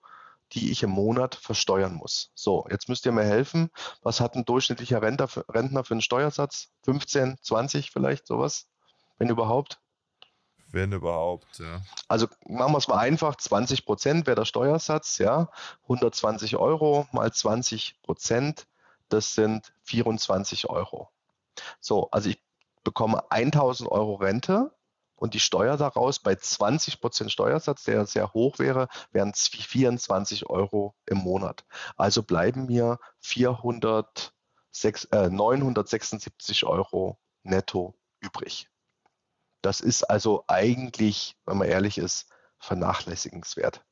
die 0.53 0.71
ich 0.71 0.83
im 0.83 0.89
Monat 0.89 1.35
versteuern 1.35 1.93
muss. 1.93 2.31
So, 2.35 2.65
jetzt 2.69 2.89
müsst 2.89 3.05
ihr 3.05 3.11
mir 3.11 3.23
helfen. 3.23 3.71
Was 4.01 4.19
hat 4.19 4.35
ein 4.35 4.45
durchschnittlicher 4.45 5.01
Rentner 5.01 5.27
für, 5.27 5.45
Rentner 5.47 5.83
für 5.83 5.93
einen 5.93 6.01
Steuersatz? 6.01 6.71
15, 6.83 7.37
20 7.41 7.91
vielleicht, 7.91 8.27
sowas, 8.27 8.67
wenn 9.17 9.29
überhaupt? 9.29 9.79
Wenn 10.67 10.91
überhaupt, 10.93 11.59
ja. 11.59 11.81
Also 12.07 12.27
machen 12.47 12.73
wir 12.73 12.77
es 12.77 12.87
mal 12.87 12.97
einfach, 12.97 13.35
20 13.35 13.85
Prozent 13.85 14.25
wäre 14.25 14.35
der 14.35 14.45
Steuersatz, 14.45 15.17
ja. 15.17 15.49
120 15.83 16.57
Euro 16.57 17.07
mal 17.11 17.31
20 17.31 18.01
Prozent, 18.01 18.67
das 19.09 19.33
sind 19.33 19.73
24 19.83 20.69
Euro. 20.69 21.09
So, 21.79 22.09
also 22.11 22.29
ich 22.29 22.41
bekomme 22.83 23.31
1000 23.31 23.89
Euro 23.89 24.15
Rente 24.15 24.71
und 25.15 25.33
die 25.35 25.39
Steuer 25.39 25.77
daraus 25.77 26.19
bei 26.19 26.35
20 26.35 26.99
Prozent 26.99 27.31
Steuersatz, 27.31 27.83
der 27.83 28.05
sehr 28.07 28.33
hoch 28.33 28.57
wäre, 28.57 28.87
wären 29.11 29.33
24 29.35 30.49
Euro 30.49 30.95
im 31.05 31.19
Monat. 31.19 31.63
Also 31.95 32.23
bleiben 32.23 32.65
mir 32.65 32.99
406, 33.19 35.05
äh, 35.11 35.29
976 35.29 36.65
Euro 36.65 37.19
netto 37.43 37.93
übrig. 38.19 38.67
Das 39.61 39.79
ist 39.79 40.03
also 40.03 40.43
eigentlich, 40.47 41.37
wenn 41.45 41.57
man 41.57 41.67
ehrlich 41.67 41.99
ist, 41.99 42.27
vernachlässigenswert. 42.57 43.83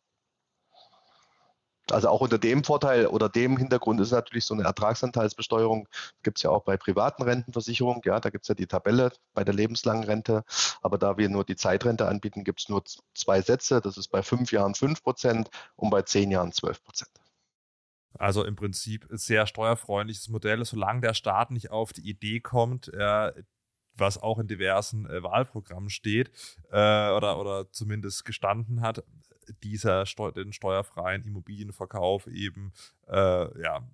Also 1.92 2.10
auch 2.10 2.22
unter 2.22 2.38
dem 2.38 2.64
Vorteil 2.64 3.08
oder 3.08 3.30
dem 3.30 3.58
Hintergrund 3.58 4.00
ist 4.02 4.12
natürlich 4.12 4.46
so 4.46 4.54
eine 4.54 4.64
Ertragsanteilsbesteuerung, 4.64 5.88
gibt 6.24 6.38
es 6.38 6.44
ja 6.44 6.50
auch 6.50 6.64
bei 6.64 6.78
privaten 6.78 7.24
Rentenversicherungen, 7.24 8.02
ja, 8.06 8.20
da 8.20 8.30
gibt 8.30 8.44
es 8.44 8.48
ja 8.48 8.56
die 8.56 8.68
Tabelle 8.68 9.12
bei 9.34 9.44
der 9.44 9.54
lebenslangen 9.54 10.04
Rente, 10.04 10.44
aber 10.82 10.98
da 10.98 11.18
wir 11.18 11.30
nur 11.30 11.44
die 11.44 11.56
Zeitrente 11.56 12.08
anbieten, 12.08 12.44
gibt 12.44 12.62
es 12.62 12.70
nur 12.70 12.84
zwei 13.14 13.42
Sätze, 13.42 13.82
das 13.82 13.98
ist 13.98 14.10
bei 14.10 14.24
fünf 14.24 14.52
Jahren 14.52 14.76
fünf 14.76 15.04
Prozent 15.04 15.50
und 15.76 15.90
bei 15.90 16.02
zehn 16.02 16.32
Jahren 16.32 16.52
zwölf 16.52 16.84
Prozent. 16.84 17.12
Also 18.18 18.44
im 18.44 18.56
Prinzip 18.56 19.08
sehr 19.12 19.46
steuerfreundliches 19.48 20.30
Modell, 20.30 20.66
solange 20.66 21.02
der 21.02 21.14
Staat 21.14 21.52
nicht 21.52 21.72
auf 21.72 21.94
die 21.94 22.08
Idee 22.10 22.40
kommt, 22.40 22.92
was 23.96 24.18
auch 24.18 24.40
in 24.40 24.48
diversen 24.48 25.06
äh, 25.06 25.24
Wahlprogrammen 25.24 25.90
steht 25.90 26.32
äh, 26.72 27.12
oder, 27.12 27.40
oder 27.40 27.72
zumindest 27.72 28.26
gestanden 28.26 28.82
hat, 28.82 29.04
dieser 29.64 30.06
Steu 30.06 30.32
den 30.32 30.54
steuerfreien 30.54 31.24
Immobilienverkauf 31.26 32.28
eben 32.28 32.72
äh, 33.08 33.62
ja, 33.62 33.88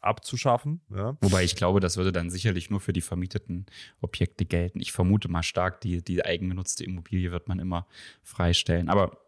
abzuschaffen. 0.00 0.80
Ja. 0.90 1.16
Wobei 1.20 1.44
ich 1.44 1.56
glaube, 1.56 1.80
das 1.80 1.96
würde 1.96 2.12
dann 2.12 2.30
sicherlich 2.30 2.70
nur 2.70 2.80
für 2.80 2.92
die 2.92 3.00
vermieteten 3.00 3.66
Objekte 4.00 4.44
gelten. 4.44 4.80
Ich 4.80 4.92
vermute 4.92 5.28
mal 5.28 5.42
stark, 5.42 5.80
die, 5.80 6.02
die 6.02 6.24
eigengenutzte 6.24 6.84
Immobilie 6.84 7.32
wird 7.32 7.48
man 7.48 7.58
immer 7.58 7.86
freistellen. 8.22 8.88
Aber 8.88 9.18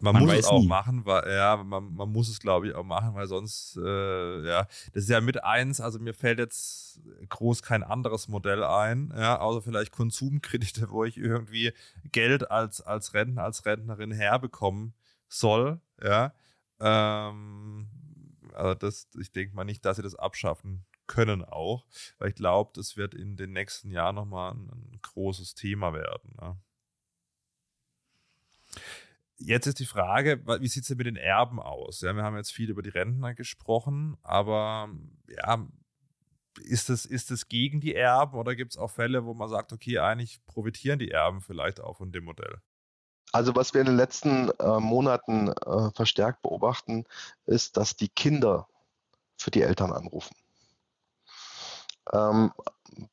man, 0.00 0.14
man 0.14 0.24
muss 0.26 0.34
es 0.34 0.44
auch 0.46 0.60
nie. 0.60 0.66
machen, 0.66 1.06
weil 1.06 1.30
ja, 1.30 1.56
man, 1.56 1.94
man 1.94 2.10
muss 2.10 2.28
es, 2.28 2.38
glaube 2.38 2.68
ich, 2.68 2.74
auch 2.74 2.84
machen, 2.84 3.14
weil 3.14 3.26
sonst, 3.26 3.76
äh, 3.76 4.46
ja, 4.46 4.66
das 4.92 5.04
ist 5.04 5.10
ja 5.10 5.20
mit 5.20 5.42
eins, 5.42 5.80
also 5.80 5.98
mir 5.98 6.12
fällt 6.12 6.38
jetzt 6.38 7.00
groß 7.28 7.62
kein 7.62 7.82
anderes 7.82 8.28
Modell 8.28 8.62
ein, 8.62 9.12
ja, 9.16 9.38
außer 9.40 9.62
vielleicht 9.62 9.92
Konsumkredite, 9.92 10.90
wo 10.90 11.04
ich 11.04 11.16
irgendwie 11.16 11.72
Geld 12.12 12.50
als, 12.50 12.82
als 12.82 13.14
Rentner, 13.14 13.44
als 13.44 13.64
Rentnerin 13.64 14.12
herbekommen 14.12 14.94
soll, 15.28 15.80
ja. 16.02 16.34
Ähm, 16.78 17.88
also 18.52 18.74
das, 18.74 19.08
ich 19.18 19.32
denke 19.32 19.54
mal 19.54 19.64
nicht, 19.64 19.84
dass 19.84 19.96
sie 19.96 20.02
das 20.02 20.14
abschaffen 20.14 20.84
können 21.06 21.44
auch, 21.44 21.86
weil 22.18 22.30
ich 22.30 22.34
glaube, 22.34 22.72
das 22.74 22.96
wird 22.96 23.14
in 23.14 23.36
den 23.36 23.52
nächsten 23.52 23.90
Jahren 23.90 24.16
nochmal 24.16 24.52
ein, 24.52 24.68
ein 24.68 24.98
großes 25.02 25.54
Thema 25.54 25.92
werden. 25.92 26.36
Ja. 26.40 26.56
Jetzt 29.38 29.66
ist 29.66 29.80
die 29.80 29.86
Frage, 29.86 30.42
wie 30.60 30.68
sieht 30.68 30.82
es 30.82 30.88
denn 30.88 30.96
mit 30.96 31.06
den 31.06 31.16
Erben 31.16 31.60
aus? 31.60 32.00
Ja, 32.00 32.14
wir 32.14 32.22
haben 32.22 32.36
jetzt 32.36 32.52
viel 32.52 32.70
über 32.70 32.82
die 32.82 32.88
Rentner 32.88 33.34
gesprochen, 33.34 34.16
aber 34.22 34.88
ja, 35.28 35.66
ist 36.62 36.88
es, 36.88 37.04
ist 37.04 37.30
es 37.30 37.48
gegen 37.48 37.80
die 37.80 37.94
Erben 37.94 38.38
oder 38.38 38.54
gibt 38.54 38.72
es 38.72 38.78
auch 38.78 38.90
Fälle, 38.90 39.26
wo 39.26 39.34
man 39.34 39.48
sagt, 39.48 39.72
okay, 39.72 39.98
eigentlich 39.98 40.44
profitieren 40.46 40.98
die 40.98 41.10
Erben 41.10 41.42
vielleicht 41.42 41.80
auch 41.80 41.98
von 41.98 42.12
dem 42.12 42.24
Modell? 42.24 42.62
Also 43.32 43.54
was 43.54 43.74
wir 43.74 43.80
in 43.80 43.86
den 43.86 43.96
letzten 43.96 44.50
äh, 44.58 44.80
Monaten 44.80 45.48
äh, 45.48 45.90
verstärkt 45.90 46.42
beobachten, 46.42 47.04
ist, 47.44 47.76
dass 47.76 47.96
die 47.96 48.08
Kinder 48.08 48.68
für 49.36 49.50
die 49.50 49.62
Eltern 49.62 49.92
anrufen. 49.92 50.34
Ähm, 52.12 52.52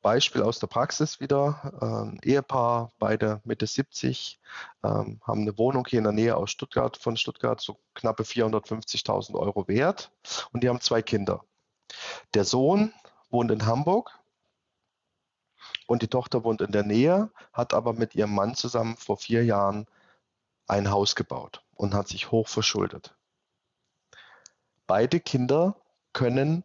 Beispiel 0.02 0.42
aus 0.42 0.58
der 0.58 0.66
Praxis 0.66 1.20
wieder. 1.20 1.72
Ähm, 1.80 2.18
Ehepaar, 2.22 2.92
beide 2.98 3.40
Mitte 3.44 3.66
70, 3.66 4.40
ähm, 4.82 5.20
haben 5.22 5.42
eine 5.42 5.58
Wohnung 5.58 5.86
hier 5.88 5.98
in 5.98 6.04
der 6.04 6.12
Nähe 6.12 6.36
aus 6.36 6.50
Stuttgart, 6.50 6.96
von 6.96 7.16
Stuttgart, 7.16 7.60
so 7.60 7.78
knappe 7.94 8.22
450.000 8.22 9.34
Euro 9.34 9.68
wert. 9.68 10.12
Und 10.52 10.62
die 10.62 10.68
haben 10.68 10.80
zwei 10.80 11.02
Kinder. 11.02 11.44
Der 12.34 12.44
Sohn 12.44 12.92
wohnt 13.30 13.50
in 13.50 13.66
Hamburg 13.66 14.18
und 15.86 16.02
die 16.02 16.08
Tochter 16.08 16.44
wohnt 16.44 16.60
in 16.60 16.72
der 16.72 16.84
Nähe, 16.84 17.30
hat 17.52 17.74
aber 17.74 17.92
mit 17.92 18.14
ihrem 18.14 18.34
Mann 18.34 18.54
zusammen 18.54 18.96
vor 18.96 19.16
vier 19.16 19.44
Jahren 19.44 19.86
ein 20.66 20.90
Haus 20.90 21.14
gebaut 21.14 21.62
und 21.74 21.94
hat 21.94 22.08
sich 22.08 22.30
hoch 22.30 22.48
verschuldet. 22.48 23.14
Beide 24.86 25.20
Kinder 25.20 25.76
können 26.12 26.64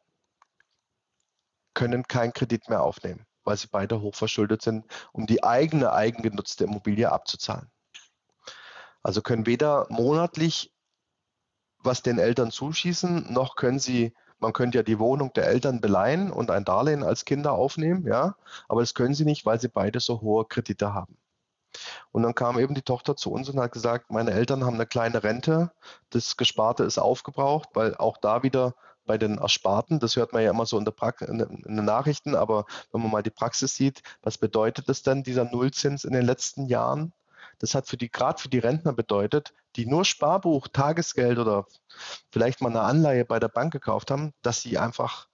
können 1.79 2.03
keinen 2.03 2.33
Kredit 2.33 2.67
mehr 2.67 2.83
aufnehmen, 2.83 3.25
weil 3.45 3.55
sie 3.55 3.67
beide 3.71 4.01
hochverschuldet 4.01 4.61
sind, 4.61 4.85
um 5.13 5.27
die 5.27 5.45
eigene 5.45 5.93
eigengenutzte 5.93 6.65
Immobilie 6.65 7.09
abzuzahlen. 7.09 7.71
Also 9.01 9.21
können 9.21 9.45
weder 9.45 9.87
monatlich 9.89 10.73
was 11.81 12.01
den 12.01 12.19
Eltern 12.19 12.51
zuschießen, 12.51 13.31
noch 13.31 13.55
können 13.55 13.79
sie, 13.79 14.13
man 14.39 14.51
könnte 14.51 14.79
ja 14.79 14.83
die 14.83 14.99
Wohnung 14.99 15.31
der 15.31 15.47
Eltern 15.47 15.79
beleihen 15.79 16.29
und 16.33 16.51
ein 16.51 16.65
Darlehen 16.65 17.01
als 17.01 17.23
Kinder 17.23 17.53
aufnehmen, 17.53 18.05
ja, 18.05 18.35
aber 18.67 18.81
das 18.81 18.93
können 18.93 19.13
sie 19.13 19.23
nicht, 19.23 19.45
weil 19.45 19.61
sie 19.61 19.69
beide 19.69 20.01
so 20.01 20.19
hohe 20.19 20.43
Kredite 20.43 20.93
haben. 20.93 21.17
Und 22.11 22.23
dann 22.23 22.35
kam 22.35 22.59
eben 22.59 22.75
die 22.75 22.81
Tochter 22.81 23.15
zu 23.15 23.31
uns 23.31 23.47
und 23.47 23.57
hat 23.57 23.71
gesagt, 23.71 24.11
meine 24.11 24.31
Eltern 24.31 24.65
haben 24.65 24.73
eine 24.73 24.87
kleine 24.87 25.23
Rente, 25.23 25.71
das 26.09 26.35
Gesparte 26.35 26.83
ist 26.83 26.97
aufgebraucht, 26.97 27.69
weil 27.73 27.95
auch 27.95 28.17
da 28.17 28.43
wieder 28.43 28.75
bei 29.09 29.17
den 29.17 29.39
Ersparten. 29.39 29.99
Das 29.99 30.15
hört 30.17 30.33
man 30.33 30.43
ja 30.43 30.51
immer 30.51 30.67
so 30.67 30.77
in, 30.77 30.85
in, 30.85 31.39
in 31.39 31.75
den 31.77 31.85
Nachrichten, 31.85 32.35
aber 32.35 32.65
wenn 32.91 33.01
man 33.01 33.09
mal 33.09 33.23
die 33.23 33.31
Praxis 33.31 33.73
sieht, 33.73 34.03
was 34.21 34.37
bedeutet 34.37 34.87
das 34.87 35.01
denn, 35.01 35.23
dieser 35.23 35.45
Nullzins 35.45 36.03
in 36.03 36.13
den 36.13 36.23
letzten 36.23 36.67
Jahren? 36.67 37.11
Das 37.57 37.73
hat 37.73 37.87
für 37.87 37.97
die, 37.97 38.11
gerade 38.11 38.39
für 38.39 38.49
die 38.49 38.59
Rentner 38.59 38.93
bedeutet, 38.93 39.55
die 39.75 39.87
nur 39.87 40.05
Sparbuch, 40.05 40.67
Tagesgeld 40.67 41.39
oder 41.39 41.65
vielleicht 42.31 42.61
mal 42.61 42.69
eine 42.69 42.81
Anleihe 42.81 43.25
bei 43.25 43.39
der 43.39 43.47
Bank 43.47 43.73
gekauft 43.73 44.11
haben, 44.11 44.31
dass 44.43 44.61
sie 44.61 44.77
einfach 44.77 45.27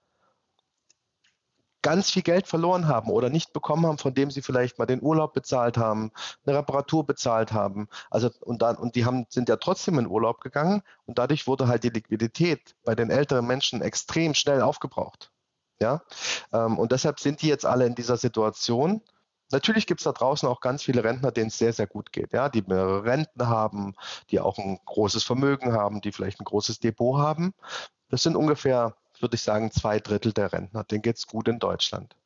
ganz 1.86 2.10
viel 2.10 2.22
Geld 2.22 2.48
verloren 2.48 2.88
haben 2.88 3.10
oder 3.10 3.30
nicht 3.30 3.52
bekommen 3.52 3.86
haben, 3.86 3.98
von 3.98 4.12
dem 4.12 4.32
sie 4.32 4.42
vielleicht 4.42 4.76
mal 4.76 4.86
den 4.86 5.00
Urlaub 5.00 5.34
bezahlt 5.34 5.78
haben, 5.78 6.10
eine 6.44 6.58
Reparatur 6.58 7.06
bezahlt 7.06 7.52
haben. 7.52 7.86
Also 8.10 8.28
und 8.40 8.60
dann 8.60 8.74
und 8.74 8.96
die 8.96 9.04
haben 9.04 9.26
sind 9.28 9.48
ja 9.48 9.54
trotzdem 9.54 10.00
in 10.00 10.08
Urlaub 10.08 10.40
gegangen 10.40 10.82
und 11.04 11.18
dadurch 11.18 11.46
wurde 11.46 11.68
halt 11.68 11.84
die 11.84 11.90
Liquidität 11.90 12.74
bei 12.84 12.96
den 12.96 13.10
älteren 13.10 13.46
Menschen 13.46 13.82
extrem 13.82 14.34
schnell 14.34 14.62
aufgebraucht. 14.62 15.30
Ja, 15.80 16.02
ähm, 16.52 16.76
und 16.76 16.90
deshalb 16.90 17.20
sind 17.20 17.40
die 17.40 17.46
jetzt 17.46 17.64
alle 17.64 17.86
in 17.86 17.94
dieser 17.94 18.16
Situation. 18.16 19.00
Natürlich 19.52 19.86
gibt 19.86 20.00
es 20.00 20.04
da 20.06 20.12
draußen 20.12 20.48
auch 20.48 20.60
ganz 20.60 20.82
viele 20.82 21.04
Rentner, 21.04 21.30
denen 21.30 21.48
es 21.48 21.58
sehr, 21.58 21.72
sehr 21.72 21.86
gut 21.86 22.10
geht, 22.10 22.32
ja, 22.32 22.48
die 22.48 22.62
mehrere 22.62 23.04
Renten 23.04 23.46
haben, 23.46 23.94
die 24.30 24.40
auch 24.40 24.58
ein 24.58 24.80
großes 24.86 25.22
Vermögen 25.22 25.72
haben, 25.72 26.00
die 26.00 26.10
vielleicht 26.10 26.40
ein 26.40 26.44
großes 26.44 26.80
Depot 26.80 27.16
haben. 27.20 27.54
Das 28.08 28.24
sind 28.24 28.34
ungefähr 28.34 28.96
würde 29.22 29.36
ich 29.36 29.42
sagen, 29.42 29.70
zwei 29.70 29.98
Drittel 30.00 30.32
der 30.32 30.52
Rentner. 30.52 30.84
Denen 30.84 31.02
geht 31.02 31.16
es 31.16 31.26
gut 31.26 31.48
in 31.48 31.58
Deutschland. 31.58 32.16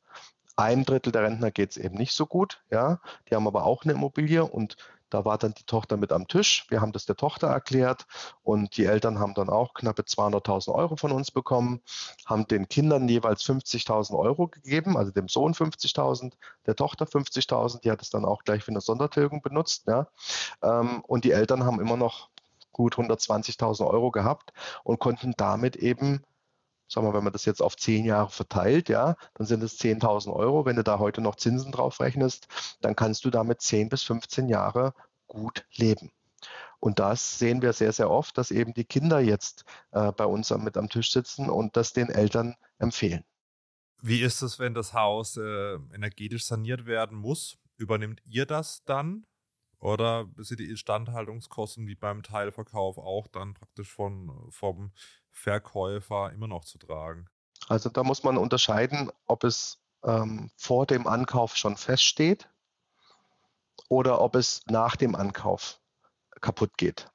Ein 0.56 0.84
Drittel 0.84 1.12
der 1.12 1.22
Rentner 1.22 1.50
geht 1.50 1.70
es 1.70 1.76
eben 1.76 1.96
nicht 1.96 2.12
so 2.12 2.26
gut. 2.26 2.62
Ja, 2.70 3.00
die 3.28 3.34
haben 3.34 3.46
aber 3.46 3.64
auch 3.64 3.84
eine 3.84 3.92
Immobilie 3.92 4.44
und 4.44 4.76
Da 5.10 5.24
war 5.24 5.38
dann 5.38 5.54
die 5.54 5.64
Tochter 5.64 5.96
mit 5.96 6.12
am 6.12 6.28
Tisch. 6.28 6.66
Wir 6.68 6.80
haben 6.80 6.92
das 6.92 7.04
der 7.04 7.16
Tochter 7.16 7.48
erklärt 7.48 8.06
und 8.42 8.76
die 8.76 8.84
Eltern 8.84 9.18
haben 9.18 9.34
dann 9.34 9.50
auch 9.50 9.74
knappe 9.74 10.02
200.000 10.02 10.72
Euro 10.72 10.96
von 10.96 11.12
uns 11.12 11.30
bekommen, 11.32 11.80
haben 12.26 12.46
den 12.46 12.68
Kindern 12.68 13.08
jeweils 13.08 13.42
50.000 13.44 14.16
Euro 14.16 14.48
gegeben, 14.48 14.96
also 14.96 15.10
dem 15.10 15.28
Sohn 15.28 15.52
50.000, 15.52 16.32
der 16.66 16.76
Tochter 16.76 17.06
50.000. 17.06 17.80
Die 17.80 17.90
hat 17.90 18.02
es 18.02 18.10
dann 18.10 18.24
auch 18.24 18.44
gleich 18.44 18.62
für 18.64 18.70
eine 18.70 18.80
Sondertilgung 18.80 19.42
benutzt. 19.42 19.86
Ja. 19.88 20.06
Ähm, 20.62 21.02
und 21.06 21.24
die 21.24 21.32
Eltern 21.32 21.64
haben 21.64 21.80
immer 21.80 21.96
noch 21.96 22.30
gut 22.72 22.94
120.000 22.94 23.86
Euro 23.86 24.10
gehabt 24.12 24.52
und 24.84 25.00
konnten 25.00 25.34
damit 25.36 25.76
eben 25.76 26.22
sagen 26.90 27.06
wir, 27.06 27.14
wenn 27.14 27.24
man 27.24 27.32
das 27.32 27.44
jetzt 27.44 27.62
auf 27.62 27.76
zehn 27.76 28.04
Jahre 28.04 28.30
verteilt, 28.30 28.88
ja, 28.88 29.16
dann 29.34 29.46
sind 29.46 29.62
es 29.62 29.78
10.000 29.78 30.32
Euro. 30.32 30.66
Wenn 30.66 30.76
du 30.76 30.82
da 30.82 30.98
heute 30.98 31.20
noch 31.20 31.36
Zinsen 31.36 31.72
drauf 31.72 32.00
rechnest, 32.00 32.48
dann 32.80 32.96
kannst 32.96 33.24
du 33.24 33.30
damit 33.30 33.60
10 33.60 33.88
bis 33.88 34.02
15 34.02 34.48
Jahre 34.48 34.94
gut 35.28 35.64
leben. 35.74 36.10
Und 36.80 36.98
das 36.98 37.38
sehen 37.38 37.62
wir 37.62 37.72
sehr, 37.72 37.92
sehr 37.92 38.10
oft, 38.10 38.36
dass 38.38 38.50
eben 38.50 38.74
die 38.74 38.84
Kinder 38.84 39.20
jetzt 39.20 39.64
äh, 39.92 40.10
bei 40.12 40.24
uns 40.24 40.50
mit 40.50 40.76
am 40.76 40.88
Tisch 40.88 41.12
sitzen 41.12 41.48
und 41.48 41.76
das 41.76 41.92
den 41.92 42.08
Eltern 42.08 42.56
empfehlen. 42.78 43.24
Wie 44.02 44.22
ist 44.22 44.40
es, 44.42 44.58
wenn 44.58 44.74
das 44.74 44.94
Haus 44.94 45.36
äh, 45.36 45.74
energetisch 45.94 46.46
saniert 46.46 46.86
werden 46.86 47.18
muss? 47.18 47.58
Übernimmt 47.76 48.22
ihr 48.24 48.46
das 48.46 48.82
dann? 48.84 49.26
Oder 49.78 50.28
sind 50.36 50.60
die 50.60 50.68
Instandhaltungskosten 50.68 51.86
wie 51.86 51.94
beim 51.94 52.22
Teilverkauf 52.22 52.98
auch 52.98 53.28
dann 53.28 53.54
praktisch 53.54 53.90
von, 53.90 54.50
vom 54.50 54.92
Verkäufer 55.32 56.32
immer 56.32 56.48
noch 56.48 56.64
zu 56.64 56.78
tragen? 56.78 57.28
Also 57.68 57.88
da 57.88 58.02
muss 58.02 58.24
man 58.24 58.36
unterscheiden, 58.36 59.10
ob 59.26 59.44
es 59.44 59.78
ähm, 60.04 60.50
vor 60.56 60.86
dem 60.86 61.06
Ankauf 61.06 61.56
schon 61.56 61.76
feststeht 61.76 62.48
oder 63.88 64.20
ob 64.20 64.34
es 64.34 64.62
nach 64.66 64.96
dem 64.96 65.14
Ankauf 65.14 65.80
kaputt 66.40 66.76
geht. 66.76 67.10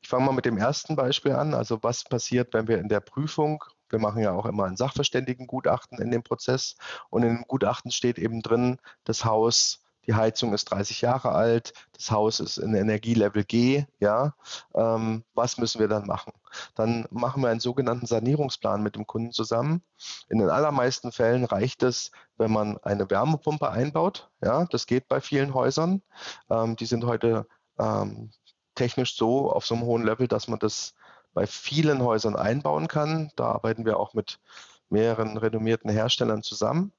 Ich 0.00 0.08
fange 0.08 0.26
mal 0.26 0.32
mit 0.32 0.44
dem 0.44 0.58
ersten 0.58 0.96
Beispiel 0.96 1.32
an. 1.32 1.54
Also 1.54 1.82
was 1.82 2.04
passiert, 2.04 2.54
wenn 2.54 2.68
wir 2.68 2.78
in 2.78 2.88
der 2.88 3.00
Prüfung, 3.00 3.64
wir 3.88 3.98
machen 3.98 4.22
ja 4.22 4.32
auch 4.32 4.46
immer 4.46 4.64
ein 4.64 4.76
Sachverständigengutachten 4.76 6.00
in 6.00 6.10
dem 6.10 6.22
Prozess 6.22 6.76
und 7.10 7.22
in 7.22 7.36
dem 7.36 7.44
Gutachten 7.46 7.90
steht 7.90 8.18
eben 8.18 8.42
drin, 8.42 8.78
das 9.04 9.24
Haus 9.24 9.81
die 10.06 10.14
Heizung 10.14 10.52
ist 10.52 10.66
30 10.66 11.00
Jahre 11.00 11.32
alt, 11.32 11.72
das 11.92 12.10
Haus 12.10 12.40
ist 12.40 12.58
in 12.58 12.74
Energielevel 12.74 13.44
G, 13.44 13.84
ja, 14.00 14.34
ähm, 14.74 15.24
was 15.34 15.58
müssen 15.58 15.80
wir 15.80 15.88
dann 15.88 16.06
machen? 16.06 16.32
Dann 16.74 17.06
machen 17.10 17.42
wir 17.42 17.50
einen 17.50 17.60
sogenannten 17.60 18.06
Sanierungsplan 18.06 18.82
mit 18.82 18.96
dem 18.96 19.06
Kunden 19.06 19.32
zusammen. 19.32 19.82
In 20.28 20.38
den 20.38 20.50
allermeisten 20.50 21.12
Fällen 21.12 21.44
reicht 21.44 21.82
es, 21.82 22.10
wenn 22.36 22.50
man 22.50 22.78
eine 22.78 23.08
Wärmepumpe 23.08 23.70
einbaut, 23.70 24.30
ja, 24.42 24.64
das 24.66 24.86
geht 24.86 25.08
bei 25.08 25.20
vielen 25.20 25.54
Häusern. 25.54 26.02
Ähm, 26.50 26.76
die 26.76 26.86
sind 26.86 27.04
heute 27.04 27.46
ähm, 27.78 28.30
technisch 28.74 29.16
so 29.16 29.50
auf 29.52 29.66
so 29.66 29.74
einem 29.74 29.84
hohen 29.84 30.04
Level, 30.04 30.28
dass 30.28 30.48
man 30.48 30.58
das 30.58 30.94
bei 31.34 31.46
vielen 31.46 32.02
Häusern 32.02 32.36
einbauen 32.36 32.88
kann. 32.88 33.30
Da 33.36 33.46
arbeiten 33.46 33.84
wir 33.84 33.98
auch 33.98 34.14
mit 34.14 34.40
mehreren 34.88 35.36
renommierten 35.36 35.90
Herstellern 35.90 36.42
zusammen. 36.42 36.92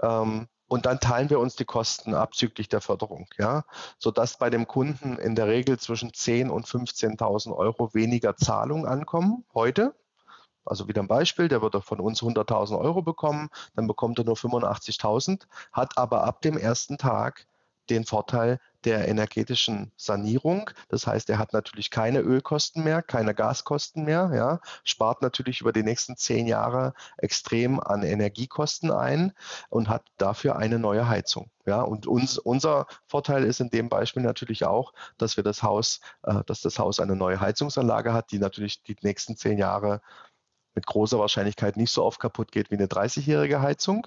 Ähm, 0.00 0.48
und 0.72 0.86
dann 0.86 1.00
teilen 1.00 1.28
wir 1.28 1.38
uns 1.38 1.54
die 1.54 1.66
Kosten 1.66 2.14
abzüglich 2.14 2.66
der 2.66 2.80
Förderung, 2.80 3.28
ja, 3.36 3.64
sodass 3.98 4.38
bei 4.38 4.48
dem 4.48 4.66
Kunden 4.66 5.18
in 5.18 5.34
der 5.34 5.46
Regel 5.46 5.78
zwischen 5.78 6.12
10.000 6.12 6.48
und 6.48 6.66
15.000 6.66 7.54
Euro 7.54 7.92
weniger 7.92 8.38
Zahlung 8.38 8.86
ankommen 8.86 9.44
heute. 9.52 9.94
Also 10.64 10.88
wieder 10.88 11.02
ein 11.02 11.08
Beispiel, 11.08 11.48
der 11.48 11.60
würde 11.60 11.82
von 11.82 12.00
uns 12.00 12.22
100.000 12.22 12.78
Euro 12.78 13.02
bekommen, 13.02 13.50
dann 13.76 13.86
bekommt 13.86 14.18
er 14.18 14.24
nur 14.24 14.36
85.000, 14.36 15.42
hat 15.72 15.98
aber 15.98 16.24
ab 16.24 16.40
dem 16.40 16.56
ersten 16.56 16.96
Tag 16.96 17.46
den 17.90 18.06
Vorteil 18.06 18.58
der 18.84 19.08
energetischen 19.08 19.92
Sanierung. 19.96 20.70
Das 20.88 21.06
heißt, 21.06 21.30
er 21.30 21.38
hat 21.38 21.52
natürlich 21.52 21.90
keine 21.90 22.20
Ölkosten 22.20 22.84
mehr, 22.84 23.02
keine 23.02 23.34
Gaskosten 23.34 24.04
mehr, 24.04 24.30
ja, 24.34 24.60
spart 24.84 25.22
natürlich 25.22 25.60
über 25.60 25.72
die 25.72 25.82
nächsten 25.82 26.16
zehn 26.16 26.46
Jahre 26.46 26.94
extrem 27.18 27.80
an 27.80 28.02
Energiekosten 28.02 28.90
ein 28.90 29.32
und 29.70 29.88
hat 29.88 30.04
dafür 30.18 30.56
eine 30.56 30.78
neue 30.78 31.08
Heizung. 31.08 31.50
Ja, 31.64 31.82
und 31.82 32.06
uns, 32.06 32.38
unser 32.38 32.86
Vorteil 33.06 33.44
ist 33.44 33.60
in 33.60 33.70
dem 33.70 33.88
Beispiel 33.88 34.22
natürlich 34.22 34.64
auch, 34.64 34.92
dass 35.16 35.36
wir 35.36 35.44
das 35.44 35.62
Haus, 35.62 36.00
äh, 36.24 36.42
dass 36.46 36.60
das 36.60 36.78
Haus 36.78 36.98
eine 36.98 37.14
neue 37.14 37.40
Heizungsanlage 37.40 38.12
hat, 38.12 38.32
die 38.32 38.38
natürlich 38.38 38.82
die 38.82 38.96
nächsten 39.02 39.36
zehn 39.36 39.58
Jahre 39.58 40.00
mit 40.74 40.86
großer 40.86 41.18
Wahrscheinlichkeit 41.18 41.76
nicht 41.76 41.90
so 41.92 42.04
oft 42.04 42.20
kaputt 42.20 42.52
geht 42.52 42.70
wie 42.70 42.76
eine 42.76 42.86
30-jährige 42.86 43.60
Heizung. 43.60 44.06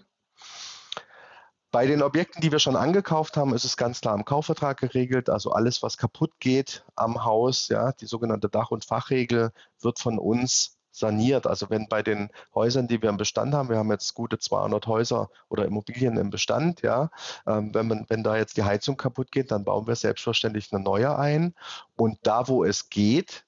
Bei 1.76 1.88
den 1.88 2.02
Objekten, 2.02 2.40
die 2.40 2.54
wir 2.54 2.60
schon 2.60 2.78
angekauft 2.78 3.36
haben, 3.36 3.54
ist 3.54 3.66
es 3.66 3.76
ganz 3.76 4.00
klar 4.00 4.16
im 4.16 4.24
Kaufvertrag 4.24 4.80
geregelt. 4.80 5.30
Also 5.30 5.52
alles, 5.52 5.84
was 5.84 5.98
kaputt 5.98 6.32
geht 6.40 6.86
am 6.96 7.26
Haus, 7.26 7.68
ja, 7.68 7.92
die 7.92 8.06
sogenannte 8.06 8.48
Dach- 8.48 8.72
und 8.72 8.86
Fachregel 8.86 9.52
wird 9.82 10.00
von 10.00 10.18
uns 10.18 10.78
saniert. 10.92 11.46
Also 11.46 11.70
wenn 11.70 11.90
bei 11.90 12.02
den 12.02 12.30
Häusern, 12.54 12.88
die 12.88 13.02
wir 13.02 13.10
im 13.10 13.18
Bestand 13.18 13.54
haben, 13.54 13.68
wir 13.68 13.76
haben 13.76 13.92
jetzt 13.92 14.14
gute 14.14 14.40
200 14.40 14.88
Häuser 14.88 15.30
oder 15.50 15.66
Immobilien 15.66 16.16
im 16.16 16.30
Bestand, 16.30 16.82
ja, 16.82 17.10
ähm, 17.46 17.74
wenn, 17.74 17.90
man, 17.90 18.06
wenn 18.08 18.24
da 18.24 18.38
jetzt 18.38 18.56
die 18.56 18.64
Heizung 18.64 18.96
kaputt 18.96 19.34
geht, 19.34 19.52
dann 19.52 19.66
bauen 19.66 19.86
wir 19.86 19.98
selbstverständlich 19.98 20.72
eine 20.72 20.82
neue 20.82 21.20
ein. 21.20 21.56
Und 21.98 22.20
da, 22.24 22.48
wo 22.48 22.64
es 22.64 22.90
geht, 22.90 23.46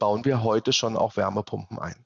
bauen 0.00 0.24
wir 0.24 0.42
heute 0.42 0.72
schon 0.72 0.96
auch 0.96 1.16
Wärmepumpen 1.16 1.78
ein. 1.78 2.05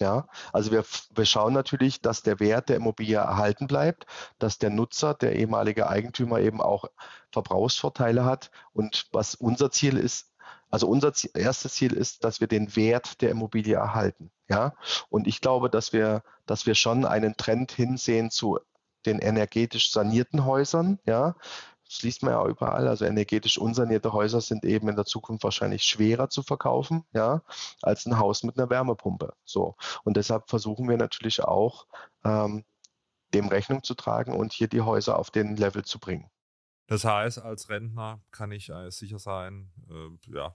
Ja, 0.00 0.28
also 0.52 0.70
wir, 0.70 0.84
wir 1.14 1.26
schauen 1.26 1.52
natürlich, 1.52 2.00
dass 2.00 2.22
der 2.22 2.38
Wert 2.38 2.68
der 2.68 2.76
Immobilie 2.76 3.16
erhalten 3.16 3.66
bleibt, 3.66 4.06
dass 4.38 4.58
der 4.58 4.70
Nutzer, 4.70 5.14
der 5.14 5.34
ehemalige 5.34 5.88
Eigentümer 5.88 6.38
eben 6.38 6.60
auch 6.60 6.84
Verbrauchsvorteile 7.32 8.24
hat. 8.24 8.50
Und 8.72 9.08
was 9.12 9.34
unser 9.34 9.72
Ziel 9.72 9.96
ist, 9.96 10.32
also 10.70 10.86
unser 10.86 11.12
Ziel, 11.14 11.30
erstes 11.34 11.74
Ziel 11.74 11.92
ist, 11.94 12.22
dass 12.22 12.40
wir 12.40 12.46
den 12.46 12.76
Wert 12.76 13.20
der 13.22 13.30
Immobilie 13.30 13.74
erhalten. 13.74 14.30
Ja, 14.48 14.74
und 15.10 15.26
ich 15.26 15.40
glaube, 15.40 15.68
dass 15.68 15.92
wir, 15.92 16.22
dass 16.46 16.64
wir 16.66 16.74
schon 16.74 17.04
einen 17.04 17.36
Trend 17.36 17.72
hinsehen 17.72 18.30
zu 18.30 18.58
den 19.04 19.18
energetisch 19.18 19.90
sanierten 19.90 20.44
Häusern. 20.44 20.98
Ja, 21.06 21.34
das 21.88 22.02
liest 22.02 22.22
man 22.22 22.32
ja 22.32 22.46
überall. 22.46 22.86
Also 22.86 23.04
energetisch 23.04 23.58
unsanierte 23.58 24.12
Häuser 24.12 24.40
sind 24.40 24.64
eben 24.64 24.88
in 24.88 24.96
der 24.96 25.06
Zukunft 25.06 25.42
wahrscheinlich 25.44 25.84
schwerer 25.84 26.28
zu 26.28 26.42
verkaufen, 26.42 27.04
ja, 27.12 27.42
als 27.82 28.06
ein 28.06 28.18
Haus 28.18 28.42
mit 28.42 28.58
einer 28.58 28.68
Wärmepumpe. 28.68 29.32
So. 29.44 29.74
Und 30.04 30.16
deshalb 30.16 30.50
versuchen 30.50 30.88
wir 30.88 30.98
natürlich 30.98 31.42
auch, 31.42 31.86
ähm, 32.24 32.64
dem 33.34 33.48
Rechnung 33.48 33.82
zu 33.82 33.94
tragen 33.94 34.34
und 34.34 34.52
hier 34.52 34.68
die 34.68 34.80
Häuser 34.80 35.18
auf 35.18 35.30
den 35.30 35.56
Level 35.56 35.84
zu 35.84 35.98
bringen. 35.98 36.30
Das 36.86 37.04
heißt, 37.04 37.38
als 37.40 37.68
Rentner 37.68 38.20
kann 38.30 38.50
ich 38.52 38.70
äh, 38.70 38.90
sicher 38.90 39.18
sein, 39.18 39.70
äh, 39.90 40.34
ja, 40.34 40.54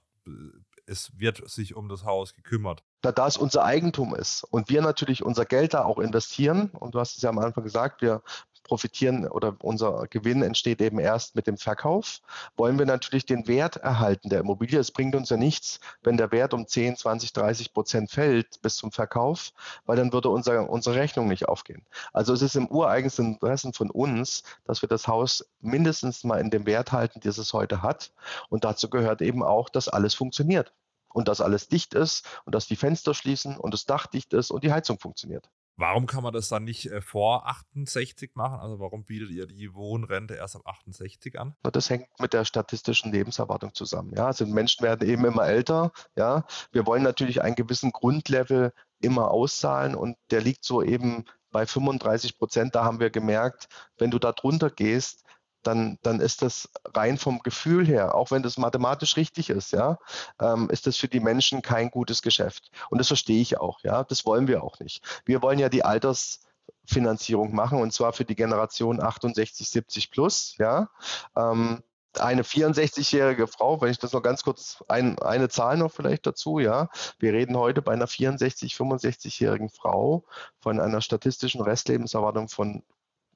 es 0.86 1.18
wird 1.18 1.50
sich 1.50 1.76
um 1.76 1.90
das 1.90 2.04
Haus 2.06 2.34
gekümmert. 2.34 2.84
Da 3.02 3.12
das 3.12 3.38
unser 3.38 3.64
Eigentum 3.64 4.16
ist 4.16 4.44
und 4.44 4.70
wir 4.70 4.82
natürlich 4.82 5.24
unser 5.24 5.46
Geld 5.46 5.74
da 5.74 5.84
auch 5.84 6.00
investieren, 6.00 6.70
und 6.72 6.96
du 6.96 7.00
hast 7.00 7.18
es 7.18 7.22
ja 7.22 7.30
am 7.30 7.40
Anfang 7.40 7.64
gesagt, 7.64 8.02
wir 8.02 8.24
profitieren 8.64 9.28
oder 9.28 9.56
unser 9.62 10.08
Gewinn 10.10 10.42
entsteht 10.42 10.82
eben 10.82 11.00
erst 11.00 11.36
mit 11.36 11.48
dem 11.48 11.58
Verkauf, 11.58 12.22
wollen 12.56 12.80
wir 12.80 12.86
natürlich 12.86 13.26
den 13.26 13.48
Wert 13.48 13.78
erhalten 13.78 14.30
der 14.30 14.40
Immobilie. 14.40 14.80
Es 14.80 14.92
bringt 14.92 15.16
uns 15.16 15.30
ja 15.30 15.38
nichts, 15.38 15.80
wenn 16.02 16.18
der 16.18 16.32
Wert 16.32 16.54
um 16.54 16.68
10, 16.68 16.98
20, 16.98 17.34
30 17.34 17.74
Prozent 17.74 18.12
fällt 18.12 18.62
bis 18.62 18.76
zum 18.76 18.92
Verkauf, 18.92 19.52
weil 19.86 19.98
dann 19.98 20.14
würde 20.14 20.30
unser, 20.30 20.70
unsere 20.70 20.96
Rechnung 20.96 21.28
nicht 21.28 21.48
aufgehen. 21.48 21.86
Also 22.14 22.34
es 22.34 22.42
ist 22.42 22.56
im 22.56 22.68
ureigensten 22.68 23.34
Interesse 23.34 23.72
von 23.74 23.90
uns, 23.90 24.44
dass 24.66 24.82
wir 24.82 24.90
das 24.90 25.08
Haus 25.08 25.46
mindestens 25.62 26.24
mal 26.24 26.40
in 26.40 26.50
dem 26.50 26.66
Wert 26.66 26.92
halten, 26.92 27.20
das 27.24 27.38
es 27.38 27.54
heute 27.54 27.82
hat. 27.82 28.12
Und 28.50 28.64
dazu 28.64 28.90
gehört 28.90 29.22
eben 29.22 29.44
auch, 29.44 29.70
dass 29.70 29.88
alles 29.88 30.14
funktioniert 30.14 30.74
und 31.14 31.28
dass 31.28 31.42
alles 31.42 31.68
dicht 31.68 31.94
ist 31.94 32.26
und 32.46 32.56
dass 32.56 32.68
die 32.68 32.76
Fenster 32.76 33.14
schließen 33.14 33.58
und 33.58 33.74
das 33.74 33.86
Dach 33.86 34.08
dicht 34.08 34.34
ist 34.34 34.52
und 34.52 34.64
die 34.64 34.72
Heizung 34.72 35.00
funktioniert. 35.00 35.50
Warum 35.76 36.06
kann 36.06 36.24
man 36.24 36.34
das 36.34 36.50
dann 36.50 36.64
nicht 36.64 36.86
äh, 36.86 37.02
vor 37.02 37.48
68 37.48 38.36
machen? 38.36 38.60
Also 38.60 38.80
warum 38.80 39.06
bietet 39.06 39.32
ihr 39.32 39.48
die 39.48 39.74
Wohnrente 39.74 40.36
erst 40.36 40.56
ab 40.56 40.62
68 40.66 41.40
an? 41.40 41.56
Das 41.64 41.90
hängt 41.90 42.08
mit 42.20 42.34
der 42.34 42.46
statistischen 42.46 43.12
Lebenserwartung 43.12 43.74
zusammen. 43.74 44.14
Ja, 44.16 44.28
also 44.28 44.46
Menschen 44.46 44.84
werden 44.84 45.08
eben 45.08 45.26
immer 45.26 45.46
älter. 45.48 45.92
Ja, 46.16 46.46
wir 46.72 46.86
wollen 46.86 47.04
natürlich 47.04 47.42
einen 47.42 47.56
gewissen 47.56 47.92
Grundlevel 47.92 48.72
immer 49.00 49.32
auszahlen 49.32 49.96
und 49.96 50.18
der 50.32 50.42
liegt 50.42 50.64
so 50.64 50.84
eben 50.84 51.26
bei 51.52 51.66
35 51.66 52.38
Prozent. 52.38 52.76
Da 52.76 52.84
haben 52.84 53.00
wir 53.00 53.10
gemerkt, 53.10 53.68
wenn 53.98 54.12
du 54.12 54.20
da 54.20 54.32
drunter 54.32 54.70
gehst, 54.70 55.24
dann, 55.64 55.98
dann 56.04 56.20
ist 56.20 56.42
das 56.42 56.70
rein 56.94 57.18
vom 57.18 57.40
Gefühl 57.40 57.86
her, 57.86 58.16
auch 58.16 58.32
wenn 58.32 58.44
das 58.44 58.58
mathematisch 58.58 59.18
richtig 59.18 59.50
ist, 59.50 59.72
ja, 59.72 59.98
ähm, 60.40 60.70
ist 60.70 60.88
das 60.88 60.98
für 60.98 61.08
die 61.08 61.20
Menschen 61.20 61.62
kein 61.62 61.90
gutes 61.90 62.22
Geschäft. 62.22 62.72
Und 62.90 63.00
das 63.00 63.08
verstehe 63.08 63.42
ich 63.42 63.60
auch, 63.60 63.82
ja. 63.84 64.04
Das 64.04 64.26
wollen 64.26 64.48
wir 64.48 64.64
auch 64.64 64.80
nicht. 64.80 65.04
Wir 65.26 65.42
wollen 65.42 65.60
ja 65.60 65.70
die 65.70 65.84
Altersfinanzierung 65.84 67.56
machen 67.56 67.80
und 67.80 67.94
zwar 67.94 68.14
für 68.14 68.26
die 68.26 68.36
Generation 68.36 69.02
68, 69.02 69.70
70 69.70 70.12
plus, 70.12 70.56
ja. 70.58 70.90
Ähm, 71.36 71.84
eine 72.20 72.44
64-jährige 72.44 73.48
Frau, 73.48 73.82
wenn 73.82 73.90
ich 73.90 73.98
das 73.98 74.14
noch 74.14 74.22
ganz 74.22 74.44
kurz, 74.44 74.84
ein, 74.88 75.18
eine 75.20 75.50
Zahl 75.50 75.78
noch 75.78 75.92
vielleicht 75.92 76.26
dazu, 76.28 76.60
ja. 76.60 76.90
Wir 77.20 77.34
reden 77.34 77.58
heute 77.58 77.82
bei 77.82 77.94
einer 77.94 78.08
64, 78.08 78.74
65-jährigen 78.76 79.70
Frau 79.70 80.24
von 80.60 80.80
einer 80.80 81.02
statistischen 81.02 81.62
Restlebenserwartung 81.62 82.50
von 82.50 82.84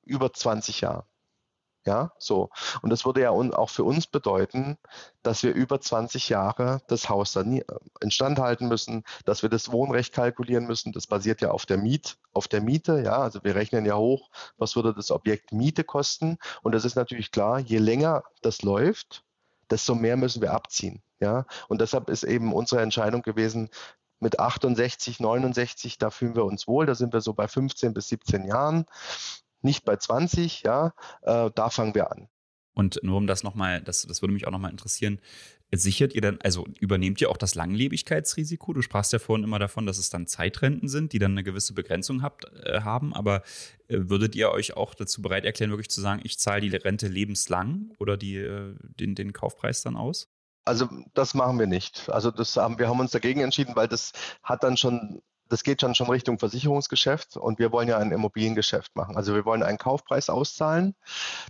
über 0.05 0.31
20 0.31 0.81
Jahren. 0.81 1.03
Ja, 1.87 2.11
so. 2.19 2.49
Und 2.81 2.89
das 2.89 3.05
würde 3.05 3.21
ja 3.21 3.29
auch 3.31 3.69
für 3.69 3.85
uns 3.85 4.07
bedeuten, 4.07 4.77
dass 5.23 5.41
wir 5.43 5.53
über 5.53 5.79
20 5.79 6.27
Jahre 6.27 6.81
das 6.87 7.07
Haus 7.07 7.31
dann 7.31 7.53
äh, 7.53 7.63
instand 8.01 8.39
halten 8.39 8.67
müssen, 8.67 9.05
dass 9.23 9.41
wir 9.41 9.47
das 9.49 9.71
Wohnrecht 9.71 10.13
kalkulieren 10.13 10.67
müssen. 10.67 10.91
Das 10.91 11.07
basiert 11.07 11.39
ja 11.39 11.51
auf 11.51 11.65
der 11.65 11.77
Miet, 11.77 12.17
auf 12.33 12.49
der 12.49 12.59
Miete. 12.59 13.01
Ja, 13.01 13.19
also 13.19 13.41
wir 13.45 13.55
rechnen 13.55 13.85
ja 13.85 13.95
hoch, 13.95 14.29
was 14.57 14.75
würde 14.75 14.93
das 14.93 15.11
Objekt 15.11 15.53
Miete 15.53 15.85
kosten. 15.85 16.37
Und 16.61 16.75
das 16.75 16.83
ist 16.83 16.95
natürlich 16.95 17.31
klar, 17.31 17.59
je 17.59 17.77
länger 17.77 18.23
das 18.41 18.63
läuft, 18.63 19.23
desto 19.69 19.95
mehr 19.95 20.17
müssen 20.17 20.41
wir 20.41 20.51
abziehen. 20.51 21.01
Ja, 21.21 21.45
und 21.69 21.79
deshalb 21.79 22.09
ist 22.09 22.25
eben 22.25 22.51
unsere 22.51 22.81
Entscheidung 22.81 23.21
gewesen, 23.21 23.69
mit 24.19 24.39
68, 24.39 25.21
69, 25.21 25.99
da 25.99 26.09
fühlen 26.09 26.35
wir 26.35 26.43
uns 26.43 26.67
wohl, 26.67 26.85
da 26.85 26.95
sind 26.95 27.13
wir 27.13 27.21
so 27.21 27.33
bei 27.33 27.47
15 27.47 27.93
bis 27.93 28.09
17 28.09 28.45
Jahren 28.45 28.85
nicht 29.67 29.85
bei 29.85 29.97
20, 29.97 30.63
ja, 30.63 30.93
äh, 31.21 31.51
da 31.53 31.69
fangen 31.69 31.93
wir 31.93 32.11
an. 32.11 32.27
Und 32.73 32.99
nur 33.01 33.17
um 33.17 33.25
das 33.25 33.43
nochmal, 33.43 33.81
das, 33.81 34.03
das 34.03 34.21
würde 34.21 34.33
mich 34.33 34.45
auch 34.45 34.51
nochmal 34.51 34.69
interessieren, 34.69 35.19
sichert 35.71 36.13
ihr 36.13 36.21
dann, 36.21 36.39
also 36.43 36.65
übernehmt 36.79 37.19
ihr 37.19 37.29
auch 37.29 37.37
das 37.37 37.55
Langlebigkeitsrisiko? 37.55 38.71
Du 38.71 38.81
sprachst 38.83 39.11
ja 39.13 39.19
vorhin 39.19 39.43
immer 39.43 39.57
davon, 39.57 39.87
dass 39.87 39.97
es 39.97 40.11
dann 40.11 40.27
Zeitrenten 40.27 40.87
sind, 40.87 41.11
die 41.11 41.19
dann 41.19 41.31
eine 41.31 41.43
gewisse 41.43 41.73
Begrenzung 41.73 42.21
habt, 42.21 42.45
äh, 42.63 42.81
haben, 42.81 43.15
aber 43.15 43.41
äh, 43.87 43.97
würdet 44.01 44.35
ihr 44.35 44.51
euch 44.51 44.77
auch 44.77 44.93
dazu 44.93 45.21
bereit 45.23 45.43
erklären, 45.43 45.71
wirklich 45.71 45.89
zu 45.89 46.01
sagen, 46.01 46.21
ich 46.23 46.37
zahle 46.37 46.61
die 46.61 46.75
Rente 46.75 47.07
lebenslang 47.07 47.93
oder 47.97 48.15
die, 48.15 48.37
äh, 48.37 48.75
den, 48.79 49.15
den 49.15 49.33
Kaufpreis 49.33 49.81
dann 49.81 49.97
aus? 49.97 50.29
Also 50.63 50.87
das 51.13 51.33
machen 51.33 51.57
wir 51.57 51.67
nicht. 51.67 52.09
Also 52.09 52.29
das 52.29 52.57
haben, 52.57 52.77
wir 52.77 52.89
haben 52.89 52.99
uns 52.99 53.11
dagegen 53.11 53.41
entschieden, 53.41 53.75
weil 53.75 53.87
das 53.87 54.11
hat 54.43 54.63
dann 54.63 54.77
schon 54.77 55.21
das 55.49 55.63
geht 55.63 55.83
dann 55.83 55.95
schon 55.95 56.09
Richtung 56.09 56.39
Versicherungsgeschäft 56.39 57.37
und 57.37 57.59
wir 57.59 57.71
wollen 57.71 57.87
ja 57.87 57.97
ein 57.97 58.11
Immobiliengeschäft 58.11 58.95
machen. 58.95 59.15
Also 59.15 59.33
wir 59.33 59.45
wollen 59.45 59.63
einen 59.63 59.77
Kaufpreis 59.77 60.29
auszahlen. 60.29 60.95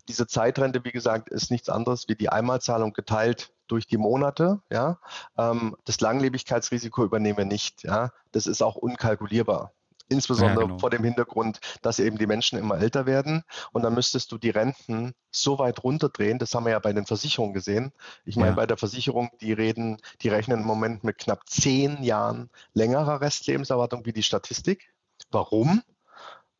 Diese 0.07 0.27
Zeitrente, 0.27 0.83
wie 0.83 0.91
gesagt, 0.91 1.29
ist 1.29 1.51
nichts 1.51 1.69
anderes 1.69 2.07
wie 2.07 2.15
die 2.15 2.29
Einmalzahlung 2.29 2.93
geteilt 2.93 3.51
durch 3.67 3.87
die 3.87 3.97
Monate. 3.97 4.61
Ja. 4.71 4.99
Ähm, 5.37 5.75
das 5.85 5.99
Langlebigkeitsrisiko 5.99 7.03
übernehmen 7.03 7.37
wir 7.37 7.45
nicht. 7.45 7.83
Ja. 7.83 8.11
Das 8.31 8.47
ist 8.47 8.61
auch 8.61 8.75
unkalkulierbar. 8.75 9.73
Insbesondere 10.09 10.61
ja, 10.61 10.67
genau. 10.67 10.79
vor 10.79 10.89
dem 10.89 11.03
Hintergrund, 11.03 11.59
dass 11.81 11.99
eben 11.99 12.17
die 12.17 12.27
Menschen 12.27 12.57
immer 12.57 12.77
älter 12.77 13.05
werden. 13.05 13.43
Und 13.71 13.83
dann 13.83 13.93
müsstest 13.93 14.31
du 14.31 14.37
die 14.37 14.49
Renten 14.49 15.13
so 15.31 15.59
weit 15.59 15.83
runterdrehen. 15.83 16.39
Das 16.39 16.53
haben 16.53 16.65
wir 16.65 16.71
ja 16.71 16.79
bei 16.79 16.93
den 16.93 17.05
Versicherungen 17.05 17.53
gesehen. 17.53 17.91
Ich 18.25 18.35
meine, 18.35 18.49
ja. 18.49 18.55
bei 18.55 18.65
der 18.65 18.77
Versicherung, 18.77 19.29
die 19.41 19.53
reden, 19.53 19.97
die 20.21 20.29
rechnen 20.29 20.61
im 20.61 20.65
Moment 20.65 21.03
mit 21.03 21.17
knapp 21.17 21.47
zehn 21.47 22.03
Jahren 22.03 22.49
längerer 22.73 23.21
Restlebenserwartung 23.21 24.05
wie 24.05 24.13
die 24.13 24.23
Statistik. 24.23 24.93
Warum? 25.31 25.81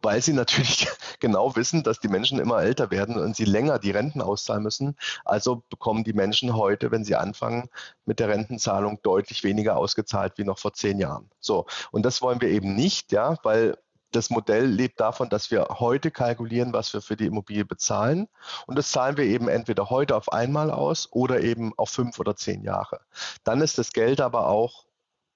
Weil 0.07 0.21
sie 0.21 0.31
natürlich 0.31 0.87
genau 1.19 1.57
wissen, 1.57 1.83
dass 1.83 1.99
die 1.99 2.07
Menschen 2.07 2.39
immer 2.39 2.61
älter 2.61 2.91
werden 2.91 3.17
und 3.17 3.35
sie 3.35 3.43
länger 3.43 3.77
die 3.77 3.91
Renten 3.91 4.21
auszahlen 4.21 4.63
müssen. 4.63 4.95
Also 5.25 5.63
bekommen 5.69 6.05
die 6.05 6.13
Menschen 6.13 6.55
heute, 6.55 6.91
wenn 6.91 7.03
sie 7.03 7.17
anfangen 7.17 7.69
mit 8.05 8.21
der 8.21 8.29
Rentenzahlung, 8.29 9.01
deutlich 9.03 9.43
weniger 9.43 9.75
ausgezahlt 9.75 10.37
wie 10.37 10.45
noch 10.45 10.59
vor 10.59 10.71
zehn 10.71 10.97
Jahren. 10.97 11.29
So, 11.41 11.65
und 11.91 12.05
das 12.05 12.21
wollen 12.21 12.39
wir 12.39 12.47
eben 12.47 12.73
nicht, 12.73 13.11
ja, 13.11 13.35
weil 13.43 13.77
das 14.13 14.29
Modell 14.29 14.65
lebt 14.65 15.01
davon, 15.01 15.27
dass 15.27 15.51
wir 15.51 15.67
heute 15.71 16.09
kalkulieren, 16.09 16.71
was 16.71 16.93
wir 16.93 17.01
für 17.01 17.17
die 17.17 17.25
Immobilie 17.25 17.65
bezahlen. 17.65 18.29
Und 18.65 18.77
das 18.77 18.91
zahlen 18.91 19.17
wir 19.17 19.25
eben 19.25 19.49
entweder 19.49 19.89
heute 19.89 20.15
auf 20.15 20.31
einmal 20.31 20.71
aus 20.71 21.09
oder 21.11 21.41
eben 21.41 21.73
auf 21.75 21.89
fünf 21.89 22.17
oder 22.17 22.37
zehn 22.37 22.63
Jahre. 22.63 23.01
Dann 23.43 23.59
ist 23.59 23.77
das 23.77 23.91
Geld 23.91 24.21
aber 24.21 24.47
auch 24.47 24.86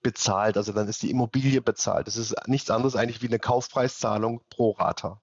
bezahlt. 0.01 0.57
Also 0.57 0.73
dann 0.73 0.87
ist 0.87 1.01
die 1.01 1.11
Immobilie 1.11 1.61
bezahlt. 1.61 2.07
Das 2.07 2.17
ist 2.17 2.35
nichts 2.47 2.69
anderes 2.69 2.95
eigentlich 2.95 3.21
wie 3.21 3.27
eine 3.27 3.39
Kaufpreiszahlung 3.39 4.41
pro 4.49 4.71
Rata. 4.71 5.21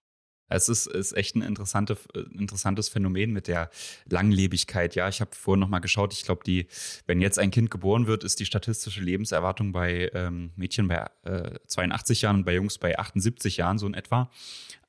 Es 0.50 0.68
ist, 0.68 0.86
ist 0.86 1.12
echt 1.12 1.36
ein 1.36 1.42
interessante, 1.42 1.98
interessantes 2.32 2.88
Phänomen 2.88 3.32
mit 3.32 3.48
der 3.48 3.70
Langlebigkeit. 4.06 4.94
Ja, 4.94 5.08
ich 5.08 5.20
habe 5.20 5.34
vorhin 5.34 5.60
nochmal 5.60 5.80
geschaut. 5.80 6.14
Ich 6.14 6.24
glaube, 6.24 6.42
die, 6.44 6.68
wenn 7.06 7.20
jetzt 7.20 7.38
ein 7.38 7.50
Kind 7.50 7.70
geboren 7.70 8.06
wird, 8.06 8.24
ist 8.24 8.40
die 8.40 8.46
statistische 8.46 9.02
Lebenserwartung 9.02 9.72
bei 9.72 10.10
ähm, 10.14 10.52
Mädchen 10.56 10.88
bei 10.88 11.06
äh, 11.24 11.58
82 11.66 12.22
Jahren 12.22 12.36
und 12.36 12.44
bei 12.44 12.54
Jungs 12.54 12.78
bei 12.78 12.98
78 12.98 13.58
Jahren 13.58 13.78
so 13.78 13.86
in 13.86 13.94
etwa. 13.94 14.30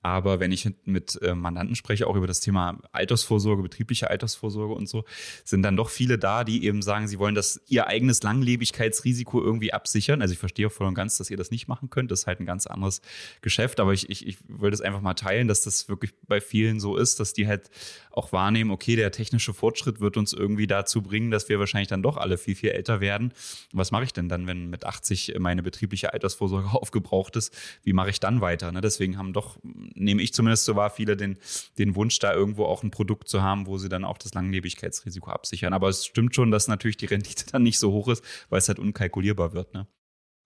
Aber 0.02 0.39
wenn 0.39 0.52
ich 0.52 0.70
mit 0.86 1.22
äh, 1.22 1.36
Mandanten 1.36 1.76
spreche, 1.76 2.08
auch 2.08 2.16
über 2.16 2.28
das 2.28 2.39
Thema 2.39 2.80
Altersvorsorge, 2.93 3.62
betriebliche 3.62 4.10
Altersvorsorge 4.10 4.74
und 4.74 4.88
so, 4.88 5.04
sind 5.43 5.62
dann 5.64 5.76
doch 5.76 5.89
viele 5.89 6.18
da, 6.18 6.45
die 6.45 6.64
eben 6.64 6.82
sagen, 6.82 7.08
sie 7.08 7.20
wollen 7.20 7.36
das 7.36 7.62
ihr 7.68 7.88
eigenes 7.88 8.24
Langlebigkeitsrisiko 8.24 9.41
irgendwie 9.41 9.74
absichern. 9.74 10.22
Also 10.22 10.34
ich 10.34 10.39
verstehe 10.39 10.70
voll 10.70 10.88
und 10.88 10.93
ganz, 10.93 11.18
dass 11.18 11.30
ihr 11.30 11.38
das 11.38 11.52
nicht 11.52 11.68
machen 11.68 11.89
könnt. 11.89 12.12
Das 12.12 12.22
ist 12.22 12.28
halt 12.28 12.39
ein 12.39 12.45
ganz 12.45 12.66
anderes 12.66 13.02
Geschäft. 13.41 13.82
Aber 13.82 13.91
ich, 13.93 14.10
ich, 14.10 14.26
ich 14.26 14.38
will 14.47 14.72
das 14.72 14.80
einfach 14.80 15.02
mal 15.02 15.16
teilen, 15.16 15.50
dass 15.50 15.62
das 15.62 15.89
wirklich 15.89 16.14
bei 16.28 16.39
vielen 16.39 16.80
so 16.80 16.95
ist, 16.95 17.20
dass 17.20 17.34
die 17.34 17.47
halt 17.47 17.70
auch 18.12 18.32
wahrnehmen, 18.32 18.72
okay, 18.72 18.95
der 18.95 19.12
technische 19.12 19.54
Fortschritt 19.54 20.00
wird 20.00 20.18
uns 20.18 20.34
irgendwie 20.34 20.68
dazu 20.68 21.02
bringen, 21.02 21.32
dass 21.32 21.50
wir 21.50 21.60
wahrscheinlich 21.60 21.89
dann 21.89 22.04
doch 22.04 22.18
alle 22.18 22.38
viel, 22.38 22.56
viel 22.56 22.72
älter 22.72 23.02
werden. 23.02 23.34
Was 23.74 23.91
mache 23.91 24.04
ich 24.04 24.14
denn 24.14 24.30
dann, 24.30 24.47
wenn 24.47 24.70
mit 24.70 24.86
80 24.86 25.36
meine 25.39 25.62
betriebliche 25.62 26.14
Altersvorsorge 26.14 26.70
aufgebraucht 26.72 27.36
ist? 27.36 27.54
Wie 27.84 27.93
mache 27.93 28.10
ich 28.10 28.20
dann 28.20 28.41
weiter? 28.41 28.72
Ne? 28.72 28.82
Deswegen 28.82 29.18
haben 29.18 29.34
doch 29.34 29.58
nehme 29.96 30.22
ich 30.22 30.34
zumindest 30.34 30.66
so 30.66 30.76
wahr, 30.76 30.90
viele 30.90 31.18
den, 31.18 31.38
den 31.78 31.96
Wunsch, 31.96 32.20
da 32.20 32.34
irgendwo 32.34 32.66
auch 32.66 32.84
ein 32.84 32.92
Produkt 32.92 33.28
zu 33.28 33.42
haben, 33.42 33.68
wo 33.68 33.78
sie 33.78 33.90
dann 33.90 34.06
auch 34.06 34.18
das 34.18 34.34
Langlebigkeitsrisiko 34.34 35.30
absichern. 35.30 35.74
Aber 35.74 35.90
es 35.90 36.06
stimmt 36.06 36.36
schon, 36.36 36.52
dass 36.52 36.68
natürlich 36.68 36.98
die 36.98 37.06
Rendite 37.06 37.46
dann 37.52 37.64
nicht 37.64 37.80
so 37.80 37.92
hoch 37.92 38.08
ist, 38.08 38.24
weil 38.50 38.60
es 38.60 38.68
halt 38.68 38.80
unkalkulierbar 38.80 39.54
wird. 39.54 39.74
Ne? 39.74 39.88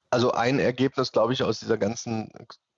Also 0.09 0.31
ein 0.31 0.59
Ergebnis, 0.59 1.11
glaube 1.11 1.33
ich, 1.33 1.43
aus 1.43 1.59
dieser 1.59 1.77
ganzen 1.77 2.31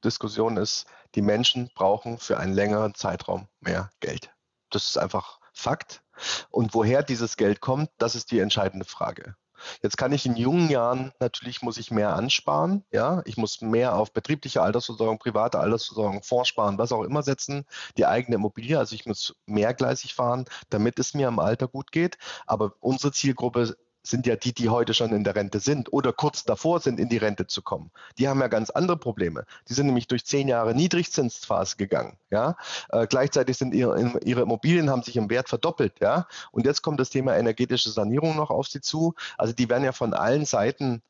Diskussion 0.04 0.58
ist, 0.58 0.86
die 1.16 1.22
Menschen 1.22 1.70
brauchen 1.76 2.18
für 2.18 2.38
einen 2.38 2.54
längeren 2.54 2.94
Zeitraum 2.94 3.48
mehr 3.60 3.90
Geld. 4.00 4.32
Das 4.70 4.86
ist 4.86 4.98
einfach 4.98 5.40
Fakt. 5.54 6.04
Und 6.50 6.74
woher 6.74 7.02
dieses 7.02 7.38
Geld 7.38 7.62
kommt, 7.62 7.90
das 7.98 8.16
ist 8.16 8.32
die 8.32 8.40
entscheidende 8.40 8.86
Frage. 8.86 9.36
Jetzt 9.84 9.98
kann 9.98 10.12
ich 10.12 10.26
in 10.26 10.36
jungen 10.36 10.70
Jahren, 10.70 11.12
natürlich 11.20 11.62
muss 11.62 11.78
ich 11.78 11.92
mehr 11.92 12.16
ansparen, 12.16 12.84
ja, 12.92 13.22
ich 13.26 13.38
muss 13.38 13.62
mehr 13.62 13.96
auf 13.96 14.14
betriebliche 14.14 14.62
Altersversorgung, 14.62 15.20
private 15.20 15.60
Altersversorgung, 15.60 16.24
Fonds 16.24 16.50
sparen, 16.50 16.78
was 16.78 16.92
auch 16.92 17.04
immer 17.04 17.24
setzen, 17.24 17.66
die 17.98 18.06
eigene 18.06 18.36
Immobilie, 18.36 18.78
also 18.78 18.96
ich 18.96 19.06
muss 19.06 19.36
mehrgleisig 19.46 20.14
fahren, 20.14 20.46
damit 20.70 21.00
es 21.00 21.14
mir 21.14 21.28
im 21.28 21.40
Alter 21.40 21.68
gut 21.68 21.92
geht, 21.92 22.18
aber 22.46 22.74
unsere 22.80 23.12
Zielgruppe 23.12 23.76
sind 24.06 24.28
ja 24.28 24.36
die, 24.36 24.54
die 24.54 24.70
heute 24.70 24.94
schon 24.94 25.12
in 25.14 25.24
der 25.24 25.36
Rente 25.36 25.60
sind 25.60 25.92
oder 25.92 26.14
kurz 26.14 26.44
davor 26.44 26.80
sind, 26.80 27.00
in 27.00 27.10
die 27.10 27.18
Rente 27.18 27.48
zu 27.48 27.62
kommen. 27.62 27.92
Die 28.18 28.28
haben 28.28 28.40
ja 28.40 28.48
ganz 28.48 28.70
andere 28.70 28.98
Probleme. 28.98 29.46
Die 29.68 29.74
sind 29.74 29.88
nämlich 29.88 30.08
durch 30.08 30.26
zehn 30.26 30.48
Jahre 30.48 30.76
Niedrigzinsphase 30.76 31.78
gegangen. 31.78 32.18
Ja? 32.30 32.56
Äh, 32.90 33.08
gleichzeitig 33.08 33.58
sind 33.58 33.74
ihre, 33.74 34.20
ihre 34.24 34.42
Immobilien 34.42 34.90
haben 34.90 35.04
sich 35.04 35.18
im 35.18 35.30
Wert 35.30 35.50
verdoppelt. 35.50 36.00
Ja? 36.00 36.28
Und 36.52 36.66
jetzt 36.66 36.82
kommt 36.82 37.00
das 37.00 37.10
Thema 37.10 37.36
energetische 37.36 37.90
Sanierung 37.90 38.36
noch 38.36 38.50
auf 38.50 38.68
sie 38.68 38.82
zu. 38.82 39.16
Also 39.38 39.54
die 39.54 39.70
werden 39.70 39.84
ja 39.84 39.92
von 39.92 40.14
allen 40.14 40.46
Seiten 40.46 41.02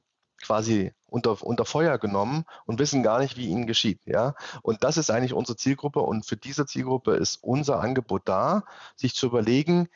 quasi 0.41 0.93
unter, 1.07 1.41
unter 1.43 1.65
Feuer 1.65 1.97
genommen 1.97 2.45
und 2.65 2.79
wissen 2.79 3.03
gar 3.03 3.19
nicht, 3.19 3.37
wie 3.37 3.47
ihnen 3.47 3.67
geschieht. 3.67 4.01
Ja? 4.05 4.35
Und 4.61 4.83
das 4.83 4.97
ist 4.97 5.09
eigentlich 5.09 5.33
unsere 5.33 5.57
Zielgruppe 5.57 5.99
und 5.99 6.25
für 6.25 6.37
diese 6.37 6.65
Zielgruppe 6.65 7.15
ist 7.15 7.37
unser 7.41 7.79
Angebot 7.79 8.23
da, 8.25 8.63
sich 8.95 9.15
zu 9.15 9.27
überlegen, 9.27 9.87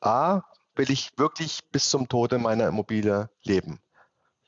A, 0.00 0.42
will 0.74 0.90
ich 0.90 1.10
wirklich 1.16 1.60
bis 1.70 1.90
zum 1.90 2.08
Tode 2.08 2.38
meiner 2.38 2.68
Immobilie 2.68 3.30
leben? 3.42 3.80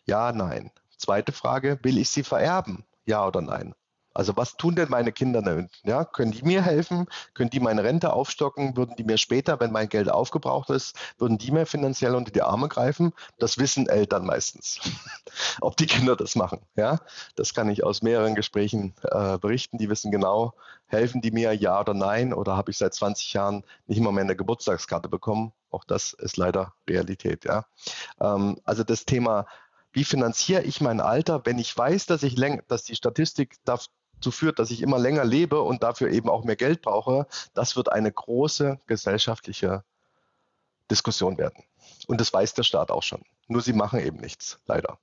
Ja, 0.07 0.33
nein. 0.33 0.71
Zweite 0.97 1.33
Frage, 1.33 1.79
will 1.83 1.99
ich 1.99 2.11
sie 2.11 2.23
vererben? 2.23 2.85
Ja 3.05 3.27
oder 3.27 3.41
nein? 3.41 3.75
Also 4.15 4.37
was 4.37 4.57
tun 4.57 4.77
denn 4.77 4.89
meine 4.89 5.13
Kinder 5.13 5.43
denn? 5.43 5.69
Ja, 5.83 6.05
können 6.05 6.31
die 6.31 6.43
mir 6.43 6.63
helfen? 6.63 7.07
Können 7.35 7.51
die 7.51 7.59
meine 7.59 7.83
Rente 7.83 8.13
aufstocken? 8.13 8.77
Würden 8.77 8.95
die 8.97 9.03
mir 9.03 9.19
später, 9.19 9.59
wenn 9.59 9.73
mein 9.73 9.89
Geld 9.89 10.09
aufgebraucht 10.09 10.71
ist, 10.71 10.97
würden 11.19 11.37
die 11.37 11.51
mir 11.51 11.67
finanziell 11.67 12.15
unter 12.15 12.31
die 12.31 12.43
Arme 12.43 12.69
greifen? 12.69 13.13
Das 13.39 13.59
wissen 13.59 13.89
Eltern 13.89 14.25
meistens, 14.25 14.81
ob 15.61 15.77
die 15.77 15.87
Kinder 15.87 16.15
das 16.15 16.37
machen. 16.37 16.61
Ja, 16.77 17.01
das 17.35 17.55
kann 17.55 17.69
ich 17.69 17.83
aus 17.83 18.03
mehreren 18.03 18.37
Gesprächen 18.37 18.95
äh, 19.03 19.37
berichten. 19.39 19.79
Die 19.79 19.91
wissen 19.91 20.13
genau, 20.13 20.55
helfen 20.87 21.21
die 21.21 21.33
mir 21.33 21.53
ja 21.53 21.81
oder 21.81 21.95
nein? 21.95 22.33
Oder 22.33 22.57
habe 22.57 22.71
ich 22.71 22.79
seit 22.79 22.95
20 22.95 23.33
Jahren 23.33 23.65
nicht 23.89 24.01
mal 24.01 24.13
mehr 24.13 24.25
eine 24.25 24.37
Geburtstagskarte 24.37 25.09
bekommen? 25.09 25.53
Auch 25.71 25.83
das 25.83 26.13
ist 26.13 26.37
leider 26.37 26.73
Realität. 26.89 27.45
Ja, 27.45 27.67
ähm, 28.21 28.61
also 28.65 28.85
das 28.85 29.07
Thema 29.07 29.47
wie 29.95 30.05
finanziere 30.05 30.63
ich 30.63 30.81
mein 30.81 31.01
Alter, 31.01 31.47
wenn 31.47 31.59
ich 31.59 31.77
weiß, 31.77 32.07
dass 32.07 32.25
ich 32.25 32.35
dass 32.67 32.83
die 32.83 32.97
Statistik 32.97 33.57
dazu 34.17 34.31
führt, 34.31 34.59
dass 34.59 34.71
ich 34.71 34.83
immer 34.83 34.99
länger 34.99 35.25
lebe 35.25 35.61
und 35.61 35.83
dafür 35.83 36.11
eben 36.11 36.29
auch 36.29 36.45
mehr 36.45 36.57
Geld 36.57 36.83
brauche, 36.83 37.27
das 37.55 37.77
wird 37.77 37.93
eine 37.93 38.11
große 38.13 38.81
gesellschaftliche 38.87 39.85
Diskussion 40.91 41.39
werden. 41.39 41.65
Und 42.07 42.21
das 42.21 42.33
weiß 42.33 42.55
der 42.55 42.63
Staat 42.63 42.91
auch 42.91 43.03
schon. 43.03 43.23
Nur 43.49 43.63
sie 43.63 43.73
machen 43.73 44.01
eben 44.01 44.19
nichts, 44.19 44.59
leider. 44.67 44.99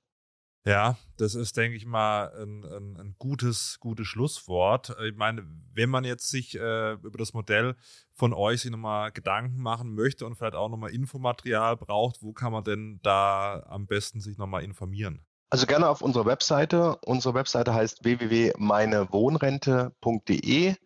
Ja, 0.64 0.96
das 1.16 1.34
ist, 1.34 1.56
denke 1.56 1.76
ich 1.76 1.86
mal, 1.86 2.30
ein, 2.40 2.64
ein, 2.64 2.96
ein, 2.96 3.14
gutes, 3.18 3.78
gutes 3.80 4.06
Schlusswort. 4.06 4.94
Ich 5.04 5.16
meine, 5.16 5.44
wenn 5.74 5.90
man 5.90 6.04
jetzt 6.04 6.28
sich 6.28 6.54
äh, 6.54 6.92
über 6.92 7.18
das 7.18 7.34
Modell 7.34 7.74
von 8.12 8.32
euch 8.32 8.60
sich 8.60 8.70
nochmal 8.70 9.10
Gedanken 9.10 9.60
machen 9.60 9.92
möchte 9.94 10.24
und 10.24 10.36
vielleicht 10.36 10.54
auch 10.54 10.68
nochmal 10.68 10.92
Infomaterial 10.92 11.76
braucht, 11.76 12.22
wo 12.22 12.32
kann 12.32 12.52
man 12.52 12.62
denn 12.62 13.00
da 13.02 13.64
am 13.68 13.88
besten 13.88 14.20
sich 14.20 14.38
nochmal 14.38 14.62
informieren? 14.62 15.26
Also 15.52 15.66
gerne 15.66 15.86
auf 15.86 16.00
unserer 16.00 16.24
Webseite. 16.24 16.96
Unsere 17.04 17.34
Webseite 17.34 17.74
heißt 17.74 18.04
www.meinewohnrente.de. 18.04 20.76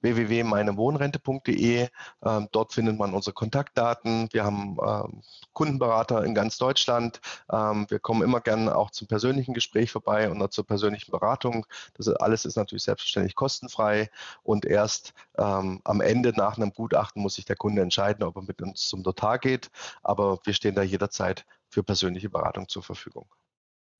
www.meinewohnrente.de. 0.00 1.88
Ähm, 2.24 2.48
dort 2.50 2.72
findet 2.72 2.98
man 2.98 3.12
unsere 3.12 3.34
Kontaktdaten. 3.34 4.30
Wir 4.32 4.46
haben 4.46 4.78
ähm, 4.82 5.20
Kundenberater 5.52 6.24
in 6.24 6.34
ganz 6.34 6.56
Deutschland. 6.56 7.20
Ähm, 7.52 7.84
wir 7.90 7.98
kommen 7.98 8.22
immer 8.22 8.40
gerne 8.40 8.74
auch 8.74 8.90
zum 8.92 9.08
persönlichen 9.08 9.52
Gespräch 9.52 9.92
vorbei 9.92 10.30
und 10.30 10.52
zur 10.54 10.66
persönlichen 10.66 11.10
Beratung. 11.10 11.66
Das 11.92 12.08
alles 12.08 12.46
ist 12.46 12.56
natürlich 12.56 12.84
selbstverständlich 12.84 13.34
kostenfrei 13.34 14.08
und 14.42 14.64
erst 14.64 15.12
ähm, 15.36 15.82
am 15.84 16.00
Ende 16.00 16.32
nach 16.34 16.56
einem 16.56 16.72
Gutachten 16.72 17.20
muss 17.20 17.34
sich 17.34 17.44
der 17.44 17.56
Kunde 17.56 17.82
entscheiden, 17.82 18.24
ob 18.24 18.36
er 18.36 18.42
mit 18.42 18.62
uns 18.62 18.88
zum 18.88 19.02
Notar 19.02 19.38
geht. 19.38 19.70
Aber 20.02 20.38
wir 20.44 20.54
stehen 20.54 20.74
da 20.74 20.80
jederzeit 20.80 21.44
für 21.68 21.82
persönliche 21.82 22.30
Beratung 22.30 22.70
zur 22.70 22.82
Verfügung. 22.82 23.26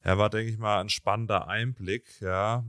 Ja, 0.05 0.17
war, 0.17 0.31
denke 0.31 0.53
ich 0.53 0.59
mal, 0.59 0.81
ein 0.81 0.89
spannender 0.89 1.49
Einblick. 1.49 2.21
Ja, 2.21 2.65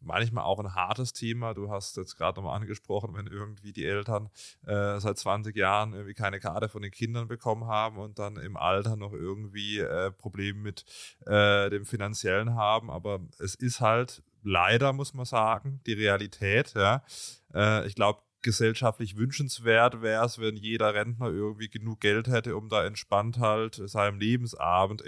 manchmal 0.00 0.44
auch 0.44 0.58
ein 0.60 0.74
hartes 0.74 1.12
Thema. 1.14 1.54
Du 1.54 1.70
hast 1.70 1.96
jetzt 1.96 2.16
gerade 2.16 2.38
nochmal 2.38 2.60
angesprochen, 2.60 3.14
wenn 3.14 3.26
irgendwie 3.26 3.72
die 3.72 3.86
Eltern 3.86 4.28
äh, 4.66 5.00
seit 5.00 5.18
20 5.18 5.56
Jahren 5.56 5.94
irgendwie 5.94 6.14
keine 6.14 6.38
Karte 6.38 6.68
von 6.68 6.82
den 6.82 6.90
Kindern 6.90 7.28
bekommen 7.28 7.66
haben 7.66 7.96
und 7.96 8.18
dann 8.18 8.36
im 8.36 8.56
Alter 8.56 8.96
noch 8.96 9.12
irgendwie 9.14 9.78
äh, 9.78 10.10
Probleme 10.12 10.60
mit 10.60 10.84
äh, 11.24 11.70
dem 11.70 11.86
Finanziellen 11.86 12.54
haben. 12.54 12.90
Aber 12.90 13.20
es 13.38 13.54
ist 13.54 13.80
halt 13.80 14.22
leider, 14.42 14.92
muss 14.92 15.14
man 15.14 15.24
sagen, 15.24 15.80
die 15.86 15.94
Realität. 15.94 16.74
Ja, 16.74 17.02
äh, 17.54 17.86
ich 17.86 17.94
glaube, 17.94 18.20
gesellschaftlich 18.46 19.16
wünschenswert 19.16 20.02
wäre 20.02 20.24
es, 20.24 20.38
wenn 20.38 20.54
jeder 20.54 20.94
Rentner 20.94 21.26
irgendwie 21.26 21.68
genug 21.68 22.00
Geld 22.00 22.28
hätte, 22.28 22.56
um 22.56 22.68
da 22.68 22.84
entspannt 22.84 23.38
halt 23.40 23.74
seinem 23.74 24.20
Lebensabend 24.20 25.02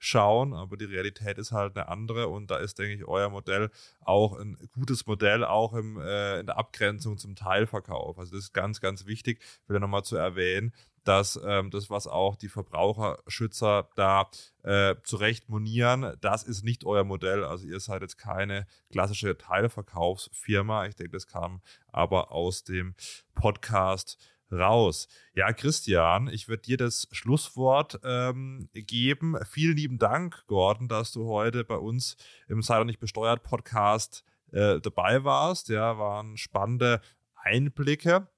entgegenzuschauen. 0.00 0.54
Aber 0.54 0.76
die 0.76 0.84
Realität 0.86 1.38
ist 1.38 1.52
halt 1.52 1.76
eine 1.76 1.88
andere 1.88 2.28
und 2.28 2.50
da 2.50 2.56
ist, 2.56 2.78
denke 2.78 2.94
ich, 2.94 3.04
euer 3.06 3.28
Modell 3.28 3.70
auch 4.00 4.38
ein 4.38 4.56
gutes 4.72 5.06
Modell, 5.06 5.44
auch 5.44 5.74
im, 5.74 5.98
äh, 5.98 6.40
in 6.40 6.46
der 6.46 6.58
Abgrenzung 6.58 7.18
zum 7.18 7.36
Teilverkauf. 7.36 8.18
Also 8.18 8.32
das 8.32 8.46
ist 8.46 8.52
ganz, 8.52 8.80
ganz 8.80 9.06
wichtig, 9.06 9.40
wieder 9.68 9.80
nochmal 9.80 10.04
zu 10.04 10.16
erwähnen, 10.16 10.72
dass 11.04 11.40
ähm, 11.42 11.70
das, 11.70 11.88
was 11.88 12.06
auch 12.06 12.36
die 12.36 12.48
Verbraucherschützer 12.48 13.88
da 13.96 14.28
äh, 14.62 14.96
zurecht 15.02 15.48
monieren, 15.48 16.14
das 16.20 16.42
ist 16.42 16.62
nicht 16.62 16.84
euer 16.84 17.04
Modell. 17.04 17.42
Also 17.44 17.66
ihr 17.66 17.80
seid 17.80 18.02
jetzt 18.02 18.18
keine 18.18 18.66
klassische 18.90 19.38
Teilverkaufsfirma. 19.38 20.86
Ich 20.86 20.96
denke, 20.96 21.12
das 21.12 21.26
kam 21.26 21.62
aber 21.90 22.32
aus 22.32 22.64
dem 22.64 22.94
Podcast 23.34 24.18
raus. 24.52 25.08
Ja, 25.34 25.52
Christian, 25.52 26.28
ich 26.28 26.48
würde 26.48 26.62
dir 26.62 26.76
das 26.76 27.08
Schlusswort 27.12 28.00
ähm, 28.04 28.68
geben. 28.72 29.36
Vielen 29.48 29.76
lieben 29.76 29.98
Dank, 29.98 30.44
Gordon, 30.46 30.88
dass 30.88 31.12
du 31.12 31.26
heute 31.26 31.64
bei 31.64 31.76
uns 31.76 32.16
im 32.48 32.62
Sei 32.62 32.78
doch 32.78 32.84
nicht 32.84 33.00
besteuert 33.00 33.42
Podcast 33.42 34.24
äh, 34.52 34.80
dabei 34.80 35.24
warst. 35.24 35.68
Ja, 35.68 35.98
waren 35.98 36.36
spannende 36.36 37.00
Einblicke. 37.34 38.28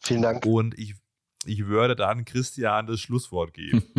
Vielen 0.00 0.22
Dank. 0.22 0.46
Und 0.46 0.78
ich 0.78 0.94
ich 1.44 1.66
würde 1.66 1.96
dann 1.96 2.24
Christian 2.24 2.86
das 2.86 3.00
Schlusswort 3.00 3.54
geben. 3.54 3.82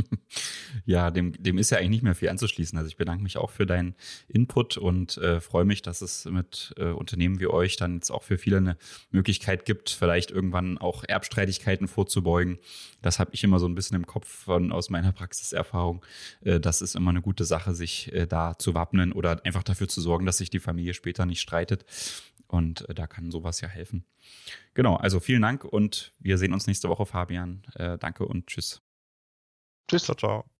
ja, 0.86 1.12
dem, 1.12 1.32
dem 1.42 1.58
ist 1.58 1.70
ja 1.70 1.78
eigentlich 1.78 1.90
nicht 1.90 2.04
mehr 2.04 2.16
viel 2.16 2.30
anzuschließen. 2.30 2.78
Also 2.78 2.88
ich 2.88 2.98
bedanke 2.98 3.24
mich 3.24 3.38
auch 3.38 3.50
für 3.50 3.66
deinen 3.66 3.96
Input 4.28 4.78
und 4.78 5.18
äh, 5.18 5.40
freue 5.42 5.66
mich, 5.66 5.82
dass 5.82 6.02
es 6.02 6.26
mit 6.26 6.74
äh, 6.78 6.86
Unternehmen 6.86 7.40
wie 7.40 7.48
euch 7.48 7.76
dann 7.76 7.96
jetzt 7.96 8.12
auch 8.12 8.24
für 8.24 8.38
viele 8.38 8.58
eine 8.58 8.78
Möglichkeit 9.12 9.66
gibt, 9.66 9.90
vielleicht 9.90 10.32
irgendwann 10.32 10.78
auch 10.78 11.04
Erbstreitigkeiten 11.04 11.88
vorzubeugen. 11.88 12.60
Das 13.02 13.20
habe 13.20 13.32
ich 13.34 13.44
immer 13.44 13.60
so 13.60 13.68
ein 13.68 13.76
bisschen 13.76 13.98
im 13.98 14.08
Kopf 14.08 14.28
von 14.28 14.72
aus 14.72 14.90
meiner 14.90 15.12
Praxiserfahrung. 15.12 16.04
Äh, 16.42 16.60
das 16.60 16.82
ist 16.82 16.96
immer 16.96 17.12
eine 17.12 17.22
gute 17.22 17.46
Sache, 17.46 17.74
sich 17.74 18.12
äh, 18.14 18.26
da 18.28 18.58
zu 18.58 18.74
wappnen 18.74 19.12
oder 19.12 19.46
einfach 19.46 19.64
dafür 19.64 19.88
zu 19.88 20.02
sorgen, 20.02 20.26
dass 20.26 20.38
sich 20.38 20.50
die 20.50 20.60
Familie 20.60 20.94
später 20.94 21.26
nicht 21.26 21.42
streitet. 21.42 21.86
Und 22.48 22.88
äh, 22.90 22.94
da 22.94 23.08
kann 23.08 23.32
sowas 23.32 23.62
ja 23.62 23.68
helfen. 23.68 24.06
Genau, 24.74 24.96
also 24.96 25.20
vielen 25.20 25.42
Dank 25.42 25.66
und 25.66 26.14
wir 26.20 26.38
sehen 26.38 26.54
uns 26.54 26.68
nächste 26.68 26.90
Woche, 26.90 27.06
Fabian. 27.06 27.64
Äh, 27.76 27.98
danke 27.98 28.26
und 28.26 28.48
tschüss. 28.48 28.82
Tschüss, 29.88 30.04
ciao, 30.04 30.16
ciao. 30.16 30.53